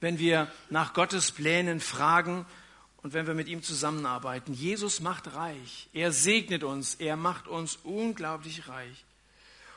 wenn 0.00 0.18
wir 0.18 0.50
nach 0.70 0.94
Gottes 0.94 1.30
Plänen 1.30 1.80
fragen 1.80 2.46
und 3.02 3.14
wenn 3.14 3.26
wir 3.26 3.34
mit 3.34 3.48
ihm 3.48 3.62
zusammenarbeiten. 3.62 4.52
Jesus 4.52 5.00
macht 5.00 5.34
reich. 5.34 5.88
Er 5.92 6.12
segnet 6.12 6.64
uns. 6.64 6.94
Er 6.96 7.16
macht 7.16 7.48
uns 7.48 7.76
unglaublich 7.82 8.68
reich. 8.68 9.04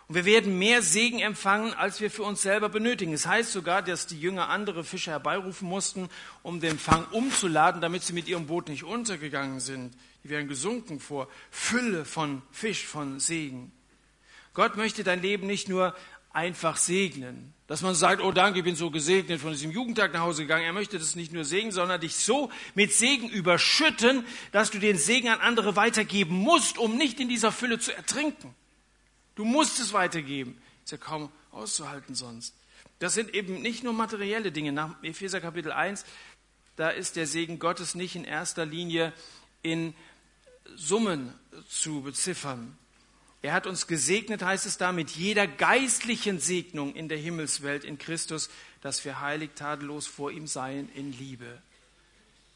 Und 0.07 0.15
wir 0.15 0.25
werden 0.25 0.59
mehr 0.59 0.81
Segen 0.81 1.19
empfangen, 1.19 1.73
als 1.73 2.01
wir 2.01 2.11
für 2.11 2.23
uns 2.23 2.41
selber 2.41 2.67
benötigen. 2.67 3.13
Es 3.13 3.25
heißt 3.25 3.51
sogar, 3.51 3.81
dass 3.81 4.05
die 4.05 4.19
Jünger 4.19 4.49
andere 4.49 4.83
Fische 4.83 5.11
herbeirufen 5.11 5.67
mussten, 5.67 6.09
um 6.41 6.59
den 6.59 6.77
Fang 6.77 7.05
umzuladen, 7.11 7.81
damit 7.81 8.03
sie 8.03 8.13
mit 8.13 8.27
ihrem 8.27 8.47
Boot 8.47 8.67
nicht 8.67 8.83
untergegangen 8.83 9.61
sind. 9.61 9.95
Die 10.23 10.29
wären 10.29 10.49
gesunken 10.49 10.99
vor 10.99 11.29
Fülle 11.49 12.03
von 12.03 12.41
Fisch, 12.51 12.85
von 12.85 13.19
Segen. 13.19 13.71
Gott 14.53 14.75
möchte 14.75 15.03
dein 15.03 15.21
Leben 15.21 15.47
nicht 15.47 15.69
nur 15.69 15.95
einfach 16.33 16.77
segnen. 16.77 17.53
Dass 17.73 17.81
man 17.81 17.95
sagt, 17.95 18.21
oh 18.21 18.31
danke, 18.31 18.59
ich 18.59 18.65
bin 18.65 18.75
so 18.75 18.91
gesegnet, 18.91 19.41
von 19.41 19.51
diesem 19.51 19.71
Jugendtag 19.71 20.13
nach 20.13 20.19
Hause 20.19 20.43
gegangen. 20.43 20.63
Er 20.63 20.73
möchte 20.73 20.99
das 20.99 21.15
nicht 21.15 21.33
nur 21.33 21.43
segnen, 21.43 21.71
sondern 21.71 21.99
dich 21.99 22.15
so 22.15 22.51
mit 22.75 22.93
Segen 22.93 23.27
überschütten, 23.27 24.27
dass 24.51 24.69
du 24.69 24.77
den 24.77 24.95
Segen 24.95 25.29
an 25.29 25.39
andere 25.39 25.75
weitergeben 25.75 26.35
musst, 26.35 26.77
um 26.77 26.97
nicht 26.97 27.19
in 27.19 27.29
dieser 27.29 27.51
Fülle 27.51 27.79
zu 27.79 27.91
ertrinken. 27.91 28.53
Du 29.33 29.43
musst 29.43 29.79
es 29.79 29.91
weitergeben. 29.91 30.61
Ist 30.83 30.91
ja 30.91 30.99
kaum 30.99 31.31
auszuhalten 31.49 32.13
sonst. 32.13 32.53
Das 32.99 33.15
sind 33.15 33.33
eben 33.33 33.63
nicht 33.63 33.83
nur 33.83 33.93
materielle 33.93 34.51
Dinge. 34.51 34.71
Nach 34.71 35.01
Epheser 35.01 35.41
Kapitel 35.41 35.71
1, 35.71 36.05
da 36.75 36.91
ist 36.91 37.15
der 37.15 37.25
Segen 37.25 37.57
Gottes 37.57 37.95
nicht 37.95 38.15
in 38.15 38.23
erster 38.23 38.67
Linie 38.67 39.13
in 39.63 39.95
Summen 40.75 41.33
zu 41.67 42.03
beziffern. 42.03 42.77
Er 43.43 43.51
hat 43.51 43.67
uns 43.67 43.87
gesegnet, 43.87 44.41
heißt 44.41 44.65
es 44.65 44.77
da, 44.77 44.93
mit 44.93 45.11
jeder 45.11 45.47
geistlichen 45.47 46.39
Segnung 46.39 46.95
in 46.95 47.09
der 47.09 47.17
Himmelswelt 47.17 47.83
in 47.83 47.97
Christus, 47.97 48.49
dass 48.79 49.03
wir 49.03 49.19
heilig 49.19 49.51
tadellos 49.53 50.07
vor 50.07 50.31
ihm 50.31 50.47
seien 50.47 50.89
in 50.95 51.11
Liebe. 51.11 51.61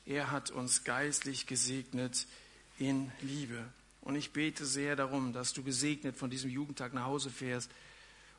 Er 0.06 0.32
hat 0.32 0.50
uns 0.50 0.86
geistlich 0.86 1.46
gesegnet 1.46 2.26
in 2.80 3.12
Liebe. 3.22 3.66
Und 4.00 4.16
ich 4.16 4.32
bete 4.32 4.66
sehr 4.66 4.96
darum, 4.96 5.34
dass 5.34 5.52
du 5.52 5.62
gesegnet 5.62 6.16
von 6.16 6.30
diesem 6.30 6.50
Jugendtag 6.50 6.94
nach 6.94 7.04
Hause 7.04 7.32
fährst 7.32 7.70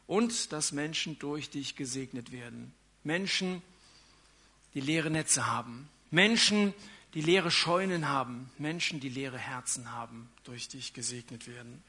und 0.06 0.50
dass 0.50 0.72
Menschen 0.72 1.18
durch 1.18 1.50
dich 1.50 1.76
gesegnet 1.76 2.32
werden. 2.32 2.72
Menschen, 3.04 3.60
die 4.72 4.80
leere 4.80 5.10
Netze 5.10 5.46
haben. 5.46 5.90
Menschen, 6.10 6.72
die 7.12 7.20
leere 7.20 7.50
Scheunen 7.50 8.08
haben. 8.08 8.48
Menschen, 8.56 9.00
die 9.00 9.10
leere 9.10 9.36
Herzen 9.36 9.92
haben, 9.92 10.30
durch 10.44 10.68
dich 10.68 10.94
gesegnet 10.94 11.46
werden. 11.46 11.82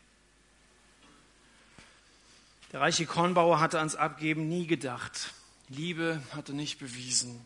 Der 2.71 2.81
reiche 2.81 3.07
Kornbauer 3.07 3.59
hatte 3.59 3.79
ans 3.79 3.95
Abgeben 3.95 4.47
nie 4.47 4.67
gedacht. 4.67 5.33
Liebe 5.69 6.21
hatte 6.31 6.53
nicht 6.53 6.77
bewiesen. 6.77 7.45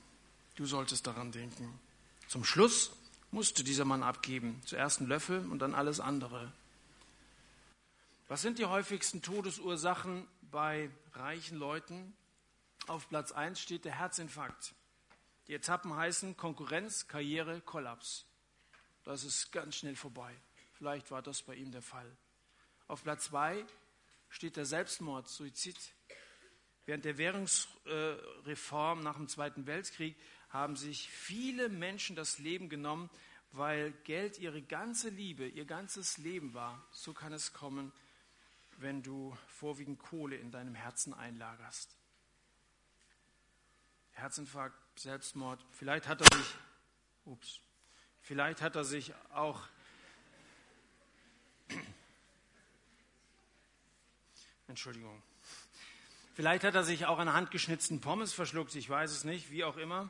Du 0.55 0.65
solltest 0.65 1.07
daran 1.07 1.32
denken. 1.32 1.80
Zum 2.28 2.43
Schluss 2.43 2.91
musste 3.32 3.63
dieser 3.63 3.86
Mann 3.86 4.03
abgeben. 4.03 4.61
Zuerst 4.65 4.99
einen 4.99 5.07
Löffel 5.07 5.39
und 5.49 5.59
dann 5.59 5.76
alles 5.76 6.01
andere. 6.01 6.51
Was 8.28 8.41
sind 8.41 8.59
die 8.59 8.65
häufigsten 8.65 9.21
Todesursachen 9.21 10.28
bei 10.51 10.89
reichen 11.13 11.57
Leuten? 11.57 12.13
Auf 12.88 13.07
Platz 13.07 13.32
1 13.32 13.61
steht 13.61 13.86
der 13.86 13.97
Herzinfarkt. 13.97 14.74
Die 15.47 15.53
Etappen 15.53 15.95
heißen 15.95 16.36
Konkurrenz, 16.36 17.07
Karriere, 17.07 17.61
Kollaps. 17.61 18.26
Das 19.05 19.24
ist 19.24 19.53
ganz 19.53 19.76
schnell 19.78 19.95
vorbei. 19.95 20.34
Vielleicht 20.74 21.11
war 21.11 21.21
das 21.21 21.43
bei 21.43 21.55
ihm 21.55 21.71
der 21.71 21.82
Fall. 21.82 22.09
Auf 22.88 23.03
Platz 23.03 23.26
2 23.26 23.65
steht 24.34 24.57
der 24.57 24.65
Selbstmord, 24.65 25.29
Suizid. 25.29 25.77
Während 26.86 27.05
der 27.05 27.19
Währungsreform 27.19 29.03
nach 29.03 29.15
dem 29.15 29.27
Zweiten 29.27 29.67
Weltkrieg 29.67 30.17
haben 30.49 30.75
sich 30.75 31.07
viele 31.09 31.69
Menschen 31.69 32.15
das 32.15 32.39
Leben 32.39 32.67
genommen, 32.67 33.11
weil 33.51 33.91
Geld 34.03 34.39
ihre 34.39 34.63
ganze 34.63 35.09
Liebe, 35.09 35.47
ihr 35.47 35.65
ganzes 35.65 36.17
Leben 36.17 36.55
war. 36.55 36.84
So 36.91 37.13
kann 37.13 37.31
es 37.31 37.53
kommen, 37.53 37.93
wenn 38.77 39.03
du 39.03 39.38
vorwiegend 39.47 39.99
Kohle 39.99 40.36
in 40.36 40.49
deinem 40.49 40.73
Herzen 40.73 41.13
einlagerst. 41.13 41.95
Herzinfarkt, 44.13 44.75
Selbstmord, 44.99 45.63
vielleicht 45.71 46.07
hat 46.07 46.21
er 46.21 46.38
sich, 46.38 46.55
ups, 47.25 47.59
vielleicht 48.21 48.63
hat 48.63 48.75
er 48.75 48.84
sich 48.84 49.13
auch 49.29 49.67
Entschuldigung. 54.68 55.22
Vielleicht 56.34 56.64
hat 56.64 56.74
er 56.74 56.84
sich 56.84 57.05
auch 57.05 57.20
an 57.20 57.32
handgeschnitzten 57.32 58.01
Pommes 58.01 58.34
verschluckt, 58.34 58.74
ich 58.76 58.89
weiß 58.89 59.11
es 59.11 59.24
nicht, 59.24 59.51
wie 59.51 59.64
auch 59.64 59.78
immer. 59.78 60.09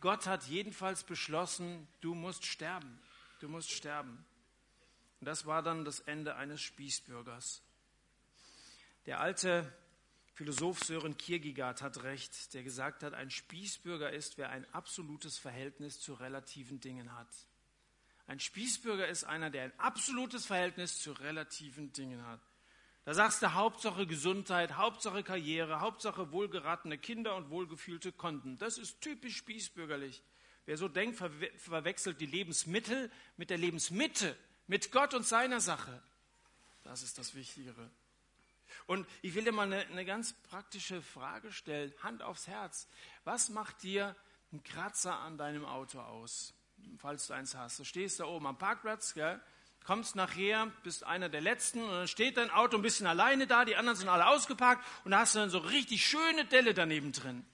Gott 0.00 0.26
hat 0.26 0.44
jedenfalls 0.44 1.02
beschlossen, 1.02 1.88
du 2.00 2.14
musst 2.14 2.44
sterben. 2.44 3.00
Du 3.40 3.48
musst 3.48 3.70
sterben. 3.70 4.24
Und 5.20 5.26
das 5.26 5.46
war 5.46 5.62
dann 5.62 5.84
das 5.84 6.00
Ende 6.00 6.36
eines 6.36 6.60
Spießbürgers. 6.60 7.62
Der 9.06 9.20
alte 9.20 9.72
Philosoph 10.34 10.80
Sören 10.80 11.16
Kierkegaard 11.16 11.80
hat 11.82 12.02
recht, 12.02 12.54
der 12.54 12.62
gesagt 12.62 13.02
hat, 13.02 13.14
ein 13.14 13.30
Spießbürger 13.30 14.12
ist, 14.12 14.36
wer 14.36 14.50
ein 14.50 14.66
absolutes 14.74 15.38
Verhältnis 15.38 16.00
zu 16.00 16.14
relativen 16.14 16.80
Dingen 16.80 17.16
hat. 17.16 17.28
Ein 18.26 18.40
Spießbürger 18.40 19.06
ist 19.06 19.24
einer, 19.24 19.50
der 19.50 19.64
ein 19.64 19.78
absolutes 19.78 20.46
Verhältnis 20.46 20.98
zu 21.00 21.12
relativen 21.12 21.92
Dingen 21.92 22.26
hat. 22.26 22.40
Da 23.04 23.12
sagst 23.12 23.42
du 23.42 23.52
Hauptsache 23.52 24.06
Gesundheit, 24.06 24.76
Hauptsache 24.76 25.22
Karriere, 25.22 25.80
Hauptsache 25.80 26.32
wohlgeratene 26.32 26.96
Kinder 26.96 27.36
und 27.36 27.50
wohlgefühlte 27.50 28.12
Konten. 28.12 28.56
Das 28.56 28.78
ist 28.78 29.00
typisch 29.02 29.36
spießbürgerlich. 29.36 30.22
Wer 30.64 30.78
so 30.78 30.88
denkt, 30.88 31.18
verwe 31.18 31.50
verwechselt 31.58 32.20
die 32.20 32.26
Lebensmittel 32.26 33.10
mit 33.36 33.50
der 33.50 33.58
Lebensmitte, 33.58 34.34
mit 34.66 34.90
Gott 34.90 35.12
und 35.12 35.26
seiner 35.26 35.60
Sache. 35.60 36.02
Das 36.82 37.02
ist 37.02 37.18
das 37.18 37.34
Wichtigere. 37.34 37.90
Und 38.86 39.06
ich 39.20 39.34
will 39.34 39.44
dir 39.44 39.52
mal 39.52 39.64
eine, 39.64 39.86
eine 39.86 40.06
ganz 40.06 40.32
praktische 40.32 41.02
Frage 41.02 41.52
stellen, 41.52 41.92
Hand 42.02 42.22
aufs 42.22 42.46
Herz. 42.46 42.88
Was 43.24 43.50
macht 43.50 43.82
dir 43.82 44.16
ein 44.52 44.62
Kratzer 44.62 45.18
an 45.20 45.36
deinem 45.36 45.66
Auto 45.66 46.00
aus, 46.00 46.54
falls 46.98 47.26
du 47.26 47.34
eins 47.34 47.54
hast? 47.54 47.78
Du 47.78 47.84
stehst 47.84 48.20
da 48.20 48.24
oben 48.24 48.46
am 48.46 48.56
Parkplatz, 48.56 49.12
gell? 49.12 49.40
Kommst 49.84 50.16
nachher, 50.16 50.72
bist 50.82 51.04
einer 51.04 51.28
der 51.28 51.40
Letzten 51.40 51.82
und 51.82 51.90
dann 51.90 52.08
steht 52.08 52.38
dein 52.38 52.50
Auto 52.50 52.76
ein 52.76 52.82
bisschen 52.82 53.06
alleine 53.06 53.46
da, 53.46 53.64
die 53.64 53.76
anderen 53.76 53.96
sind 53.96 54.08
alle 54.08 54.26
ausgeparkt 54.26 54.84
und 55.04 55.12
da 55.12 55.20
hast 55.20 55.34
du 55.34 55.40
dann 55.40 55.50
so 55.50 55.58
richtig 55.58 56.06
schöne 56.06 56.44
Delle 56.46 56.74
daneben 56.74 57.12
drin. 57.12 57.44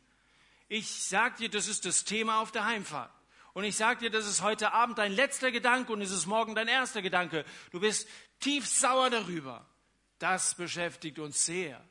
Ich 0.68 0.88
sag 0.88 1.36
dir, 1.36 1.50
das 1.50 1.66
ist 1.66 1.84
das 1.84 2.04
Thema 2.04 2.40
auf 2.40 2.52
der 2.52 2.64
Heimfahrt. 2.64 3.12
Und 3.52 3.64
ich 3.64 3.76
sag 3.76 3.98
dir, 3.98 4.10
das 4.10 4.28
ist 4.28 4.42
heute 4.42 4.72
Abend 4.72 4.98
dein 4.98 5.12
letzter 5.12 5.50
Gedanke 5.50 5.92
und 5.92 6.00
es 6.00 6.12
ist 6.12 6.26
morgen 6.26 6.54
dein 6.54 6.68
erster 6.68 7.02
Gedanke. 7.02 7.44
Du 7.72 7.80
bist 7.80 8.08
tief 8.38 8.66
sauer 8.66 9.10
darüber. 9.10 9.66
Das 10.20 10.54
beschäftigt 10.54 11.18
uns 11.18 11.44
sehr. 11.44 11.84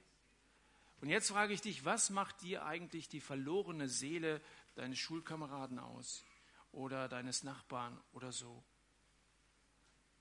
Und 1.02 1.10
jetzt 1.10 1.30
frage 1.30 1.54
ich 1.54 1.62
dich, 1.62 1.84
was 1.84 2.10
macht 2.10 2.42
dir 2.42 2.66
eigentlich 2.66 3.10
die 3.10 3.20
verlorene 3.20 3.90
Seele 3.90 4.42
deines 4.76 5.00
Schulkameraden 5.00 5.80
aus 5.80 6.24
oder 6.72 7.10
deines 7.10 7.44
Nachbarn 7.44 8.00
oder 8.14 8.32
so? 8.32 8.64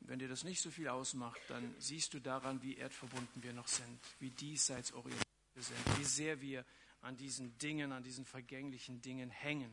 Wenn 0.00 0.18
dir 0.18 0.28
das 0.28 0.44
nicht 0.44 0.60
so 0.62 0.70
viel 0.70 0.88
ausmacht, 0.88 1.40
dann 1.48 1.74
siehst 1.78 2.14
du 2.14 2.20
daran, 2.20 2.62
wie 2.62 2.76
erdverbunden 2.76 3.42
wir 3.42 3.52
noch 3.52 3.68
sind, 3.68 4.00
wie 4.20 4.30
diesseits 4.30 4.92
orientiert 4.92 5.26
wir 5.54 5.62
sind, 5.62 5.98
wie 5.98 6.04
sehr 6.04 6.40
wir 6.40 6.64
an 7.02 7.16
diesen 7.16 7.56
Dingen, 7.58 7.92
an 7.92 8.02
diesen 8.02 8.24
vergänglichen 8.24 9.02
Dingen 9.02 9.30
hängen. 9.30 9.72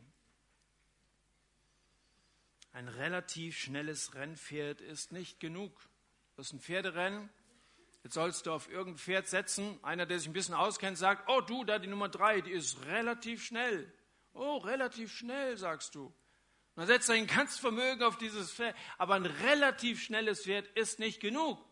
Ein 2.74 2.88
relativ 2.88 3.58
schnelles 3.58 4.16
Rennpferd 4.16 4.82
ist 4.82 5.12
nicht 5.12 5.40
genug. 5.40 5.72
Das 6.36 6.48
ist 6.48 6.54
ein 6.54 6.60
Pferderennen. 6.60 7.30
Jetzt 8.04 8.16
sollst 8.16 8.46
du 8.46 8.52
auf 8.52 8.70
irgendein 8.70 9.00
Pferd 9.00 9.28
setzen. 9.28 9.80
Einer, 9.82 10.06
der 10.06 10.20
sich 10.20 10.28
ein 10.28 10.34
bisschen 10.34 10.54
auskennt, 10.54 10.98
sagt, 10.98 11.30
oh 11.30 11.42
du, 11.42 11.64
da 11.64 11.80
die 11.80 11.88
Nummer 11.88 12.10
drei, 12.10 12.42
die 12.42 12.52
ist 12.52 12.86
relativ 12.86 13.44
schnell. 13.44 13.92
Oh, 14.34 14.58
relativ 14.58 15.14
schnell, 15.14 15.58
sagst 15.58 15.96
du. 15.96 16.14
Man 16.76 16.88
setzt 16.88 17.08
sein 17.08 17.26
ganzes 17.26 17.60
Vermögen 17.60 18.04
auf 18.04 18.18
dieses 18.18 18.52
Pferd, 18.52 18.76
aber 18.98 19.16
ein 19.16 19.26
relativ 19.26 20.02
schnelles 20.02 20.44
Pferd 20.44 20.68
ist 20.76 21.00
nicht 21.00 21.22
genug. 21.22 21.64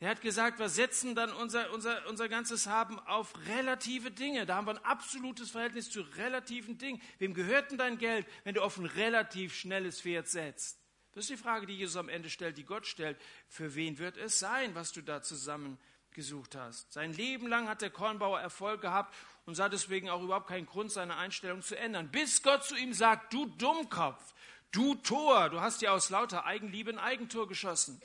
Er 0.00 0.10
hat 0.10 0.20
gesagt, 0.20 0.58
wir 0.58 0.68
setzen 0.68 1.14
dann 1.14 1.32
unser, 1.32 1.72
unser, 1.72 2.06
unser 2.08 2.28
ganzes 2.28 2.66
Haben 2.66 2.98
auf 3.00 3.32
relative 3.46 4.10
Dinge. 4.10 4.44
Da 4.44 4.56
haben 4.56 4.66
wir 4.66 4.72
ein 4.72 4.84
absolutes 4.84 5.50
Verhältnis 5.50 5.88
zu 5.88 6.02
relativen 6.02 6.78
Dingen. 6.78 7.00
Wem 7.18 7.32
gehört 7.32 7.70
denn 7.70 7.78
dein 7.78 7.96
Geld, 7.96 8.26
wenn 8.42 8.54
du 8.54 8.62
auf 8.62 8.76
ein 8.76 8.86
relativ 8.86 9.54
schnelles 9.54 10.00
Pferd 10.00 10.26
setzt? 10.28 10.80
Das 11.12 11.24
ist 11.24 11.30
die 11.30 11.36
Frage, 11.36 11.66
die 11.66 11.76
Jesus 11.76 11.96
am 11.96 12.08
Ende 12.08 12.28
stellt, 12.28 12.58
die 12.58 12.64
Gott 12.64 12.86
stellt. 12.86 13.18
Für 13.46 13.76
wen 13.76 13.98
wird 13.98 14.16
es 14.16 14.40
sein, 14.40 14.74
was 14.74 14.90
du 14.90 15.00
da 15.00 15.22
zusammengesucht 15.22 16.56
hast? 16.56 16.92
Sein 16.92 17.12
Leben 17.12 17.46
lang 17.46 17.68
hat 17.68 17.82
der 17.82 17.90
Kornbauer 17.90 18.40
Erfolg 18.40 18.80
gehabt 18.80 19.14
und 19.46 19.54
sah 19.54 19.68
deswegen 19.68 20.08
auch 20.08 20.22
überhaupt 20.22 20.48
keinen 20.48 20.66
Grund, 20.66 20.90
seine 20.90 21.16
Einstellung 21.16 21.62
zu 21.62 21.76
ändern. 21.76 22.10
Bis 22.10 22.42
Gott 22.42 22.64
zu 22.64 22.76
ihm 22.76 22.94
sagt, 22.94 23.32
du 23.32 23.46
Dummkopf, 23.46 24.34
du 24.70 24.94
Tor, 24.96 25.50
du 25.50 25.60
hast 25.60 25.82
ja 25.82 25.92
aus 25.92 26.10
lauter 26.10 26.46
Eigenliebe 26.46 26.90
ein 26.90 26.98
Eigentor 26.98 27.46
geschossen. 27.46 28.00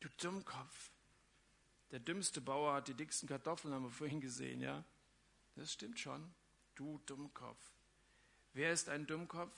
Du 0.00 0.08
Dummkopf. 0.20 0.90
Der 1.90 2.00
dümmste 2.00 2.40
Bauer 2.40 2.74
hat 2.74 2.88
die 2.88 2.94
dicksten 2.94 3.28
Kartoffeln, 3.28 3.74
haben 3.74 3.84
wir 3.84 3.90
vorhin 3.90 4.20
gesehen, 4.20 4.60
ja? 4.60 4.84
Das 5.56 5.72
stimmt 5.72 5.98
schon. 5.98 6.32
Du 6.74 6.98
Dummkopf. 7.04 7.60
Wer 8.54 8.72
ist 8.72 8.88
ein 8.88 9.06
Dummkopf? 9.06 9.54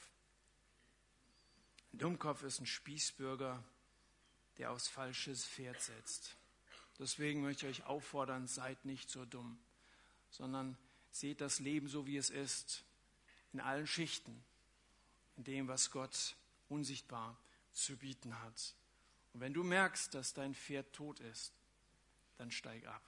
Ein 1.92 1.98
Dummkopf 1.98 2.42
ist 2.42 2.60
ein 2.60 2.66
Spießbürger, 2.66 3.62
der 4.58 4.72
aufs 4.72 4.88
falsche 4.88 5.34
Pferd 5.36 5.80
setzt. 5.80 6.36
Deswegen 6.98 7.42
möchte 7.42 7.68
ich 7.68 7.82
euch 7.82 7.86
auffordern, 7.86 8.48
seid 8.48 8.84
nicht 8.84 9.10
so 9.10 9.24
dumm 9.24 9.58
sondern 10.36 10.76
seht 11.12 11.40
das 11.40 11.60
Leben 11.60 11.86
so, 11.86 12.06
wie 12.06 12.16
es 12.16 12.28
ist, 12.28 12.84
in 13.52 13.60
allen 13.60 13.86
Schichten, 13.86 14.44
in 15.36 15.44
dem, 15.44 15.68
was 15.68 15.92
Gott 15.92 16.34
unsichtbar 16.68 17.38
zu 17.70 17.96
bieten 17.96 18.40
hat. 18.42 18.74
Und 19.32 19.40
wenn 19.40 19.54
du 19.54 19.62
merkst, 19.62 20.12
dass 20.12 20.34
dein 20.34 20.54
Pferd 20.54 20.92
tot 20.92 21.20
ist, 21.20 21.52
dann 22.36 22.50
steig 22.50 22.84
ab. 22.86 23.02